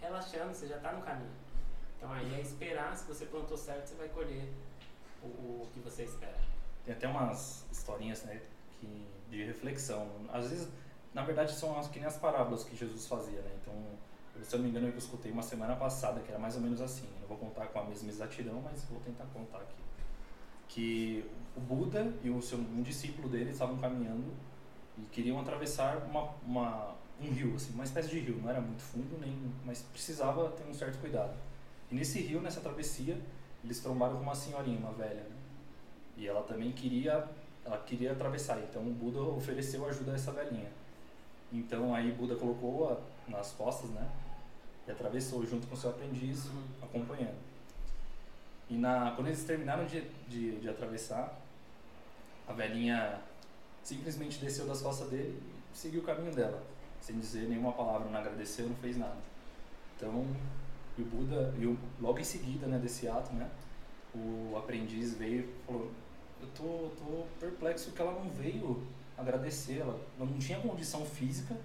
relaxando, 0.00 0.54
você 0.54 0.66
já 0.66 0.76
está 0.76 0.92
no 0.92 1.02
caminho. 1.02 1.30
Então 1.96 2.12
aí 2.12 2.34
é 2.34 2.40
esperar, 2.40 2.96
se 2.96 3.04
você 3.06 3.26
plantou 3.26 3.56
certo, 3.56 3.86
você 3.86 3.94
vai 3.94 4.08
colher 4.08 4.48
o, 5.22 5.26
o 5.26 5.68
que 5.72 5.80
você 5.80 6.04
espera. 6.04 6.38
Tem 6.84 6.94
até 6.94 7.06
umas 7.06 7.66
historinhas, 7.70 8.22
né, 8.22 8.40
que, 8.78 9.06
de 9.28 9.44
reflexão. 9.44 10.08
Às 10.32 10.48
vezes, 10.48 10.68
na 11.12 11.22
verdade, 11.22 11.52
são 11.52 11.78
as, 11.78 11.88
que 11.88 11.98
nem 11.98 12.08
as 12.08 12.16
parábolas 12.16 12.64
que 12.64 12.74
Jesus 12.74 13.06
fazia, 13.06 13.40
né? 13.42 13.50
Então, 13.60 13.74
se 14.42 14.54
eu 14.54 14.58
não 14.58 14.64
me 14.64 14.70
engano, 14.70 14.88
eu 14.88 14.96
escutei 14.96 15.30
uma 15.30 15.42
semana 15.42 15.76
passada, 15.76 16.20
que 16.20 16.30
era 16.30 16.38
mais 16.38 16.54
ou 16.56 16.62
menos 16.62 16.80
assim. 16.80 17.06
Eu 17.14 17.20
não 17.20 17.28
vou 17.28 17.36
contar 17.36 17.66
com 17.66 17.80
a 17.80 17.84
mesma 17.84 18.08
exatidão, 18.08 18.60
mas 18.62 18.84
vou 18.84 19.00
tentar 19.00 19.26
contar 19.26 19.58
aqui. 19.58 19.82
Que 20.68 21.30
o 21.56 21.60
Buda 21.60 22.12
e 22.22 22.30
o 22.30 22.40
seu, 22.40 22.58
um 22.58 22.82
discípulo 22.82 23.28
dele 23.28 23.50
estavam 23.50 23.76
caminhando 23.78 24.32
e 24.96 25.02
queriam 25.12 25.38
atravessar 25.38 25.98
uma, 25.98 26.30
uma, 26.44 26.94
um 27.20 27.32
rio, 27.32 27.54
assim, 27.54 27.72
uma 27.74 27.84
espécie 27.84 28.08
de 28.08 28.20
rio. 28.20 28.40
Não 28.42 28.50
era 28.50 28.60
muito 28.60 28.82
fundo, 28.82 29.18
nem, 29.20 29.36
mas 29.64 29.82
precisava 29.82 30.50
ter 30.50 30.64
um 30.64 30.74
certo 30.74 30.98
cuidado. 31.00 31.34
E 31.90 31.94
nesse 31.94 32.20
rio, 32.20 32.40
nessa 32.40 32.60
travessia, 32.60 33.20
eles 33.64 33.80
trombaram 33.80 34.16
com 34.16 34.22
uma 34.22 34.34
senhorinha, 34.34 34.78
uma 34.78 34.92
velha, 34.92 35.22
né? 35.22 35.36
E 36.16 36.26
ela 36.26 36.42
também 36.42 36.72
queria, 36.72 37.28
ela 37.64 37.78
queria 37.78 38.12
atravessar. 38.12 38.58
Então 38.60 38.82
o 38.82 38.90
Buda 38.90 39.20
ofereceu 39.20 39.86
ajuda 39.86 40.12
a 40.12 40.14
essa 40.14 40.32
velhinha. 40.32 40.70
Então 41.52 41.94
aí 41.94 42.12
Buda 42.12 42.36
colocou 42.36 42.90
a 42.90 42.98
nas 43.30 43.52
costas, 43.52 43.90
né? 43.90 44.08
E 44.86 44.90
atravessou 44.90 45.44
junto 45.46 45.66
com 45.66 45.76
seu 45.76 45.90
aprendiz, 45.90 46.50
acompanhando. 46.82 47.38
E 48.68 48.74
na, 48.74 49.12
quando 49.12 49.28
eles 49.28 49.44
terminaram 49.44 49.84
de, 49.84 50.02
de, 50.28 50.60
de 50.60 50.68
atravessar, 50.68 51.40
a 52.46 52.52
velhinha 52.52 53.20
simplesmente 53.82 54.38
desceu 54.38 54.66
das 54.66 54.80
costas 54.80 55.08
dele 55.10 55.40
e 55.72 55.76
seguiu 55.76 56.00
o 56.00 56.04
caminho 56.04 56.34
dela, 56.34 56.62
sem 57.00 57.18
dizer 57.18 57.48
nenhuma 57.48 57.72
palavra, 57.72 58.08
não 58.08 58.18
agradeceu, 58.18 58.68
não 58.68 58.76
fez 58.76 58.96
nada. 58.96 59.16
Então, 59.96 60.26
e 60.96 61.02
o 61.02 61.04
Buda, 61.04 61.54
e 61.58 61.66
o, 61.66 61.78
logo 62.00 62.18
em 62.18 62.24
seguida 62.24 62.66
né, 62.66 62.78
desse 62.78 63.08
ato, 63.08 63.32
né, 63.34 63.48
o 64.14 64.56
aprendiz 64.56 65.14
veio 65.14 65.40
e 65.40 65.66
falou: 65.66 65.90
Eu 66.40 66.48
tô, 66.48 66.90
tô 66.96 67.26
perplexo 67.38 67.92
que 67.92 68.00
ela 68.00 68.12
não 68.12 68.28
veio 68.30 68.86
agradecer, 69.16 69.78
ela, 69.78 69.98
ela 70.18 70.28
não 70.28 70.38
tinha 70.38 70.58
condição 70.60 71.04
física 71.04 71.56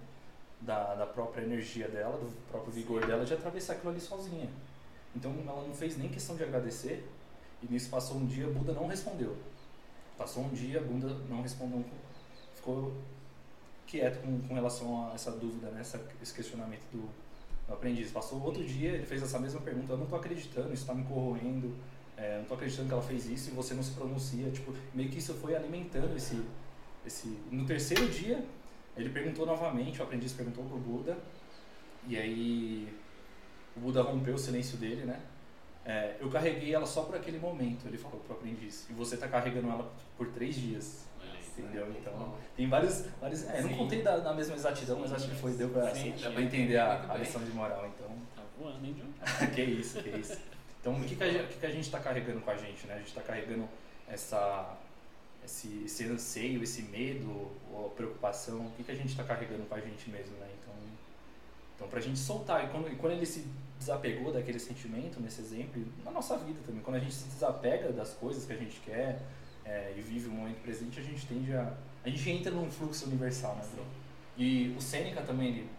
da, 0.62 0.96
da 0.96 1.06
própria 1.06 1.44
energia 1.44 1.88
dela, 1.88 2.18
do 2.18 2.32
próprio 2.50 2.72
vigor 2.72 3.06
dela 3.06 3.26
de 3.26 3.34
atravessar 3.34 3.74
aquilo 3.74 3.92
ali 3.92 4.02
sozinha. 4.02 4.50
Então 5.16 5.34
ela 5.48 5.66
não 5.66 5.74
fez 5.74 5.98
nem 5.98 6.10
questão 6.10 6.36
de 6.36 6.44
agradecer, 6.44 7.08
e 7.64 7.72
nisso 7.72 7.90
passou 7.90 8.18
um 8.18 8.26
dia, 8.26 8.48
Buda 8.48 8.74
não 8.74 8.88
respondeu. 8.88 9.36
Passou 10.18 10.44
um 10.44 10.50
dia, 10.50 10.82
Buda 10.82 11.14
não 11.30 11.42
respondeu, 11.42 11.84
ficou 12.56 12.94
quieto 13.88 14.22
com, 14.22 14.42
com 14.48 14.54
relação 14.54 15.10
a 15.10 15.14
essa 15.14 15.32
dúvida, 15.32 15.70
né, 15.70 15.82
essa, 15.82 16.04
esse 16.22 16.34
questionamento 16.34 16.84
do, 16.92 17.10
do 17.68 17.74
aprendiz. 17.74 18.12
Passou 18.12 18.42
outro 18.44 18.64
dia, 18.64 18.92
ele 18.92 19.06
fez 19.06 19.22
essa 19.22 19.40
mesma 19.40 19.62
pergunta, 19.62 19.94
eu 19.94 19.98
não 19.98 20.06
estou 20.06 20.20
acreditando, 20.20 20.74
isso 20.74 20.84
está 20.84 20.94
me 20.94 21.04
corroendo, 21.04 21.76
é, 22.18 22.36
não 22.36 22.44
estou 22.44 22.56
acreditando 22.56 22.88
que 22.88 22.94
ela 22.94 23.04
fez 23.04 23.28
isso 23.28 23.52
e 23.52 23.54
você 23.54 23.74
não 23.74 23.84
se 23.84 23.92
pronuncia. 23.92 24.50
Tipo, 24.52 24.74
meio 24.94 25.10
que 25.10 25.20
isso 25.20 25.34
foi 25.36 25.56
alimentando 25.56 26.16
esse, 26.16 26.42
esse... 27.06 27.28
No 27.52 27.66
terceiro 27.66 28.08
dia, 28.10 28.44
ele 28.98 29.10
perguntou 29.10 29.46
novamente, 29.46 30.00
o 30.00 30.04
aprendiz 30.04 30.34
perguntou 30.34 30.64
pro 30.64 30.78
Buda, 30.78 31.18
e 32.08 32.18
aí 32.18 32.88
o 33.76 33.80
Buda 33.80 34.02
rompeu 34.02 34.36
o 34.36 34.40
silêncio 34.40 34.78
dele, 34.78 35.04
né? 35.04 35.20
É, 35.84 36.16
eu 36.20 36.30
carreguei 36.30 36.74
ela 36.74 36.86
só 36.86 37.04
por 37.04 37.16
aquele 37.16 37.38
momento, 37.38 37.86
ele 37.86 37.98
falou 37.98 38.20
pro 38.22 38.36
aprendiz, 38.36 38.88
e 38.90 38.94
você 38.94 39.16
está 39.16 39.28
carregando 39.28 39.70
ela 39.70 39.94
por 40.18 40.28
três 40.30 40.56
dias. 40.56 41.06
Entendeu? 41.62 41.88
Então, 41.90 42.36
tem 42.56 42.68
vários. 42.68 43.06
vários 43.20 43.48
é, 43.48 43.62
não 43.62 43.70
contei 43.70 44.02
da, 44.02 44.18
na 44.18 44.34
mesma 44.34 44.56
exatidão, 44.56 45.00
mas 45.00 45.14
acho 45.14 45.30
que 45.30 45.36
foi, 45.36 45.54
deu 45.54 45.70
pra, 45.70 45.94
Sim, 45.94 46.12
pra 46.12 46.42
entender 46.42 46.78
a, 46.78 47.12
a 47.12 47.18
lição 47.18 47.44
de 47.44 47.52
moral. 47.52 47.90
Então, 47.96 48.16
Tá 48.36 48.44
voando, 48.58 48.86
hein, 48.86 48.94
John? 48.94 49.48
que 49.54 49.62
isso, 49.62 50.02
que 50.02 50.10
isso. 50.10 50.38
Então, 50.80 50.94
o 50.94 51.04
que, 51.04 51.16
que, 51.16 51.24
a, 51.24 51.48
que, 51.48 51.58
que 51.60 51.66
a 51.66 51.72
gente 51.72 51.86
está 51.86 52.00
carregando 52.00 52.42
com 52.42 52.52
a 52.52 52.56
gente, 52.56 52.86
né? 52.88 52.96
A 52.96 52.98
gente 52.98 53.08
está 53.08 53.22
carregando 53.22 53.68
essa, 54.08 54.78
esse, 55.44 55.84
esse 55.86 56.06
anseio, 56.06 56.62
esse 56.62 56.84
medo, 56.84 57.52
ou 57.72 57.90
preocupação, 57.96 58.68
o 58.68 58.72
que, 58.72 58.84
que 58.84 58.92
a 58.92 58.96
gente 58.96 59.10
está 59.10 59.24
carregando 59.24 59.64
com 59.64 59.76
a 59.76 59.80
gente 59.80 60.10
mesmo, 60.10 60.38
né? 60.38 60.48
Então, 60.62 60.74
então 61.76 61.88
para 61.88 62.00
a 62.00 62.02
gente 62.02 62.20
soltar, 62.20 62.66
e 62.66 62.68
quando, 62.68 62.92
e 62.92 62.96
quando 62.96 63.14
ele 63.14 63.26
se 63.26 63.48
desapegou 63.80 64.32
daquele 64.32 64.60
sentimento, 64.60 65.20
nesse 65.20 65.42
exemplo, 65.42 65.84
na 66.04 66.12
nossa 66.12 66.38
vida 66.38 66.60
também, 66.66 66.82
quando 66.82 66.98
a 66.98 67.00
gente 67.00 67.14
se 67.14 67.28
desapega 67.28 67.92
das 67.92 68.14
coisas 68.14 68.46
que 68.46 68.54
a 68.54 68.58
gente 68.58 68.80
quer 68.82 69.20
é, 69.66 69.94
e 69.98 70.02
vive 70.02 70.28
o 70.28 70.32
momento 70.32 70.62
presente, 70.62 71.00
a 71.00 71.04
gente 71.04 71.26
tende 71.26 71.54
a. 71.54 71.76
A 72.04 72.10
gente 72.10 72.30
entra 72.30 72.52
num 72.52 72.70
fluxo 72.70 73.06
universal, 73.08 73.56
né, 73.56 73.64
bro? 73.74 73.84
E 74.38 74.76
o 74.78 74.82
Sêneca 74.82 75.22
também, 75.22 75.50
ele 75.50 75.70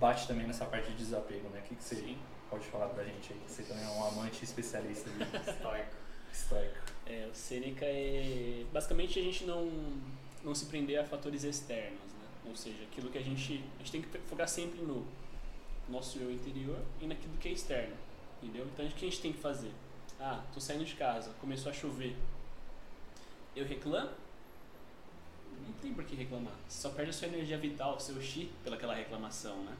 bate 0.00 0.26
também 0.26 0.46
nessa 0.46 0.64
parte 0.64 0.90
de 0.90 0.96
desapego, 0.96 1.48
né? 1.50 1.60
O 1.60 1.62
que, 1.62 1.74
que 1.76 1.84
você 1.84 1.96
Sim. 1.96 2.18
pode 2.48 2.64
falar 2.66 2.88
pra 2.88 3.04
gente 3.04 3.32
aí? 3.32 3.40
Você 3.46 3.62
também 3.62 3.84
é 3.84 3.88
um 3.88 4.04
amante 4.04 4.42
especialista 4.44 5.08
de 5.10 5.22
Estoico. 5.48 5.96
estoico. 6.32 6.76
É, 7.06 7.28
o 7.30 7.34
Sêneca 7.34 7.84
é. 7.84 8.64
Basicamente 8.72 9.18
a 9.18 9.22
gente 9.22 9.44
não, 9.44 9.70
não 10.42 10.54
se 10.54 10.66
prender 10.66 10.98
a 10.98 11.04
fatores 11.04 11.44
externos, 11.44 12.00
né? 12.00 12.26
Ou 12.46 12.56
seja, 12.56 12.82
aquilo 12.90 13.10
que 13.10 13.18
a 13.18 13.22
gente. 13.22 13.62
A 13.76 13.78
gente 13.78 13.92
tem 13.92 14.02
que 14.02 14.18
focar 14.28 14.48
sempre 14.48 14.80
no 14.80 15.06
nosso 15.88 16.18
eu 16.18 16.32
interior 16.32 16.78
e 17.00 17.06
naquilo 17.06 17.36
que 17.38 17.48
é 17.48 17.52
externo. 17.52 17.94
Entendeu? 18.42 18.66
Então 18.72 18.84
o 18.84 18.88
que 18.88 19.06
a 19.06 19.08
gente 19.08 19.20
tem 19.20 19.32
que 19.32 19.38
fazer? 19.38 19.70
Ah, 20.18 20.42
tô 20.52 20.60
saindo 20.60 20.84
de 20.84 20.94
casa, 20.94 21.30
começou 21.40 21.70
a 21.70 21.72
chover. 21.74 22.16
Eu 23.54 23.64
reclamo? 23.66 24.10
Não 25.66 25.72
tem 25.82 25.92
por 25.92 26.04
que 26.04 26.14
reclamar. 26.14 26.54
Você 26.68 26.82
só 26.82 26.90
perde 26.90 27.10
a 27.10 27.12
sua 27.12 27.28
energia 27.28 27.58
vital, 27.58 27.96
o 27.96 28.00
seu 28.00 28.20
chi, 28.20 28.50
pelaquela 28.64 28.94
reclamação, 28.94 29.62
né? 29.64 29.76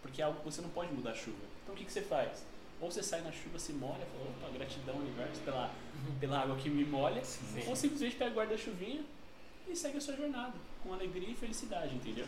Porque 0.00 0.20
é 0.20 0.24
algo 0.24 0.38
que 0.38 0.44
você 0.44 0.60
não 0.60 0.70
pode 0.70 0.92
mudar 0.92 1.12
a 1.12 1.14
chuva. 1.14 1.44
Então 1.62 1.74
o 1.74 1.78
que, 1.78 1.84
que 1.84 1.92
você 1.92 2.02
faz? 2.02 2.44
Ou 2.80 2.90
você 2.90 3.02
sai 3.02 3.20
na 3.22 3.30
chuva, 3.30 3.58
se 3.58 3.72
molha, 3.72 4.04
fala, 4.06 4.28
opa, 4.28 4.58
gratidão 4.58 4.96
universo 4.96 5.40
pela, 5.42 5.70
pela 6.18 6.40
água 6.40 6.56
que 6.56 6.68
me 6.68 6.84
molha. 6.84 7.24
Sim. 7.24 7.62
Ou 7.68 7.76
simplesmente 7.76 8.16
pega 8.16 8.32
o 8.32 8.34
guarda-chuvinha 8.34 9.04
e 9.68 9.76
segue 9.76 9.98
a 9.98 10.00
sua 10.00 10.16
jornada, 10.16 10.54
com 10.82 10.92
alegria 10.92 11.30
e 11.30 11.34
felicidade, 11.34 11.94
entendeu? 11.94 12.26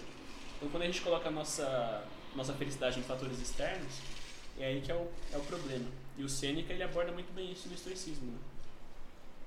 Então 0.57 0.69
quando 0.69 0.85
a 0.85 0.87
gente 0.87 1.01
coloca 1.01 1.29
a 1.29 1.33
nossa, 1.33 2.05
nossa 2.37 2.53
felicidade 2.53 3.01
em 3.01 3.03
fatores 3.03 3.41
externos, 3.41 3.99
é 4.59 4.67
aí 4.67 4.81
que 4.81 4.93
é 4.93 4.95
o, 4.95 5.09
é 5.33 5.37
o 5.37 5.41
problema. 5.41 5.87
E 6.17 6.23
o 6.23 6.29
Sêneca, 6.29 6.73
ele 6.73 6.85
aborda 6.85 7.11
muito 7.11 7.33
bem 7.35 7.51
isso 7.51 7.69
no 7.69 7.75
estoicismo, 7.75 8.31
né? 8.31 8.39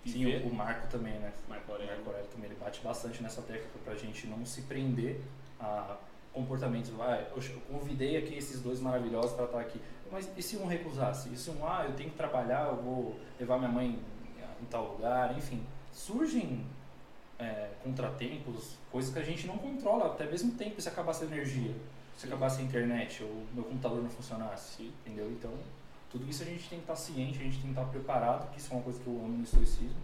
Sim, 0.08 0.48
o, 0.48 0.54
Marco 0.54 0.88
também, 0.88 1.14
né? 1.14 1.32
Marco 1.48 1.72
Aurélio. 1.72 1.94
Marco 1.94 2.10
Aurélio 2.10 2.30
também, 2.30 2.50
ele 2.50 2.60
bate 2.60 2.82
bastante 2.82 3.22
nessa 3.22 3.42
técnica 3.42 3.78
pra 3.84 3.96
gente 3.96 4.28
não 4.28 4.46
se 4.46 4.62
prender 4.64 5.22
a 5.60 5.98
comportamentos. 6.34 6.92
Ah, 7.00 7.24
eu 7.36 7.62
convidei 7.72 8.18
aqui 8.18 8.36
esses 8.36 8.62
dois 8.62 8.80
maravilhosos 8.80 9.34
para 9.34 9.46
estar 9.46 9.60
aqui. 9.60 9.82
Mas 10.12 10.30
e 10.38 10.42
se 10.42 10.56
um 10.58 10.66
recusasse? 10.66 11.34
E 11.34 11.38
se 11.38 11.50
um, 11.50 11.68
ah, 11.68 11.86
eu 11.86 11.94
tenho 11.96 12.10
que 12.10 12.16
trabalhar, 12.18 12.68
eu 12.68 12.78
vou 12.78 13.20
levar 13.40 13.58
minha 13.58 13.72
mãe 13.72 14.00
em 14.62 14.66
tal 14.66 14.94
lugar, 14.94 15.36
enfim. 15.38 15.64
Surgem 15.92 16.66
é, 17.40 17.70
contratempos, 17.84 18.78
coisas 18.92 19.12
que 19.12 19.20
a 19.20 19.24
gente 19.24 19.48
não 19.48 19.58
controla, 19.58 20.08
até 20.08 20.26
mesmo 20.26 20.54
tempo 20.54 20.80
se 20.82 20.90
acabasse 20.90 21.24
a 21.24 21.28
energia, 21.28 21.74
se 22.16 22.22
Sim. 22.22 22.28
acabasse 22.28 22.62
a 22.62 22.64
internet, 22.64 23.24
ou 23.24 23.44
meu 23.54 23.64
computador 23.64 24.02
não 24.02 24.10
funcionasse, 24.10 24.92
entendeu? 25.06 25.30
Então, 25.32 25.52
tudo 26.18 26.30
isso 26.32 26.42
a 26.42 26.46
gente 26.46 26.68
tem 26.68 26.80
que 26.80 26.84
estar 26.84 26.96
ciente, 26.96 27.38
a 27.40 27.44
gente 27.44 27.60
tem 27.62 27.74
que 27.74 27.80
estar 27.80 27.86
preparado, 27.86 28.50
que 28.52 28.58
isso 28.60 28.74
é 28.74 28.76
uma 28.76 28.84
coisa 28.84 29.00
que 29.00 29.08
eu 29.08 29.14
amo 29.14 29.38
no 29.38 29.44
estoicismo, 29.44 30.02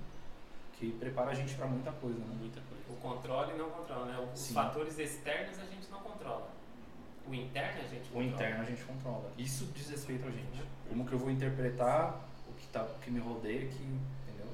que 0.74 0.92
prepara 0.92 1.32
a 1.32 1.34
gente 1.34 1.56
para 1.56 1.66
muita 1.66 1.92
coisa, 1.94 2.20
né? 2.20 2.36
Muita 2.40 2.62
coisa. 2.62 2.84
O 2.90 2.96
controle 2.98 3.54
não 3.58 3.70
controla, 3.72 4.06
né? 4.06 4.30
Os 4.32 4.40
Sim. 4.40 4.54
fatores 4.54 5.00
externos 5.00 5.58
a 5.60 5.66
gente 5.66 5.90
não 5.90 6.00
controla. 6.02 6.52
O 7.28 7.34
interno 7.34 7.82
a 7.82 7.88
gente 7.88 8.04
O 8.10 8.14
controla. 8.14 8.26
interno 8.26 8.62
a 8.62 8.66
gente 8.66 8.84
controla. 8.84 9.32
Isso 9.38 9.66
diz 9.74 9.90
respeito 9.90 10.28
a 10.28 10.32
gente. 10.32 10.64
Como 10.88 11.06
que 11.08 11.14
eu 11.14 11.20
vou 11.20 11.32
interpretar 11.32 12.22
o 12.48 12.54
que, 12.54 12.68
tá, 12.68 12.84
o 12.84 13.00
que 13.00 13.10
me 13.10 13.20
rodeia 13.20 13.64
aqui, 13.64 13.84
entendeu? 13.84 14.52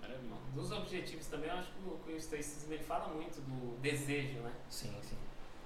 Maravilha. 0.00 0.36
Dos 0.54 0.70
objetivos 0.72 1.26
também, 1.26 1.50
eu 1.50 1.56
acho 1.56 1.70
que 1.70 1.88
o, 1.88 1.98
que 1.98 2.12
o 2.12 2.16
estoicismo 2.16 2.72
ele 2.72 2.82
fala 2.84 3.08
muito 3.12 3.40
do 3.42 3.78
desejo, 3.82 4.38
né? 4.38 4.52
Sim, 4.70 4.94
sim. 5.02 5.16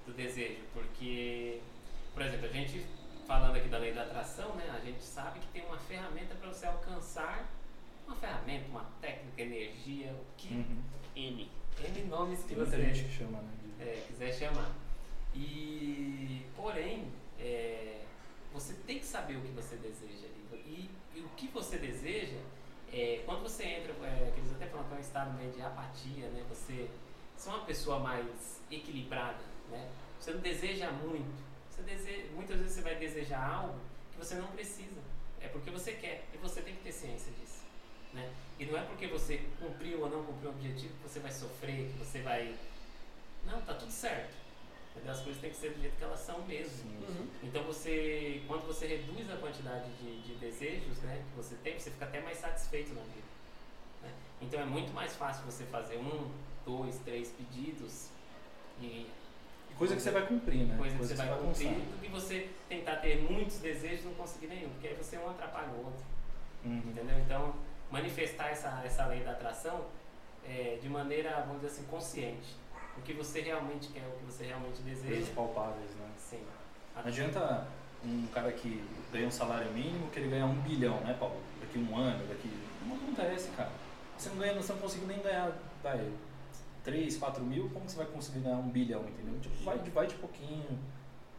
Do 0.05 0.11
desejo, 0.13 0.63
porque, 0.73 1.61
por 2.13 2.23
exemplo, 2.23 2.47
a 2.47 2.51
gente 2.51 2.83
falando 3.31 3.55
aqui 3.55 3.69
da 3.69 3.77
lei 3.77 3.93
da 3.93 4.01
atração, 4.01 4.53
né? 4.55 4.69
A 4.75 4.83
gente 4.85 5.01
sabe 5.01 5.39
que 5.39 5.47
tem 5.53 5.63
uma 5.65 5.77
ferramenta 5.77 6.35
para 6.35 6.49
você 6.49 6.65
alcançar 6.65 7.49
uma 8.05 8.13
ferramenta, 8.17 8.67
uma 8.67 8.83
técnica, 8.99 9.41
energia, 9.41 10.11
o 10.11 10.25
que 10.35 10.53
Uhum. 10.53 10.81
N. 11.15 11.49
N 11.79 12.03
nomes 12.09 12.43
que 12.43 12.53
você 12.55 12.75
gente 12.83 13.05
que 13.05 13.11
chama, 13.19 13.37
né? 13.41 13.51
de- 13.63 13.83
é, 13.89 14.03
quiser 14.05 14.33
chamar. 14.33 14.69
E, 15.33 16.45
porém, 16.57 17.07
é, 17.39 18.01
você 18.53 18.73
tem 18.85 18.99
que 18.99 19.05
saber 19.05 19.37
o 19.37 19.41
que 19.41 19.51
você 19.53 19.77
deseja. 19.77 20.27
ali. 20.51 20.51
E, 20.67 20.89
e 21.17 21.21
o 21.21 21.29
que 21.37 21.47
você 21.47 21.77
deseja, 21.77 22.37
é, 22.91 23.21
quando 23.25 23.43
você 23.43 23.63
entra, 23.63 23.93
é, 24.05 24.31
que 24.35 24.41
eles 24.41 24.51
até 24.51 24.65
falam 24.67 24.85
que 24.89 24.93
é 24.93 24.97
um 24.97 24.99
estado 24.99 25.31
meio 25.37 25.53
de 25.53 25.61
apatia, 25.61 26.27
né? 26.31 26.43
Você, 26.49 26.89
você 27.37 27.49
é 27.49 27.53
uma 27.53 27.63
pessoa 27.63 27.97
mais 27.99 28.61
equilibrada, 28.69 29.39
né? 29.69 29.89
Você 30.19 30.33
não 30.33 30.41
deseja 30.41 30.91
muito. 30.91 31.49
Você 31.71 31.81
deseja, 31.83 32.27
muitas 32.35 32.59
vezes 32.59 32.73
você 32.73 32.81
vai 32.81 32.95
desejar 32.95 33.43
algo 33.43 33.79
que 34.11 34.17
você 34.17 34.35
não 34.35 34.47
precisa. 34.47 35.01
É 35.39 35.47
porque 35.47 35.71
você 35.71 35.93
quer. 35.93 36.25
E 36.33 36.37
você 36.37 36.61
tem 36.61 36.75
que 36.75 36.83
ter 36.83 36.91
ciência 36.91 37.31
disso. 37.39 37.61
Né? 38.13 38.29
E 38.59 38.65
não 38.65 38.77
é 38.77 38.83
porque 38.83 39.07
você 39.07 39.41
cumpriu 39.59 40.01
ou 40.01 40.09
não 40.09 40.23
cumpriu 40.23 40.49
o 40.51 40.53
objetivo 40.53 40.93
que 40.95 41.09
você 41.09 41.19
vai 41.19 41.31
sofrer, 41.31 41.89
que 41.91 41.97
você 41.97 42.21
vai. 42.21 42.55
Não, 43.45 43.61
tá 43.61 43.73
tudo 43.73 43.91
certo. 43.91 44.35
Entendeu? 44.91 45.13
As 45.13 45.21
coisas 45.21 45.41
têm 45.41 45.49
que 45.49 45.55
ser 45.55 45.71
do 45.71 45.81
jeito 45.81 45.95
que 45.97 46.03
elas 46.03 46.19
são 46.19 46.45
mesmo. 46.45 46.91
Uhum. 46.91 47.27
Então 47.41 47.63
você, 47.63 48.43
quando 48.45 48.67
você 48.67 48.85
reduz 48.85 49.31
a 49.31 49.37
quantidade 49.37 49.89
de, 49.93 50.21
de 50.21 50.35
desejos 50.35 50.97
né, 50.99 51.23
que 51.29 51.37
você 51.37 51.55
tem, 51.63 51.79
você 51.79 51.89
fica 51.89 52.05
até 52.05 52.19
mais 52.21 52.37
satisfeito 52.37 52.93
na 52.93 53.01
vida. 53.01 53.27
né? 54.01 54.13
Então 54.41 54.59
é 54.59 54.65
muito 54.65 54.91
mais 54.93 55.15
fácil 55.15 55.45
você 55.45 55.63
fazer 55.65 55.97
um, 55.97 56.29
dois, 56.65 56.99
três 56.99 57.29
pedidos 57.29 58.09
E 58.81 59.09
coisa 59.77 59.95
que 59.95 60.01
você 60.01 60.11
vai 60.11 60.25
cumprir, 60.25 60.65
né? 60.65 60.77
coisa 60.77 60.95
que 60.95 61.03
você 61.03 61.15
vai 61.15 61.27
cumprir 61.27 61.67
alcançar. 61.67 61.91
do 61.91 62.01
que 62.01 62.07
você 62.09 62.49
tentar 62.69 62.97
ter 62.97 63.21
muitos 63.29 63.57
desejos 63.57 64.05
e 64.05 64.07
não 64.07 64.13
conseguir 64.13 64.47
nenhum, 64.47 64.69
porque 64.69 64.87
aí 64.87 64.95
você 64.95 65.17
um 65.17 65.29
atrapalha 65.29 65.69
o 65.69 65.85
outro. 65.85 66.03
Uhum. 66.63 66.77
Entendeu? 66.85 67.17
Então, 67.19 67.55
manifestar 67.91 68.49
essa, 68.49 68.81
essa 68.85 69.05
lei 69.07 69.21
da 69.23 69.31
atração 69.31 69.85
é, 70.45 70.77
de 70.81 70.87
maneira, 70.89 71.41
vamos 71.47 71.61
dizer 71.61 71.67
assim, 71.67 71.83
consciente. 71.89 72.55
O 72.97 73.01
que 73.01 73.13
você 73.13 73.41
realmente 73.41 73.89
quer, 73.89 74.01
o 74.01 74.19
que 74.19 74.25
você 74.25 74.45
realmente 74.45 74.81
Coisas 74.81 75.03
deseja. 75.03 75.31
palpáveis, 75.33 75.89
né? 75.91 76.09
Sim. 76.17 76.41
Não 76.95 77.03
adianta 77.05 77.67
um 78.03 78.27
cara 78.33 78.51
que 78.51 78.83
ganha 79.11 79.27
um 79.27 79.31
salário 79.31 79.71
mínimo 79.71 80.09
que 80.09 80.19
ele 80.19 80.29
ganha 80.29 80.45
um 80.45 80.55
bilhão, 80.61 80.99
né, 81.01 81.15
Paulo? 81.19 81.39
Daqui 81.59 81.79
um 81.79 81.95
ano, 81.95 82.27
daqui. 82.27 82.49
Não 82.85 82.95
acontece, 82.95 83.49
cara. 83.51 83.71
Você 84.17 84.29
não 84.29 84.37
ganha, 84.37 84.53
você 84.53 84.73
não 84.73 84.79
consegue 84.79 85.05
nem 85.05 85.19
ganhar, 85.19 85.51
vai, 85.81 86.11
3, 86.83 87.17
4 87.17 87.43
mil, 87.43 87.69
como 87.69 87.87
você 87.87 87.97
vai 87.97 88.05
conseguir 88.07 88.39
ganhar 88.39 88.57
um 88.57 88.69
bilhão, 88.69 89.01
entendeu? 89.07 89.39
Tipo, 89.39 89.55
vai, 89.63 89.79
de- 89.79 89.89
vai 89.91 90.07
de 90.07 90.15
pouquinho, 90.15 90.79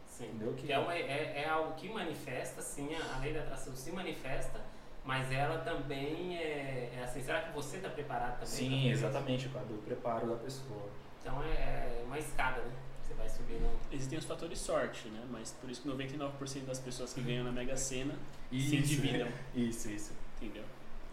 Sim. 0.05 0.25
entendeu? 0.25 0.53
Que 0.53 0.71
é, 0.71 0.79
uma, 0.79 0.93
é, 0.95 1.43
é 1.43 1.49
algo 1.49 1.73
que 1.75 1.89
manifesta, 1.89 2.61
sim, 2.61 2.89
a, 2.95 3.15
a 3.15 3.19
lei 3.19 3.33
da 3.33 3.41
atração 3.41 3.75
se 3.75 3.91
manifesta, 3.91 4.61
mas 5.03 5.29
ela 5.31 5.57
também 5.59 6.37
é, 6.37 6.93
é 6.97 7.01
assim, 7.03 7.21
será 7.21 7.41
que 7.41 7.51
você 7.53 7.77
está 7.77 7.89
preparado 7.89 8.33
também? 8.35 8.47
Sim, 8.47 8.89
exatamente, 8.89 9.49
cara, 9.49 9.65
do 9.65 9.81
preparo 9.85 10.27
da 10.27 10.35
pessoa. 10.37 10.89
Então 11.21 11.43
é, 11.43 11.47
é 11.47 12.03
uma 12.05 12.17
escada, 12.17 12.61
né? 12.61 12.71
Você 13.01 13.13
vai 13.15 13.27
subindo. 13.27 13.69
Existem 13.91 14.17
os 14.17 14.23
fatores 14.25 14.59
sorte, 14.59 15.09
né? 15.09 15.25
Mas 15.29 15.51
por 15.59 15.69
isso 15.69 15.81
que 15.81 15.89
99% 15.89 16.65
das 16.65 16.79
pessoas 16.79 17.11
que 17.13 17.21
ganham 17.21 17.43
na 17.43 17.51
Mega 17.51 17.75
Sena 17.75 18.13
se 18.49 18.55
Isso, 18.57 18.75
endividam, 18.75 19.27
Isso, 19.53 19.89
isso. 19.89 20.13
entendeu? 20.41 20.63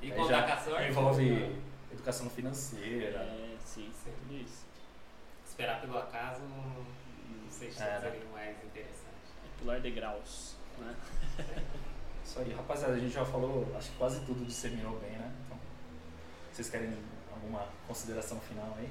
E 0.01 0.11
contar 0.13 0.47
com 0.47 0.53
a 0.53 0.57
sorte. 0.57 0.89
Envolve 0.89 1.31
né? 1.31 1.57
educação 1.93 2.31
financeira. 2.31 3.19
É, 3.19 3.50
sim, 3.65 3.91
Sim. 4.05 4.13
tudo 4.23 4.37
isso. 4.37 4.65
Esperar 5.47 5.81
pelo 5.81 5.99
acaso 5.99 6.41
não, 6.43 6.85
não 7.43 7.51
sei 7.51 7.71
se 7.71 7.79
seria 7.79 8.25
mais 8.33 8.57
interessante. 8.65 9.31
É 9.45 9.59
pular 9.59 9.81
degraus, 9.81 10.57
né? 10.79 10.95
Isso 12.25 12.39
aí, 12.39 12.53
rapaziada, 12.53 12.95
a 12.95 12.99
gente 12.99 13.13
já 13.13 13.25
falou, 13.25 13.67
acho 13.77 13.91
que 13.91 13.97
quase 13.97 14.21
tudo 14.21 14.45
disseminou 14.45 14.99
bem, 15.01 15.13
né? 15.13 15.33
Então, 15.47 15.59
vocês 16.53 16.71
querem 16.71 16.97
alguma 17.33 17.67
consideração 17.89 18.39
final 18.41 18.77
aí? 18.79 18.89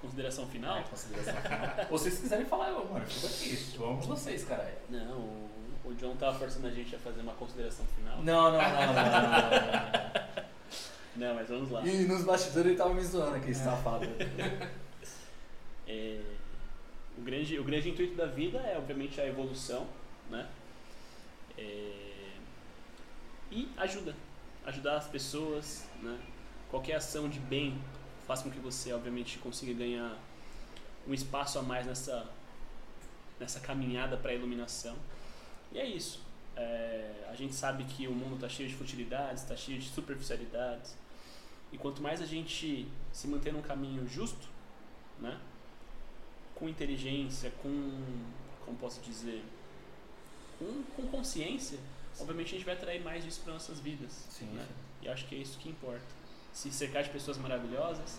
Consideração 0.00 0.46
final? 0.48 0.78
É, 0.78 0.82
consideração 0.82 1.34
final. 1.42 1.60
Ou 1.90 1.98
se 1.98 2.04
vocês 2.04 2.20
quiserem 2.20 2.46
falar, 2.46 2.70
eu, 2.70 2.84
mano, 2.86 3.06
fica 3.06 3.26
aqui. 3.28 3.76
Eu 3.76 3.88
amo 3.88 4.02
vocês, 4.02 4.44
caralho. 4.44 4.74
Não, 4.90 5.18
o, 5.18 5.50
o 5.84 5.94
John 5.94 6.16
tava 6.16 6.38
forçando 6.38 6.66
a 6.66 6.70
gente 6.70 6.96
a 6.96 6.98
fazer 6.98 7.20
uma 7.20 7.34
consideração 7.34 7.86
final. 7.86 8.16
Não, 8.22 8.52
não, 8.52 8.52
não, 8.52 8.58
não, 8.58 8.92
não, 8.92 8.94
não, 8.94 9.30
Não, 9.30 10.25
mas 11.34 11.48
vamos 11.48 11.70
lá. 11.70 11.82
não. 11.82 11.88
E 11.88 12.04
nos 12.04 12.24
bastidores 12.24 12.66
ele 12.68 12.76
tava 12.76 12.94
me 12.94 13.02
zoando 13.02 13.36
aqui, 13.36 13.50
esse 13.50 13.62
safado. 13.62 14.06
É, 15.88 16.20
o, 17.16 17.20
grande, 17.20 17.60
o 17.60 17.62
grande 17.62 17.88
intuito 17.88 18.16
da 18.16 18.26
vida 18.26 18.58
é, 18.58 18.76
obviamente, 18.76 19.20
a 19.20 19.26
evolução, 19.26 19.86
né? 20.28 20.48
É, 21.56 22.32
e 23.52 23.68
ajuda. 23.76 24.14
Ajudar 24.64 24.96
as 24.96 25.06
pessoas, 25.06 25.88
né? 26.02 26.18
Qualquer 26.68 26.96
ação 26.96 27.28
de 27.28 27.38
bem 27.38 27.80
faz 28.26 28.42
com 28.42 28.50
que 28.50 28.58
você, 28.58 28.92
obviamente, 28.92 29.38
consiga 29.38 29.72
ganhar 29.72 30.18
um 31.06 31.14
espaço 31.14 31.58
a 31.58 31.62
mais 31.62 31.86
nessa, 31.86 32.28
nessa 33.38 33.60
caminhada 33.60 34.16
para 34.16 34.32
a 34.32 34.34
iluminação. 34.34 34.96
E 35.72 35.78
é 35.78 35.86
isso. 35.86 36.20
É, 36.56 37.28
a 37.30 37.34
gente 37.34 37.54
sabe 37.54 37.84
que 37.84 38.08
o 38.08 38.12
mundo 38.12 38.34
está 38.34 38.48
cheio 38.48 38.68
de 38.68 38.74
futilidades, 38.74 39.42
está 39.42 39.56
cheio 39.56 39.78
de 39.78 39.88
superficialidades. 39.88 40.96
E 41.76 41.78
quanto 41.78 42.02
mais 42.02 42.22
a 42.22 42.24
gente 42.24 42.88
se 43.12 43.28
manter 43.28 43.52
num 43.52 43.60
caminho 43.60 44.08
justo, 44.08 44.48
né? 45.20 45.38
com 46.54 46.66
inteligência, 46.66 47.52
com, 47.62 48.02
como 48.64 48.78
posso 48.78 48.98
dizer, 49.02 49.44
com, 50.58 50.82
com 50.96 51.06
consciência, 51.08 51.78
obviamente 52.18 52.54
a 52.54 52.56
gente 52.56 52.64
vai 52.64 52.74
atrair 52.74 53.04
mais 53.04 53.22
disso 53.22 53.42
para 53.44 53.52
nossas 53.52 53.78
vidas. 53.78 54.10
Sim, 54.30 54.46
né? 54.46 54.64
sim. 54.66 54.74
E 55.02 55.08
acho 55.10 55.26
que 55.26 55.34
é 55.34 55.38
isso 55.38 55.58
que 55.58 55.68
importa. 55.68 56.06
Se 56.50 56.72
cercar 56.72 57.02
de 57.02 57.10
pessoas 57.10 57.36
maravilhosas, 57.36 58.18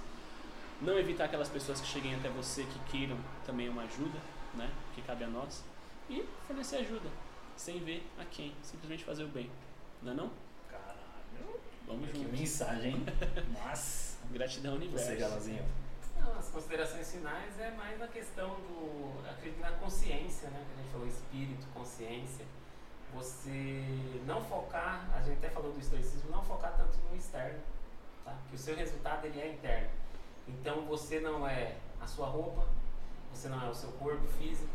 não 0.79 0.95
evitar 0.99 1.25
aquelas 1.25 1.49
pessoas 1.49 1.81
que 1.81 1.87
cheguem 1.87 2.13
até 2.13 2.29
você 2.29 2.63
que 2.63 2.91
queiram 2.91 3.17
também 3.43 3.67
uma 3.67 3.81
ajuda, 3.81 4.19
né? 4.53 4.69
Que 4.93 5.01
cabe 5.01 5.23
a 5.23 5.27
nós. 5.27 5.63
E 6.07 6.23
fornecer 6.45 6.75
ajuda, 6.75 7.09
sem 7.55 7.79
ver 7.79 8.05
a 8.19 8.25
quem. 8.25 8.53
Simplesmente 8.61 9.03
fazer 9.03 9.23
o 9.23 9.27
bem. 9.27 9.49
Não 10.03 10.11
é 10.11 10.15
não? 10.15 10.46
Vamos 11.87 12.09
Que 12.11 12.17
juntos. 12.17 12.39
mensagem, 12.39 12.91
hein? 12.91 13.05
Nossa. 13.63 14.17
Gratidão 14.31 14.75
universo. 14.75 15.05
Você, 15.05 15.15
Galazinho. 15.15 15.65
Não, 16.19 16.37
as 16.37 16.49
considerações 16.49 17.11
finais 17.11 17.59
é 17.59 17.71
mais 17.71 18.01
a 18.01 18.07
questão 18.07 18.49
do. 18.49 19.27
Acredito 19.29 19.61
na 19.61 19.71
consciência, 19.71 20.49
né? 20.49 20.65
Que 20.65 20.79
a 20.79 20.83
gente 20.83 20.91
falou 20.91 21.07
espírito, 21.07 21.67
consciência. 21.73 22.45
Você 23.13 23.83
não 24.25 24.43
focar, 24.43 25.09
a 25.15 25.21
gente 25.21 25.37
até 25.37 25.49
falou 25.49 25.71
do 25.71 25.79
estoicismo, 25.79 26.29
não 26.29 26.43
focar 26.43 26.75
tanto 26.75 26.97
no 27.09 27.15
externo, 27.15 27.59
tá? 28.25 28.35
Que 28.49 28.55
o 28.55 28.59
seu 28.59 28.75
resultado 28.75 29.25
ele 29.25 29.39
é 29.39 29.53
interno. 29.53 29.89
Então 30.47 30.85
você 30.85 31.21
não 31.21 31.47
é 31.47 31.77
a 32.01 32.05
sua 32.05 32.27
roupa, 32.27 32.67
você 33.33 33.47
não 33.47 33.65
é 33.65 33.69
o 33.69 33.73
seu 33.73 33.91
corpo 33.93 34.27
físico, 34.27 34.69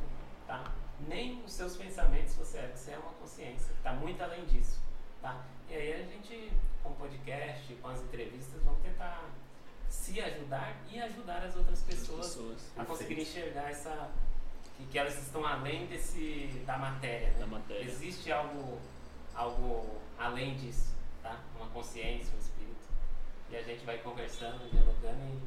tá? 0.46 0.64
nem 1.08 1.42
os 1.44 1.52
seus 1.52 1.76
pensamentos 1.76 2.34
você 2.34 2.58
é. 2.58 2.72
Você 2.74 2.92
é 2.92 2.98
uma 2.98 3.12
consciência, 3.12 3.68
que 3.68 3.78
está 3.78 3.92
muito 3.92 4.22
além 4.22 4.44
disso. 4.46 4.78
Tá? 5.22 5.44
E 5.70 5.74
aí 5.74 5.92
a 5.94 5.98
gente, 5.98 6.52
com 6.82 6.90
o 6.90 6.94
podcast, 6.96 7.72
com 7.74 7.88
as 7.88 8.00
entrevistas, 8.00 8.60
vamos 8.62 8.82
tentar 8.82 9.30
se 9.88 10.20
ajudar 10.20 10.76
e 10.90 11.00
ajudar 11.00 11.44
as 11.44 11.54
outras 11.54 11.80
pessoas, 11.82 12.26
pessoas. 12.26 12.72
a 12.76 12.84
conseguir 12.84 13.20
enxergar 13.20 13.70
essa 13.70 14.10
que, 14.76 14.84
que 14.86 14.98
elas 14.98 15.16
estão 15.18 15.46
além 15.46 15.86
desse 15.86 16.62
da 16.66 16.76
matéria, 16.76 17.28
né? 17.30 17.38
Da 17.38 17.46
matéria. 17.46 17.84
Existe 17.84 18.32
algo 18.32 18.80
algo 19.34 20.00
além 20.18 20.56
disso, 20.56 20.94
tá? 21.22 21.40
Uma 21.56 21.68
consciência, 21.68 22.34
um 22.34 22.40
espírito. 22.40 22.88
E 23.50 23.56
a 23.56 23.62
gente 23.62 23.84
vai 23.84 23.98
conversando, 23.98 24.70
dialogando 24.70 25.40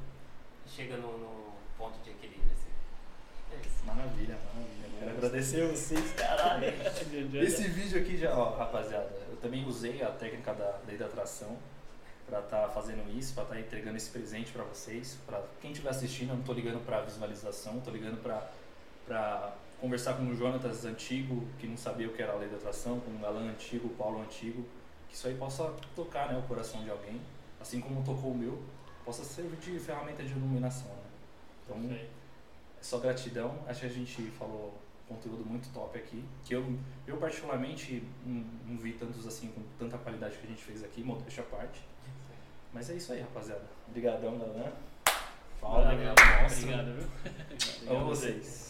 e, 0.65 0.69
chega 0.69 0.97
no, 0.97 1.17
no 1.17 1.53
ponto 1.77 1.99
de 2.03 2.11
equilíbrio 2.11 2.51
assim. 2.51 2.71
É 3.51 3.67
isso. 3.67 3.85
Maravilha, 3.85 4.37
maravilha. 4.53 4.99
Quero 4.99 5.11
agradecer 5.11 5.67
vocês, 5.67 6.13
caralho. 6.13 6.65
Esse 7.43 7.67
vídeo 7.67 8.01
aqui 8.01 8.17
já, 8.17 8.35
ó, 8.37 8.57
rapaziada, 8.57 9.09
também 9.45 9.63
usei 9.67 10.01
a 10.01 10.09
técnica 10.09 10.55
da 10.55 10.79
lei 10.87 10.97
da 10.97 11.05
atração 11.05 11.55
pra 12.25 12.39
estar 12.39 12.67
fazendo 12.69 13.07
isso, 13.15 13.35
pra 13.35 13.43
estar 13.43 13.59
entregando 13.59 13.95
esse 13.95 14.09
presente 14.09 14.51
pra 14.51 14.63
vocês. 14.63 15.19
Pra 15.23 15.39
quem 15.61 15.71
estiver 15.71 15.91
assistindo, 15.91 16.31
eu 16.31 16.37
não 16.37 16.43
tô 16.43 16.51
ligando 16.51 16.83
pra 16.83 17.01
visualização, 17.01 17.79
tô 17.79 17.91
ligando 17.91 18.19
pra 18.23 19.53
conversar 19.79 20.15
com 20.15 20.27
o 20.27 20.35
Jonatas 20.35 20.83
antigo, 20.83 21.47
que 21.59 21.67
não 21.67 21.77
sabia 21.77 22.07
o 22.07 22.13
que 22.13 22.23
era 22.23 22.33
a 22.33 22.35
lei 22.37 22.49
da 22.49 22.57
atração, 22.57 22.99
com 23.01 23.11
o 23.11 23.19
Galã 23.19 23.47
antigo, 23.51 23.87
o 23.87 23.91
Paulo 23.91 24.19
antigo, 24.19 24.65
que 25.07 25.13
isso 25.13 25.27
aí 25.27 25.35
possa 25.35 25.71
tocar 25.95 26.33
né, 26.33 26.39
o 26.39 26.47
coração 26.47 26.83
de 26.83 26.89
alguém, 26.89 27.21
assim 27.61 27.79
como 27.79 28.03
tocou 28.03 28.31
o 28.31 28.37
meu, 28.37 28.63
possa 29.05 29.23
servir 29.23 29.57
de 29.57 29.79
ferramenta 29.79 30.23
de 30.23 30.31
iluminação. 30.31 30.89
Né? 30.89 31.03
Então, 31.65 31.95
é 31.95 32.07
só 32.81 32.97
gratidão. 32.97 33.59
Acho 33.67 33.81
que 33.81 33.85
a 33.85 33.89
gente 33.89 34.23
falou 34.31 34.73
conteúdo 35.07 35.45
muito 35.45 35.71
top 35.73 35.97
aqui. 35.97 36.23
Que 36.43 36.55
eu, 36.55 36.77
eu 37.07 37.17
particularmente, 37.17 38.03
não, 38.25 38.43
não 38.67 38.77
vi 38.77 38.93
tantos 38.93 39.25
assim 39.27 39.47
com 39.49 39.61
tanta 39.77 39.97
qualidade 39.97 40.37
que 40.37 40.45
a 40.45 40.49
gente 40.49 40.63
fez 40.63 40.83
aqui, 40.83 41.03
modéstia 41.03 41.43
à 41.43 41.45
parte. 41.45 41.81
Mas 42.73 42.89
é 42.89 42.95
isso 42.95 43.13
aí, 43.13 43.21
rapaziada. 43.21 43.63
Obrigadão, 43.87 44.37
galera. 44.37 44.73
Fala, 45.61 45.85
Valeu. 45.85 46.13
Obrigado, 46.51 46.93
viu? 46.93 47.95
Amo 47.95 48.05
vocês. 48.07 48.65